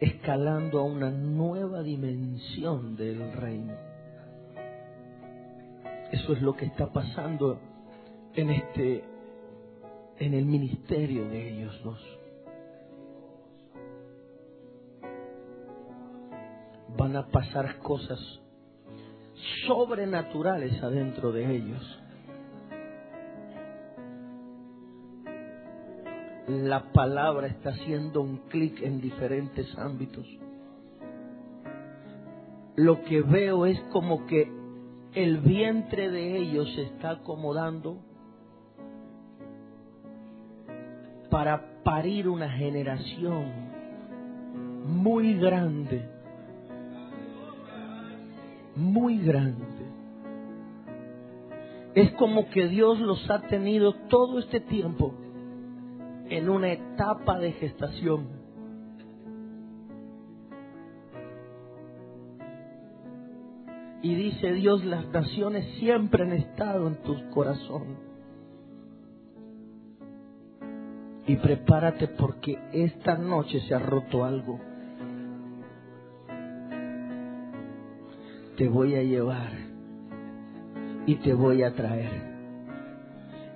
escalando 0.00 0.80
a 0.80 0.84
una 0.84 1.10
nueva 1.10 1.82
dimensión 1.82 2.96
del 2.96 3.32
reino. 3.32 3.74
Eso 6.12 6.32
es 6.32 6.42
lo 6.42 6.54
que 6.54 6.66
está 6.66 6.92
pasando 6.92 7.58
en 8.34 8.50
este, 8.50 9.04
en 10.18 10.34
el 10.34 10.44
ministerio 10.44 11.28
de 11.28 11.48
ellos 11.48 11.80
dos. 11.82 12.18
Van 16.96 17.16
a 17.16 17.26
pasar 17.26 17.78
cosas 17.78 18.18
sobrenaturales 19.66 20.82
adentro 20.82 21.32
de 21.32 21.56
ellos. 21.56 22.02
La 26.48 26.92
palabra 26.92 27.48
está 27.48 27.70
haciendo 27.70 28.20
un 28.20 28.38
clic 28.48 28.80
en 28.82 29.00
diferentes 29.00 29.66
ámbitos. 29.78 30.26
Lo 32.76 33.02
que 33.04 33.22
veo 33.22 33.66
es 33.66 33.80
como 33.92 34.26
que 34.26 34.50
el 35.14 35.38
vientre 35.38 36.10
de 36.10 36.36
ellos 36.36 36.72
se 36.74 36.82
está 36.82 37.10
acomodando 37.10 37.98
para 41.30 41.82
parir 41.82 42.28
una 42.28 42.50
generación 42.50 43.50
muy 44.84 45.34
grande 45.38 46.16
muy 48.76 49.18
grande. 49.18 49.64
Es 51.94 52.12
como 52.12 52.48
que 52.50 52.68
Dios 52.68 53.00
los 53.00 53.28
ha 53.30 53.40
tenido 53.48 53.94
todo 54.08 54.38
este 54.38 54.60
tiempo 54.60 55.14
en 56.28 56.48
una 56.48 56.72
etapa 56.72 57.38
de 57.38 57.52
gestación. 57.52 58.28
Y 64.02 64.14
dice 64.14 64.52
Dios, 64.52 64.84
las 64.84 65.06
naciones 65.08 65.66
siempre 65.78 66.22
han 66.22 66.32
estado 66.32 66.86
en 66.86 66.96
tu 67.02 67.30
corazón. 67.30 67.96
Y 71.26 71.36
prepárate 71.36 72.08
porque 72.08 72.58
esta 72.72 73.16
noche 73.16 73.60
se 73.60 73.74
ha 73.74 73.80
roto 73.80 74.24
algo. 74.24 74.60
te 78.56 78.68
voy 78.68 78.94
a 78.94 79.02
llevar 79.02 79.52
y 81.06 81.16
te 81.16 81.34
voy 81.34 81.62
a 81.62 81.74
traer. 81.74 82.34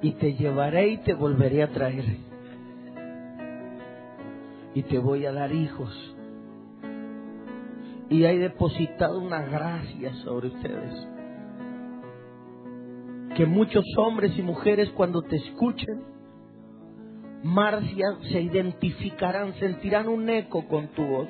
Y 0.03 0.13
te 0.13 0.35
llevaré 0.35 0.89
y 0.89 0.97
te 0.99 1.15
volveré 1.15 1.63
a 1.63 1.69
traer. 1.69 2.30
Y 4.75 4.83
te 4.83 4.99
voy 4.99 5.27
a 5.27 5.33
dar 5.33 5.53
hijos. 5.53 6.17
Y 8.09 8.25
hay 8.25 8.39
depositado 8.39 9.21
una 9.21 9.43
gracia 9.43 10.15
sobre 10.25 10.49
ustedes. 10.49 11.09
Que 13.37 13.47
muchos 13.47 13.85
hombres 13.97 14.37
y 14.37 14.43
mujeres 14.43 14.91
cuando 14.91 15.23
te 15.23 15.37
escuchen, 15.37 16.05
Marcia, 17.43 18.07
se 18.31 18.43
identificarán, 18.43 19.55
sentirán 19.55 20.09
un 20.09 20.29
eco 20.29 20.67
con 20.69 20.89
tu 20.89 21.05
voz. 21.05 21.29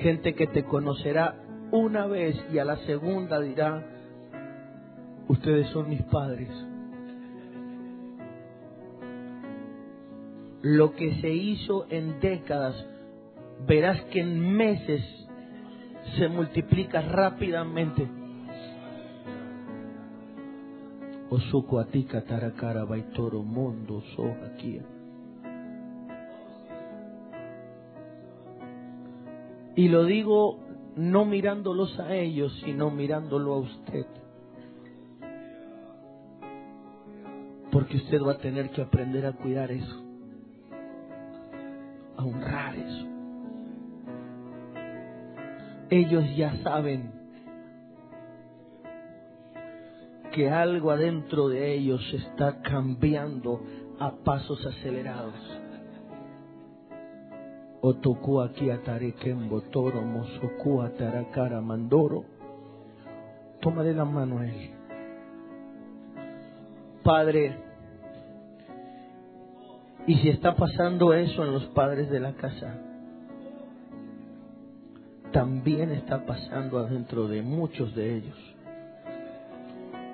gente 0.00 0.34
que 0.34 0.46
te 0.46 0.64
conocerá 0.64 1.36
una 1.70 2.06
vez 2.06 2.36
y 2.52 2.58
a 2.58 2.64
la 2.64 2.76
segunda 2.78 3.40
dirá, 3.40 3.86
ustedes 5.28 5.68
son 5.68 5.88
mis 5.88 6.02
padres. 6.04 6.48
Lo 10.62 10.94
que 10.94 11.20
se 11.20 11.30
hizo 11.30 11.86
en 11.90 12.20
décadas, 12.20 12.74
verás 13.66 14.00
que 14.04 14.20
en 14.20 14.56
meses 14.56 15.02
se 16.16 16.28
multiplica 16.28 17.00
rápidamente. 17.02 18.08
Mundo. 23.44 24.02
Y 29.76 29.88
lo 29.88 30.04
digo 30.04 30.58
no 30.96 31.24
mirándolos 31.24 31.98
a 32.00 32.14
ellos, 32.14 32.52
sino 32.64 32.90
mirándolo 32.90 33.54
a 33.54 33.58
usted. 33.58 34.06
Porque 37.70 37.96
usted 37.96 38.20
va 38.20 38.32
a 38.32 38.38
tener 38.38 38.70
que 38.70 38.82
aprender 38.82 39.24
a 39.26 39.32
cuidar 39.32 39.70
eso, 39.70 40.02
honrar 42.24 42.76
eso. 42.76 43.06
Ellos 45.90 46.24
ya 46.36 46.56
saben 46.62 47.12
que 50.32 50.48
algo 50.48 50.90
adentro 50.90 51.48
de 51.48 51.74
ellos 51.74 52.00
está 52.14 52.62
cambiando 52.62 53.60
a 53.98 54.12
pasos 54.24 54.64
acelerados. 54.64 55.34
Otoku 57.82 58.40
aquí 58.40 58.70
atarekembo 58.70 59.62
toro 59.62 60.02
mosoku 60.02 60.82
atarakara 60.82 61.60
mandoro. 61.60 62.24
Tómale 63.60 63.92
la 63.92 64.04
mano 64.04 64.38
a 64.38 64.46
él. 64.46 64.70
Padre, 67.02 67.69
y 70.10 70.16
si 70.16 70.28
está 70.28 70.56
pasando 70.56 71.14
eso 71.14 71.44
en 71.44 71.52
los 71.52 71.66
padres 71.66 72.10
de 72.10 72.18
la 72.18 72.32
casa, 72.32 72.74
también 75.30 75.92
está 75.92 76.26
pasando 76.26 76.80
adentro 76.80 77.28
de 77.28 77.42
muchos 77.42 77.94
de 77.94 78.16
ellos. 78.16 78.36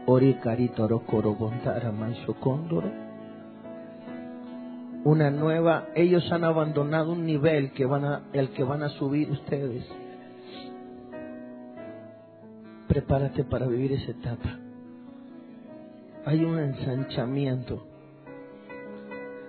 Ori 0.04 0.34
carito 0.34 0.86
rokoro 0.86 1.34
bontara 1.34 1.90
manso 1.92 2.34
cóndoro 2.34 3.06
una 5.04 5.30
nueva, 5.30 5.86
ellos 5.94 6.30
han 6.30 6.44
abandonado 6.44 7.12
un 7.12 7.24
nivel 7.24 7.70
que 7.70 7.86
van 7.86 8.04
a, 8.04 8.22
el 8.34 8.50
que 8.50 8.64
van 8.64 8.82
a 8.82 8.90
subir 8.90 9.30
ustedes. 9.30 9.86
Prepárate 12.86 13.44
para 13.44 13.66
vivir 13.66 13.92
esa 13.92 14.10
etapa. 14.10 14.58
Hay 16.26 16.44
un 16.44 16.58
ensanchamiento. 16.58 17.95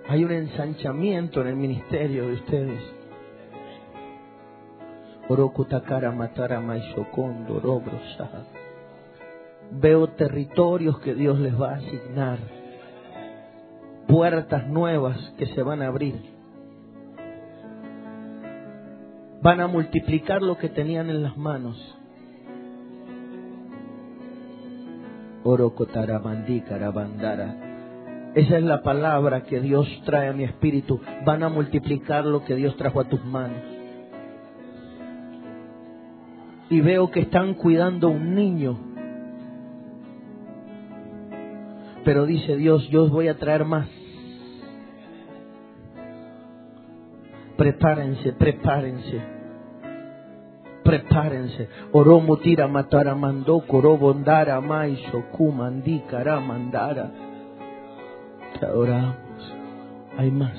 Hay 0.08 0.24
un 0.24 0.32
ensanchamiento 0.32 1.42
en 1.42 1.48
el 1.48 1.56
ministerio 1.56 2.28
de 2.28 2.32
ustedes. 2.32 2.80
Orokutakara 5.28 6.10
matara 6.12 6.60
maishokondo 6.60 7.60
Veo 9.70 10.08
territorios 10.08 10.98
que 11.00 11.14
Dios 11.14 11.38
les 11.38 11.60
va 11.60 11.72
a 11.72 11.76
asignar 11.76 12.38
puertas 14.06 14.66
nuevas 14.66 15.18
que 15.36 15.44
se 15.48 15.62
van 15.62 15.82
a 15.82 15.88
abrir. 15.88 16.14
Van 19.42 19.60
a 19.60 19.66
multiplicar 19.66 20.40
lo 20.40 20.56
que 20.56 20.70
tenían 20.70 21.10
en 21.10 21.22
las 21.22 21.36
manos. 21.36 21.76
Esa 28.34 28.58
es 28.58 28.62
la 28.62 28.82
palabra 28.82 29.42
que 29.42 29.60
Dios 29.60 29.86
trae 30.04 30.28
a 30.28 30.32
mi 30.32 30.44
espíritu. 30.44 31.00
Van 31.24 31.42
a 31.42 31.48
multiplicar 31.48 32.24
lo 32.24 32.44
que 32.44 32.54
Dios 32.54 32.76
trajo 32.76 33.00
a 33.00 33.08
tus 33.08 33.24
manos. 33.24 33.62
Y 36.70 36.80
veo 36.80 37.10
que 37.10 37.20
están 37.20 37.54
cuidando 37.54 38.08
a 38.08 38.10
un 38.10 38.34
niño. 38.34 38.78
Pero 42.04 42.26
dice 42.26 42.56
Dios, 42.56 42.88
yo 42.90 43.08
voy 43.08 43.28
a 43.28 43.38
traer 43.38 43.64
más. 43.64 43.88
Prepárense, 47.56 48.34
prepárense. 48.34 49.20
Prepárense. 50.84 51.68
Oromutira 51.92 52.68
matara 52.68 53.14
mandó 53.14 53.60
corobondara 53.66 54.60
mai 54.60 54.94
shokumandikara 55.10 56.40
mandara. 56.40 57.27
Te 58.58 58.66
adoramos. 58.66 59.54
Hay 60.16 60.30
más. 60.30 60.56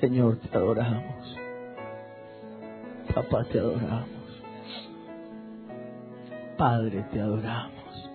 Señor, 0.00 0.38
te 0.38 0.56
adoramos. 0.56 1.38
Papá, 3.14 3.44
te 3.44 3.60
adoramos. 3.60 4.08
Padre, 6.58 7.04
te 7.12 7.20
adoramos. 7.20 8.10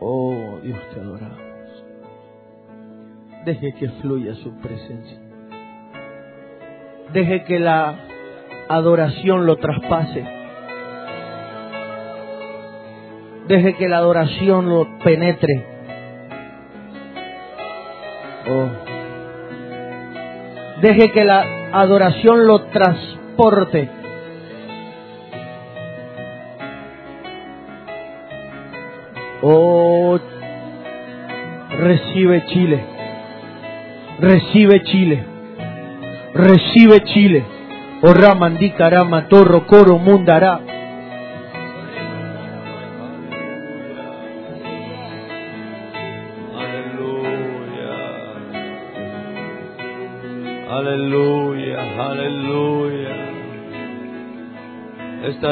Oh, 0.00 0.58
Dios, 0.62 0.78
te 0.92 1.00
adoramos. 1.00 1.40
Deje 3.44 3.74
que 3.74 3.88
fluya 4.00 4.34
su 4.36 4.52
presencia. 4.60 5.18
Deje 7.12 7.44
que 7.44 7.58
la 7.58 7.96
adoración 8.68 9.46
lo 9.46 9.56
traspase. 9.56 10.33
Deje 13.48 13.74
que 13.74 13.88
la 13.88 13.98
adoración 13.98 14.68
lo 14.68 14.98
penetre. 15.04 15.64
Oh. 18.48 18.68
Deje 20.80 21.12
que 21.12 21.24
la 21.24 21.44
adoración 21.72 22.46
lo 22.46 22.62
transporte. 22.66 23.90
Oh, 29.42 30.18
recibe 31.70 32.46
Chile. 32.46 32.84
Recibe 34.20 34.82
Chile. 34.84 35.24
Recibe 36.34 37.04
Chile. 37.04 37.44
Oh 38.02 38.14
Ramandí 38.14 38.70
Carama, 38.70 39.28
Torro, 39.28 39.66
Coro, 39.66 39.98
Mundará. 39.98 40.73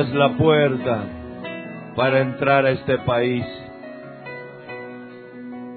Es 0.02 0.12
la 0.14 0.36
puerta 0.36 1.04
para 1.94 2.22
entrar 2.22 2.66
a 2.66 2.70
este 2.70 2.98
país. 2.98 3.46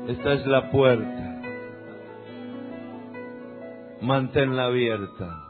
Esta 0.07 0.33
es 0.33 0.47
la 0.47 0.71
puerta. 0.71 1.41
Manténla 4.01 4.65
abierta. 4.65 5.43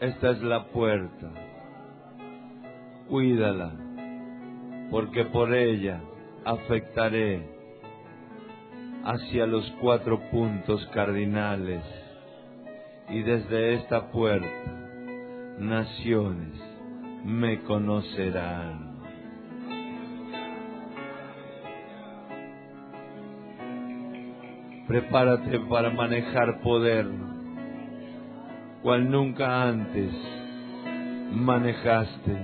Esta 0.00 0.30
es 0.30 0.42
la 0.42 0.64
puerta. 0.68 1.30
Cuídala, 3.06 3.72
porque 4.90 5.26
por 5.26 5.54
ella 5.54 6.00
afectaré 6.46 7.50
hacia 9.04 9.46
los 9.46 9.70
cuatro 9.82 10.18
puntos 10.30 10.86
cardinales 10.94 11.84
y 13.10 13.20
desde 13.20 13.74
esta 13.74 14.10
puerta 14.10 14.72
naciones 15.58 16.67
me 17.24 17.62
conocerán. 17.62 18.88
Prepárate 24.86 25.60
para 25.68 25.90
manejar 25.90 26.60
poder, 26.62 27.06
cual 28.82 29.10
nunca 29.10 29.68
antes 29.68 30.10
manejaste. 31.32 32.36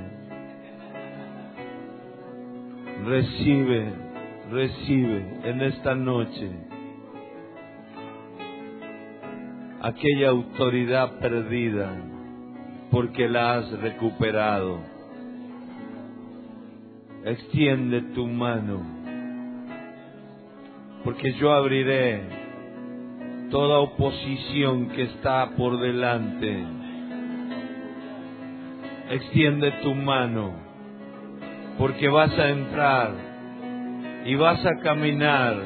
Recibe, 3.06 3.92
recibe 4.50 5.40
en 5.44 5.60
esta 5.62 5.94
noche 5.94 6.50
aquella 9.80 10.28
autoridad 10.28 11.18
perdida 11.20 12.13
porque 12.94 13.28
la 13.28 13.54
has 13.54 13.70
recuperado. 13.80 14.78
Extiende 17.24 18.02
tu 18.14 18.28
mano, 18.28 18.82
porque 21.02 21.32
yo 21.32 21.52
abriré 21.52 22.22
toda 23.50 23.80
oposición 23.80 24.90
que 24.90 25.02
está 25.02 25.50
por 25.56 25.80
delante. 25.80 26.64
Extiende 29.10 29.72
tu 29.82 29.92
mano, 29.92 30.52
porque 31.76 32.08
vas 32.08 32.38
a 32.38 32.48
entrar 32.48 33.12
y 34.24 34.36
vas 34.36 34.64
a 34.64 34.80
caminar 34.84 35.56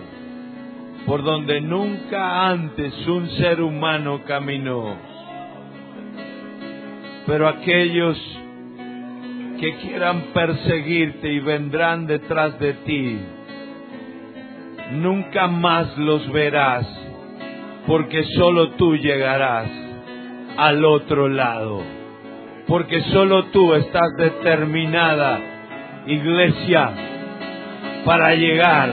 por 1.04 1.22
donde 1.22 1.60
nunca 1.60 2.48
antes 2.48 3.06
un 3.06 3.28
ser 3.32 3.60
humano 3.60 4.22
caminó. 4.24 5.07
Pero 7.28 7.46
aquellos 7.46 8.16
que 9.60 9.76
quieran 9.82 10.28
perseguirte 10.32 11.30
y 11.30 11.40
vendrán 11.40 12.06
detrás 12.06 12.58
de 12.58 12.72
ti, 12.72 13.18
nunca 14.92 15.46
más 15.46 15.98
los 15.98 16.32
verás, 16.32 16.86
porque 17.86 18.24
solo 18.34 18.70
tú 18.70 18.96
llegarás 18.96 19.68
al 20.56 20.82
otro 20.86 21.28
lado, 21.28 21.82
porque 22.66 23.02
solo 23.12 23.44
tú 23.52 23.74
estás 23.74 24.08
determinada, 24.16 25.38
iglesia, 26.06 26.90
para 28.06 28.34
llegar 28.34 28.88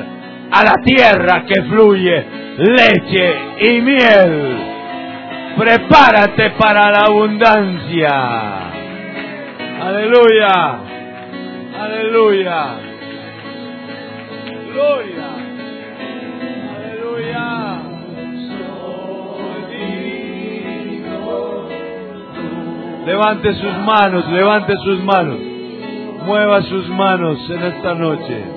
a 0.52 0.62
la 0.62 0.74
tierra 0.84 1.46
que 1.46 1.62
fluye 1.64 2.26
leche 2.58 3.36
y 3.62 3.82
miel. 3.82 4.55
Prepárate 5.58 6.50
para 6.52 6.92
la 6.92 7.06
abundancia. 7.08 8.66
Aleluya. 9.82 10.80
Aleluya. 11.80 12.80
Gloria. 14.74 15.30
Aleluya. 16.76 17.82
Levante 23.06 23.54
sus 23.54 23.78
manos, 23.78 24.28
levante 24.32 24.74
sus 24.84 25.04
manos. 25.04 25.38
Mueva 26.26 26.62
sus 26.64 26.90
manos 26.90 27.50
en 27.50 27.64
esta 27.64 27.94
noche. 27.94 28.55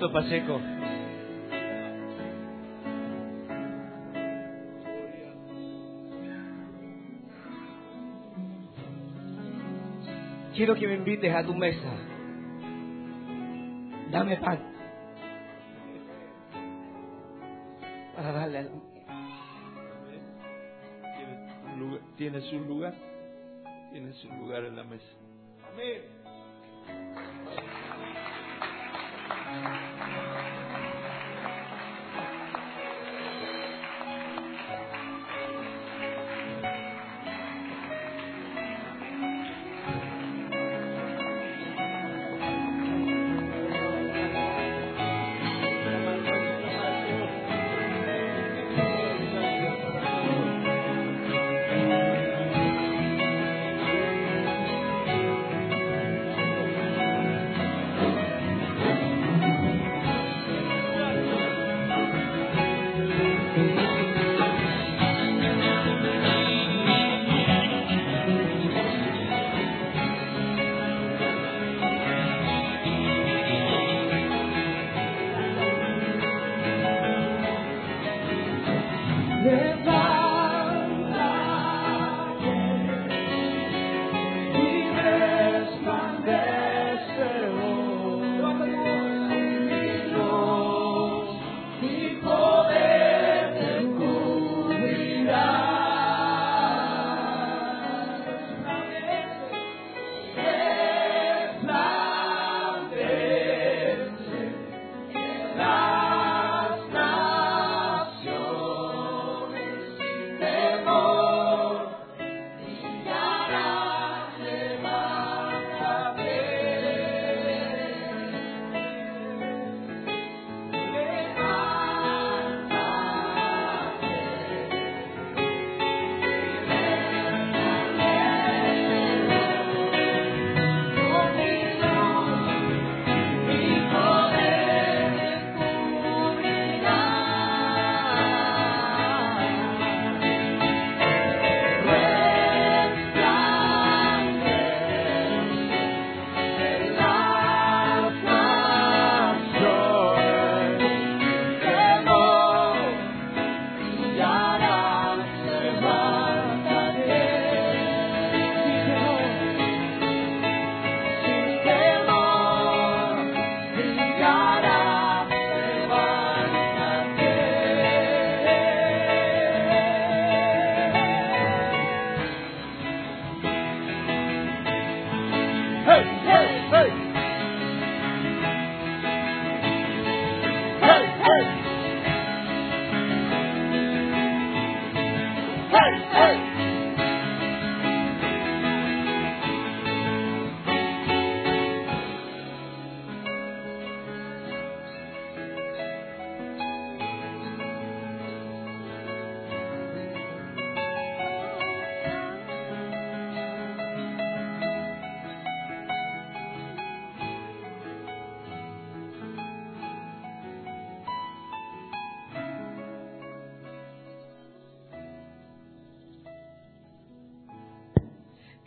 Apóstol 0.00 0.12
Pacheco. 0.12 0.60
quiero 10.54 10.74
que 10.74 10.86
me 10.86 10.94
invites 10.94 11.34
a 11.34 11.44
tu 11.44 11.54
mesa. 11.54 11.90
Dame 14.10 14.36
pan. 14.38 14.58
Para 18.16 18.32
darle 18.32 18.58
al... 18.58 18.70
¿Tienes 22.16 22.52
un 22.52 22.68
lugar? 22.68 22.94
¿Tienes 23.92 24.24
un 24.24 24.38
lugar? 24.38 24.64
En 24.64 24.76
la 24.76 24.84
mesa. 24.84 25.20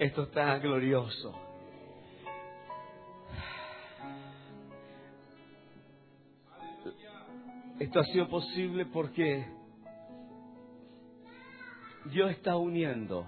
Esto 0.03 0.23
está 0.23 0.57
glorioso. 0.57 1.33
Esto 7.79 7.99
ha 8.01 8.03
sido 8.07 8.27
posible 8.27 8.85
porque 8.87 9.45
Dios 12.11 12.31
está 12.31 12.57
uniendo, 12.57 13.25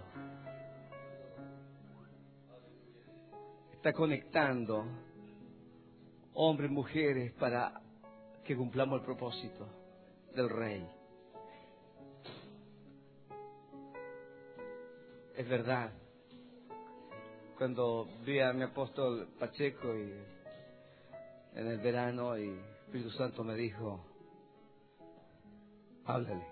está 3.72 3.93
conectando 3.93 4.85
hombres, 6.34 6.69
mujeres 6.69 7.31
para 7.39 7.81
que 8.43 8.53
cumplamos 8.53 8.99
el 8.99 9.06
propósito 9.06 9.65
del 10.35 10.49
Rey. 10.49 10.85
Es 15.38 15.47
verdad 15.47 16.05
cuando 17.57 18.07
vi 18.26 18.40
a 18.40 18.52
mi 18.52 18.64
apóstol 18.64 19.30
Pacheco 19.40 19.95
y 19.95 20.14
en 21.56 21.68
el 21.68 21.80
verano 21.80 22.38
y 22.38 22.49
Espíritu 22.86 23.11
Santo 23.11 23.44
me 23.44 23.56
dijo, 23.56 24.06
háblale 26.06 26.45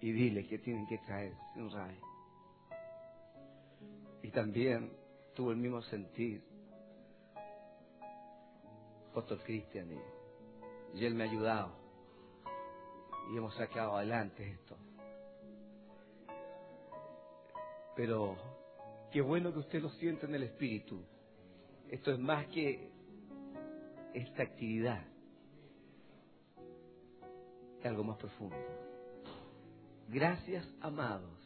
y 0.00 0.12
dile 0.12 0.46
que 0.46 0.58
tienen 0.58 0.86
que 0.86 0.98
traer 0.98 1.34
un 1.56 1.70
ray. 1.70 1.98
Y 4.22 4.30
también 4.30 4.92
tuvo 5.34 5.50
el 5.50 5.58
mismo 5.58 5.82
sentir 5.82 6.42
apóstol 9.10 9.40
Cristian 9.44 9.90
y 10.94 11.04
él 11.04 11.14
me 11.14 11.24
ha 11.24 11.30
ayudado 11.30 11.72
y 13.30 13.36
hemos 13.36 13.54
sacado 13.56 13.96
adelante 13.96 14.50
esto. 14.50 14.79
Pero 17.96 18.36
qué 19.10 19.20
bueno 19.20 19.52
que 19.52 19.58
usted 19.60 19.82
lo 19.82 19.90
siente 19.90 20.26
en 20.26 20.34
el 20.34 20.44
espíritu. 20.44 21.02
Esto 21.88 22.12
es 22.12 22.18
más 22.18 22.46
que 22.48 22.90
esta 24.14 24.42
actividad. 24.42 25.02
Es 27.80 27.86
algo 27.86 28.04
más 28.04 28.16
profundo. 28.18 28.56
Gracias, 30.08 30.66
amados. 30.80 31.38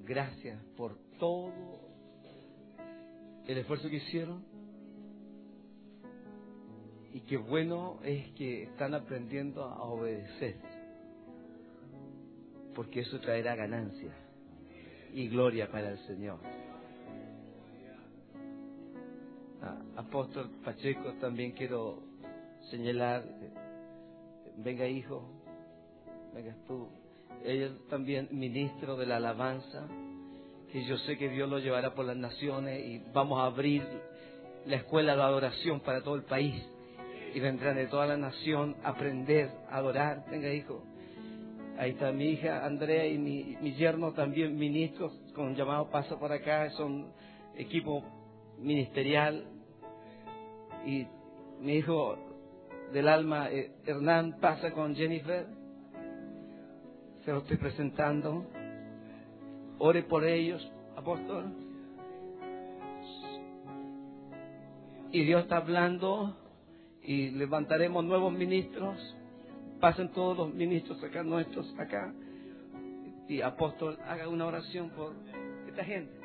Gracias 0.00 0.60
por 0.76 0.96
todo 1.18 1.52
el 3.46 3.58
esfuerzo 3.58 3.88
que 3.88 3.96
hicieron. 3.96 4.44
Y 7.12 7.20
qué 7.22 7.36
bueno 7.36 7.98
es 8.02 8.30
que 8.32 8.64
están 8.64 8.94
aprendiendo 8.94 9.64
a 9.64 9.82
obedecer. 9.82 10.56
Porque 12.74 13.00
eso 13.00 13.20
traerá 13.20 13.56
ganancias 13.56 14.29
y 15.14 15.28
gloria 15.28 15.70
para 15.70 15.90
el 15.90 15.98
Señor. 16.06 16.38
Ah, 19.62 19.76
Apóstol 19.96 20.50
Pacheco, 20.64 21.12
también 21.20 21.52
quiero 21.52 22.02
señalar, 22.70 23.24
eh, 23.24 23.50
venga 24.56 24.86
hijo, 24.86 25.30
vengas 26.34 26.56
tú, 26.66 26.88
ella 27.44 27.70
también 27.88 28.28
ministro 28.30 28.96
de 28.96 29.06
la 29.06 29.16
alabanza, 29.16 29.86
que 30.72 30.84
yo 30.84 30.96
sé 30.98 31.18
que 31.18 31.28
Dios 31.28 31.48
lo 31.48 31.58
llevará 31.58 31.94
por 31.94 32.06
las 32.06 32.16
naciones 32.16 32.86
y 32.86 33.02
vamos 33.12 33.40
a 33.40 33.46
abrir 33.46 33.82
la 34.66 34.76
escuela 34.76 35.16
de 35.16 35.22
adoración 35.22 35.80
para 35.80 36.02
todo 36.02 36.14
el 36.14 36.22
país 36.22 36.54
y 37.34 37.40
vendrán 37.40 37.76
de 37.76 37.86
toda 37.86 38.06
la 38.06 38.16
nación 38.16 38.76
a 38.82 38.90
aprender 38.90 39.50
a 39.70 39.76
adorar. 39.76 40.24
Venga 40.30 40.52
hijo, 40.52 40.82
ahí 41.80 41.92
está 41.92 42.12
mi 42.12 42.26
hija 42.32 42.66
Andrea 42.66 43.06
y 43.06 43.16
mi, 43.16 43.72
yerno 43.72 44.12
también 44.12 44.54
ministros 44.54 45.12
con 45.34 45.54
llamado 45.54 45.90
Pasa 45.90 46.18
por 46.18 46.30
acá, 46.30 46.68
son 46.72 47.10
equipo 47.56 48.04
ministerial. 48.58 49.46
Y 50.84 51.06
mi 51.60 51.76
hijo 51.76 52.18
del 52.92 53.08
alma 53.08 53.50
eh, 53.50 53.72
Hernán 53.86 54.38
pasa 54.40 54.72
con 54.72 54.94
Jennifer. 54.94 55.46
Se 57.24 57.32
lo 57.32 57.38
estoy 57.38 57.56
presentando. 57.56 58.44
Ore 59.78 60.02
por 60.02 60.26
ellos 60.26 60.70
apóstol. 60.96 61.46
Y 65.12 65.24
Dios 65.24 65.44
está 65.44 65.56
hablando 65.56 66.36
y 67.02 67.30
levantaremos 67.30 68.04
nuevos 68.04 68.32
ministros 68.34 69.16
pasen 69.80 70.10
todos 70.12 70.36
los 70.36 70.54
ministros 70.54 71.02
acá 71.02 71.22
nuestros 71.22 71.72
acá 71.78 72.12
y 73.28 73.40
apóstol 73.40 73.98
haga 74.06 74.28
una 74.28 74.46
oración 74.46 74.90
por 74.90 75.14
esta 75.68 75.84
gente 75.84 76.20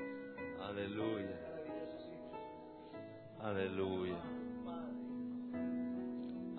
Aleluya. 0.65 1.37
Aleluya. 3.39 4.17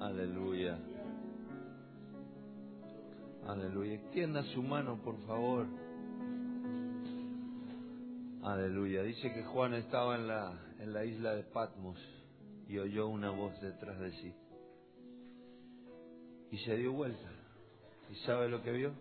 Aleluya. 0.00 0.78
Aleluya. 3.48 3.94
Extienda 3.94 4.44
su 4.54 4.62
mano, 4.62 5.02
por 5.02 5.18
favor. 5.26 5.66
Aleluya. 8.44 9.02
Dice 9.02 9.32
que 9.32 9.42
Juan 9.42 9.74
estaba 9.74 10.14
en 10.14 10.28
la, 10.28 10.56
en 10.78 10.92
la 10.92 11.04
isla 11.04 11.34
de 11.34 11.42
Patmos 11.42 11.98
y 12.68 12.78
oyó 12.78 13.08
una 13.08 13.30
voz 13.30 13.60
detrás 13.60 13.98
de 13.98 14.12
sí. 14.12 14.34
Y 16.50 16.58
se 16.58 16.76
dio 16.76 16.92
vuelta. 16.92 17.30
¿Y 18.10 18.14
sabe 18.26 18.48
lo 18.48 18.62
que 18.62 18.72
vio? 18.72 18.92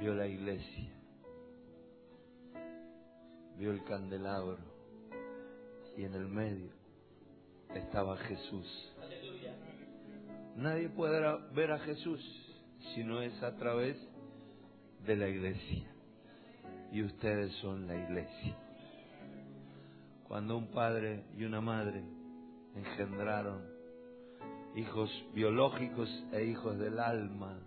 Vio 0.00 0.14
la 0.14 0.26
iglesia. 0.26 0.92
Vio 3.56 3.72
el 3.72 3.82
candelabro. 3.84 4.58
Y 5.96 6.04
en 6.04 6.14
el 6.14 6.28
medio 6.28 6.70
estaba 7.74 8.16
Jesús. 8.16 8.92
Nadie 10.56 10.88
podrá 10.88 11.36
ver 11.52 11.72
a 11.72 11.78
Jesús 11.80 12.20
si 12.94 13.02
no 13.02 13.22
es 13.22 13.42
a 13.42 13.56
través 13.56 13.96
de 15.04 15.16
la 15.16 15.28
iglesia. 15.28 15.88
Y 16.92 17.02
ustedes 17.02 17.52
son 17.56 17.86
la 17.86 17.96
iglesia. 17.96 18.56
Cuando 20.26 20.56
un 20.56 20.68
padre 20.70 21.24
y 21.36 21.44
una 21.44 21.60
madre 21.60 22.02
engendraron 22.78 23.62
hijos 24.76 25.10
biológicos 25.34 26.08
e 26.32 26.44
hijos 26.44 26.78
del 26.78 26.98
alma, 26.98 27.58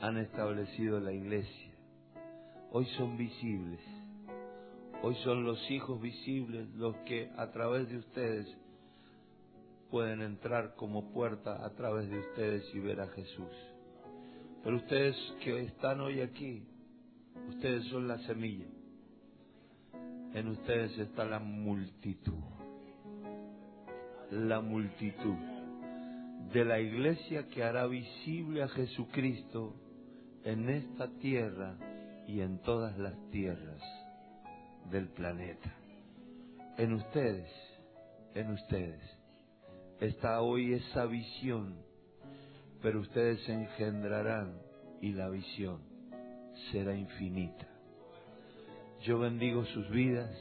han 0.00 0.18
establecido 0.18 0.98
la 1.00 1.12
iglesia. 1.12 1.72
Hoy 2.70 2.86
son 2.96 3.16
visibles. 3.16 3.80
Hoy 5.02 5.14
son 5.24 5.44
los 5.44 5.70
hijos 5.70 6.00
visibles 6.00 6.68
los 6.76 6.96
que 6.98 7.30
a 7.36 7.50
través 7.50 7.88
de 7.88 7.98
ustedes 7.98 8.46
pueden 9.90 10.22
entrar 10.22 10.74
como 10.76 11.12
puerta 11.12 11.64
a 11.64 11.70
través 11.74 12.08
de 12.08 12.18
ustedes 12.18 12.64
y 12.74 12.78
ver 12.78 13.00
a 13.00 13.08
Jesús. 13.08 13.52
Pero 14.64 14.76
ustedes 14.76 15.16
que 15.42 15.60
están 15.60 16.00
hoy 16.00 16.20
aquí, 16.20 16.64
ustedes 17.48 17.84
son 17.88 18.08
la 18.08 18.18
semilla. 18.20 18.66
En 20.34 20.48
ustedes 20.48 20.96
está 20.98 21.24
la 21.26 21.40
multitud. 21.40 22.61
La 24.32 24.62
multitud 24.62 25.36
de 26.54 26.64
la 26.64 26.80
iglesia 26.80 27.48
que 27.48 27.62
hará 27.62 27.86
visible 27.86 28.62
a 28.62 28.68
Jesucristo 28.68 29.74
en 30.42 30.70
esta 30.70 31.08
tierra 31.18 31.76
y 32.26 32.40
en 32.40 32.58
todas 32.62 32.96
las 32.96 33.14
tierras 33.30 33.82
del 34.90 35.08
planeta. 35.08 35.70
En 36.78 36.94
ustedes, 36.94 37.50
en 38.34 38.52
ustedes, 38.52 39.02
está 40.00 40.40
hoy 40.40 40.72
esa 40.72 41.04
visión, 41.04 41.76
pero 42.80 43.00
ustedes 43.00 43.46
engendrarán 43.50 44.54
y 45.02 45.12
la 45.12 45.28
visión 45.28 45.82
será 46.70 46.96
infinita. 46.96 47.68
Yo 49.02 49.18
bendigo 49.18 49.66
sus 49.66 49.90
vidas, 49.90 50.34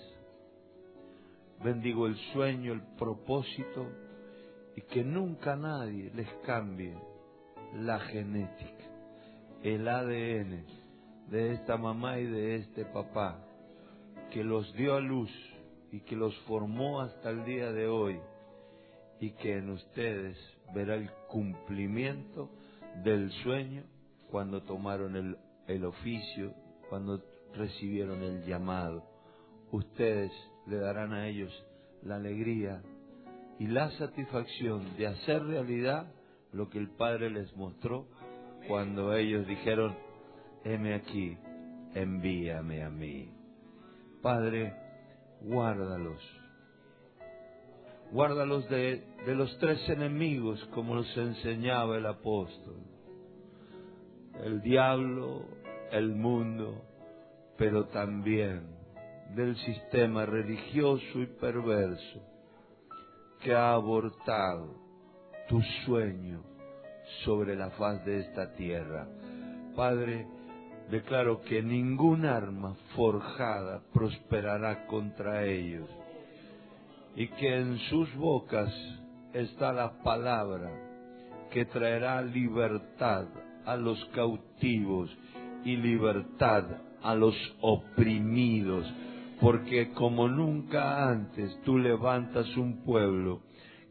bendigo 1.64 2.08
el 2.08 2.16
sueño, 2.34 2.74
el 2.74 2.82
propósito 2.98 3.88
y 4.76 4.82
que 4.82 5.04
nunca 5.04 5.56
nadie 5.56 6.12
les 6.16 6.30
cambie 6.46 6.96
la 7.76 8.00
genética, 8.00 8.86
el 9.64 9.88
ADN 9.88 10.66
de 11.30 11.54
esta 11.54 11.78
mamá 11.78 12.20
y 12.20 12.26
de 12.26 12.56
este 12.56 12.86
papá 12.86 13.46
que 14.32 14.44
los 14.44 14.74
dio 14.74 14.96
a 14.96 15.00
luz 15.00 15.32
y 15.92 16.02
que 16.02 16.16
los 16.16 16.36
formó 16.42 17.02
hasta 17.02 17.30
el 17.30 17.46
día 17.46 17.72
de 17.72 17.88
hoy 17.88 18.20
y 19.20 19.32
que 19.32 19.58
en 19.58 19.70
ustedes 19.70 20.38
verá 20.74 20.96
el 20.96 21.12
cumplimiento 21.28 22.50
del 23.04 23.32
sueño 23.44 23.84
cuando 24.30 24.64
tomaron 24.64 25.16
el, 25.16 25.38
el 25.68 25.86
oficio, 25.86 26.54
cuando 26.90 27.22
recibieron 27.54 28.24
el 28.24 28.44
llamado. 28.46 29.04
Ustedes 29.72 30.32
le 30.68 30.78
darán 30.78 31.14
a 31.14 31.28
ellos 31.28 31.52
la 32.04 32.16
alegría 32.16 32.82
y 33.60 33.68
la 33.68 33.92
satisfacción 33.92 34.98
de 34.98 35.08
hacer 35.08 35.44
realidad 35.44 36.12
lo 36.52 36.70
que 36.70 36.80
el 36.80 36.90
Padre 36.90 37.30
les 37.30 37.56
mostró 37.56 38.08
cuando 38.68 39.14
ellos 39.16 39.48
dijeron, 39.48 39.96
heme 40.64 40.94
aquí, 40.96 41.38
envíame 41.94 42.84
a 42.84 42.90
mí. 42.90 43.30
Padre, 44.22 44.74
guárdalos. 45.42 46.22
Guárdalos 48.12 48.70
de, 48.70 49.04
de 49.26 49.36
los 49.36 49.58
tres 49.60 49.88
enemigos 49.90 50.64
como 50.74 50.96
nos 50.96 51.18
enseñaba 51.18 51.98
el 51.98 52.06
apóstol. 52.06 52.78
El 54.44 54.62
diablo, 54.62 55.46
el 55.92 56.16
mundo, 56.16 56.82
pero 57.58 57.86
también 57.88 58.71
del 59.36 59.56
sistema 59.58 60.26
religioso 60.26 61.20
y 61.20 61.26
perverso 61.26 62.22
que 63.42 63.54
ha 63.54 63.74
abortado 63.74 64.76
tu 65.48 65.62
sueño 65.86 66.44
sobre 67.24 67.56
la 67.56 67.70
faz 67.72 68.04
de 68.06 68.20
esta 68.20 68.54
tierra. 68.54 69.08
Padre, 69.76 70.28
declaro 70.90 71.42
que 71.42 71.64
ningún 71.64 72.26
arma 72.26 72.76
forjada 72.96 73.82
prosperará 73.94 74.86
contra 74.88 75.46
ellos 75.46 75.90
y 77.16 77.28
que 77.28 77.58
en 77.58 77.78
sus 77.90 78.14
bocas 78.16 78.74
está 79.34 79.74
la 79.74 80.02
palabra 80.04 80.72
que 81.52 81.66
traerá 81.66 82.22
libertad 82.22 83.26
a 83.66 83.76
los 83.76 84.04
cautivos 84.14 85.10
y 85.64 85.76
libertad 85.76 86.64
a 87.04 87.16
los 87.16 87.36
oprimidos, 87.62 88.86
porque 89.42 89.92
como 89.94 90.28
nunca 90.28 91.10
antes 91.10 91.60
tú 91.64 91.80
levantas 91.80 92.56
un 92.56 92.84
pueblo 92.84 93.42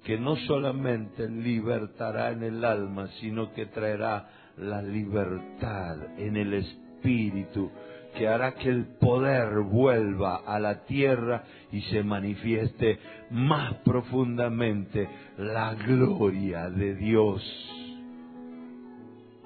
que 0.05 0.16
no 0.16 0.36
solamente 0.36 1.28
libertará 1.28 2.31
en 2.31 2.44
el 2.44 2.64
alma, 2.64 3.09
sino 3.20 3.52
que 3.52 3.66
traerá 3.66 4.31
la 4.56 4.81
libertad 4.81 6.18
en 6.18 6.36
el 6.36 6.55
espíritu, 6.55 7.70
que 8.16 8.28
hará 8.28 8.55
que 8.55 8.68
el 8.68 8.86
poder 8.98 9.60
vuelva 9.64 10.36
a 10.36 10.59
la 10.60 10.85
tierra 10.85 11.44
y 11.72 11.81
se 11.82 12.02
manifieste 12.02 12.98
más 13.31 13.74
profundamente 13.85 15.09
la 15.36 15.74
gloria 15.74 16.70
de 16.70 16.94
Dios. 16.94 17.43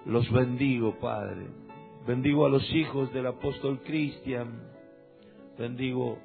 Los 0.07 0.31
bendigo, 0.31 0.99
Padre. 1.01 1.47
Bendigo 2.07 2.45
a 2.45 2.51
los 2.51 2.71
hijos 2.75 3.13
del 3.15 3.27
apóstol 3.27 3.81
Cristian. 3.85 4.74
Bendigo 5.59 6.19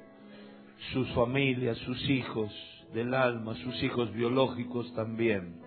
sus 0.92 1.08
familias, 1.12 1.78
sus 1.78 2.10
hijos 2.10 2.52
del 2.94 3.14
alma, 3.14 3.54
sus 3.56 3.82
hijos 3.82 4.12
biológicos 4.12 4.92
también. 4.94 5.60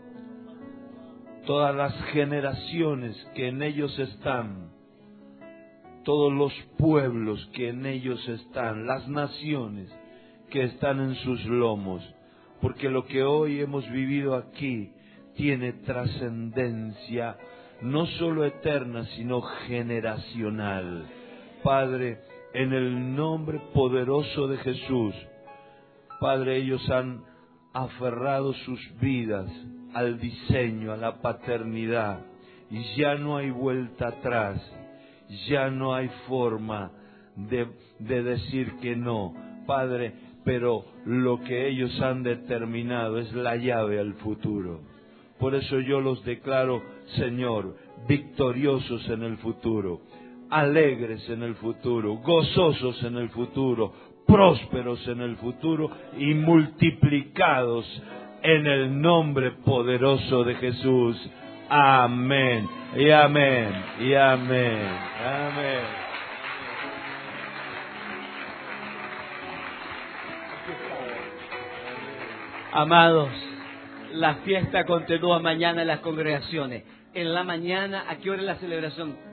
todas 1.46 1.76
las 1.76 1.94
generaciones 2.14 3.16
que 3.36 3.50
en 3.50 3.62
ellos 3.62 3.98
están, 4.00 4.72
todos 6.04 6.32
los 6.32 6.54
pueblos 6.78 7.50
que 7.54 7.70
en 7.70 7.86
ellos 7.86 8.26
están, 8.30 8.86
las 8.86 9.08
naciones 9.08 9.90
que 10.50 10.64
están 10.64 11.02
en 11.02 11.16
sus 11.16 11.44
lomos, 11.46 12.02
porque 12.62 12.90
lo 12.90 13.06
que 13.06 13.24
hoy 13.24 13.60
hemos 13.60 13.90
vivido 13.92 14.36
aquí 14.36 14.92
tiene 15.36 15.74
trascendencia 15.74 17.38
no 17.82 18.06
solo 18.06 18.46
eterna, 18.46 19.06
sino 19.18 19.42
generacional. 19.42 21.06
Padre, 21.64 22.20
en 22.54 22.74
el 22.74 23.16
nombre 23.16 23.60
poderoso 23.74 24.48
de 24.48 24.58
Jesús, 24.58 25.16
Padre, 26.20 26.58
ellos 26.58 26.88
han 26.90 27.24
aferrado 27.74 28.54
sus 28.54 28.80
vidas 29.00 29.52
al 29.94 30.20
diseño, 30.20 30.92
a 30.92 30.98
la 30.98 31.22
paternidad, 31.22 32.26
y 32.70 32.82
ya 32.96 33.16
no 33.16 33.38
hay 33.38 33.50
vuelta 33.50 34.08
atrás, 34.08 34.62
ya 35.48 35.70
no 35.70 35.94
hay 35.94 36.10
forma 36.28 36.92
de, 37.36 37.68
de 38.00 38.24
decir 38.24 38.74
que 38.82 38.96
no. 38.96 39.34
Padre, 39.66 40.14
pero 40.44 40.86
lo 41.06 41.40
que 41.42 41.68
ellos 41.68 42.00
han 42.02 42.24
determinado 42.24 43.18
es 43.18 43.34
la 43.34 43.56
llave 43.56 44.00
al 44.00 44.14
futuro. 44.16 44.82
Por 45.40 45.56
eso 45.56 45.80
yo 45.80 46.00
los 46.00 46.24
declaro, 46.24 46.82
Señor, 47.18 47.76
victoriosos 48.08 49.08
en 49.10 49.24
el 49.24 49.38
futuro, 49.38 50.02
alegres 50.54 51.28
en 51.30 51.42
el 51.42 51.56
futuro, 51.56 52.14
gozosos 52.18 53.02
en 53.04 53.18
el 53.18 53.30
futuro, 53.30 53.92
prósperos 54.28 55.06
en 55.08 55.22
el 55.22 55.36
futuro 55.38 55.90
y 56.18 56.34
multiplicados 56.36 57.86
en 58.44 58.68
el 58.68 59.02
nombre 59.02 59.52
poderoso 59.66 60.44
de 60.44 60.56
Jesús. 60.56 61.18
Amén. 61.70 62.70
Y 62.96 63.10
amén. 63.10 63.84
Y 64.00 64.14
amén. 64.14 64.88
Amén. 65.26 66.04
Amados, 72.74 73.30
la 74.14 74.36
fiesta 74.38 74.86
continúa 74.86 75.40
mañana 75.40 75.82
en 75.82 75.88
las 75.88 76.00
congregaciones. 76.00 76.84
En 77.16 77.34
la 77.34 77.44
mañana, 77.44 78.06
¿a 78.08 78.18
qué 78.18 78.30
hora 78.30 78.42
es 78.42 78.48
la 78.48 78.56
celebración? 78.56 79.33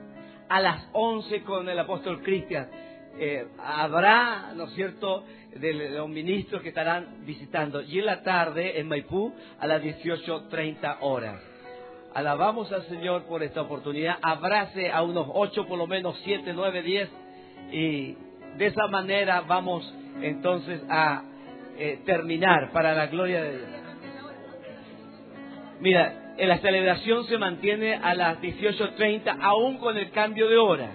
A 0.51 0.59
las 0.59 0.89
11 0.91 1.43
con 1.43 1.69
el 1.69 1.79
apóstol 1.79 2.21
Cristian. 2.21 2.67
Eh, 3.17 3.47
habrá, 3.57 4.51
¿no 4.53 4.65
es 4.65 4.73
cierto?, 4.73 5.23
de 5.55 5.73
los 5.91 6.09
ministros 6.09 6.61
que 6.61 6.69
estarán 6.69 7.25
visitando. 7.25 7.81
Y 7.81 7.99
en 7.99 8.05
la 8.05 8.21
tarde, 8.21 8.77
en 8.77 8.89
Maipú, 8.89 9.33
a 9.59 9.65
las 9.65 9.81
18.30 9.81 10.97
horas. 10.99 11.41
Alabamos 12.13 12.69
al 12.73 12.83
Señor 12.87 13.23
por 13.27 13.43
esta 13.43 13.61
oportunidad. 13.61 14.17
Abrace 14.21 14.91
a 14.91 15.03
unos 15.03 15.27
8, 15.33 15.67
por 15.67 15.77
lo 15.77 15.87
menos 15.87 16.19
7, 16.25 16.51
9, 16.53 16.81
10. 16.81 17.09
Y 17.71 18.17
de 18.57 18.65
esa 18.65 18.87
manera 18.87 19.39
vamos 19.47 19.89
entonces 20.21 20.81
a 20.89 21.23
eh, 21.77 22.01
terminar 22.05 22.73
para 22.73 22.93
la 22.93 23.07
gloria 23.07 23.41
de 23.41 23.57
Dios. 23.57 23.69
Mira, 25.79 26.20
la 26.37 26.57
celebración 26.59 27.25
se 27.25 27.37
mantiene 27.37 27.95
a 27.95 28.13
las 28.13 28.39
18.30, 28.41 29.37
aún 29.41 29.77
con 29.77 29.97
el 29.97 30.11
cambio 30.11 30.47
de 30.47 30.57
hora. 30.57 30.89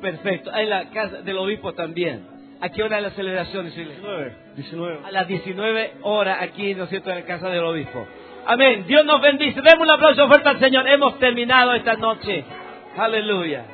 Perfecto. 0.00 0.54
En 0.54 0.68
la 0.68 0.90
casa 0.90 1.22
del 1.22 1.38
obispo 1.38 1.74
también. 1.74 2.26
¿A 2.60 2.68
qué 2.68 2.82
hora 2.82 2.98
es 2.98 3.02
la 3.02 3.10
celebración? 3.10 3.64
19. 3.64 4.36
19. 4.56 4.98
A 5.04 5.10
las 5.10 5.28
19 5.28 5.94
horas 6.02 6.38
aquí, 6.42 6.74
¿no 6.74 6.84
es 6.84 6.90
cierto?, 6.90 7.10
en 7.10 7.16
la 7.16 7.24
casa 7.24 7.48
del 7.48 7.64
obispo. 7.64 8.06
Amén. 8.46 8.84
Dios 8.86 9.04
nos 9.04 9.20
bendice. 9.20 9.60
Demos 9.60 9.86
un 9.86 9.90
aplauso 9.90 10.26
fuerte 10.26 10.48
al 10.48 10.58
Señor. 10.58 10.88
Hemos 10.88 11.18
terminado 11.18 11.74
esta 11.74 11.94
noche. 11.94 12.44
Aleluya. 12.96 13.64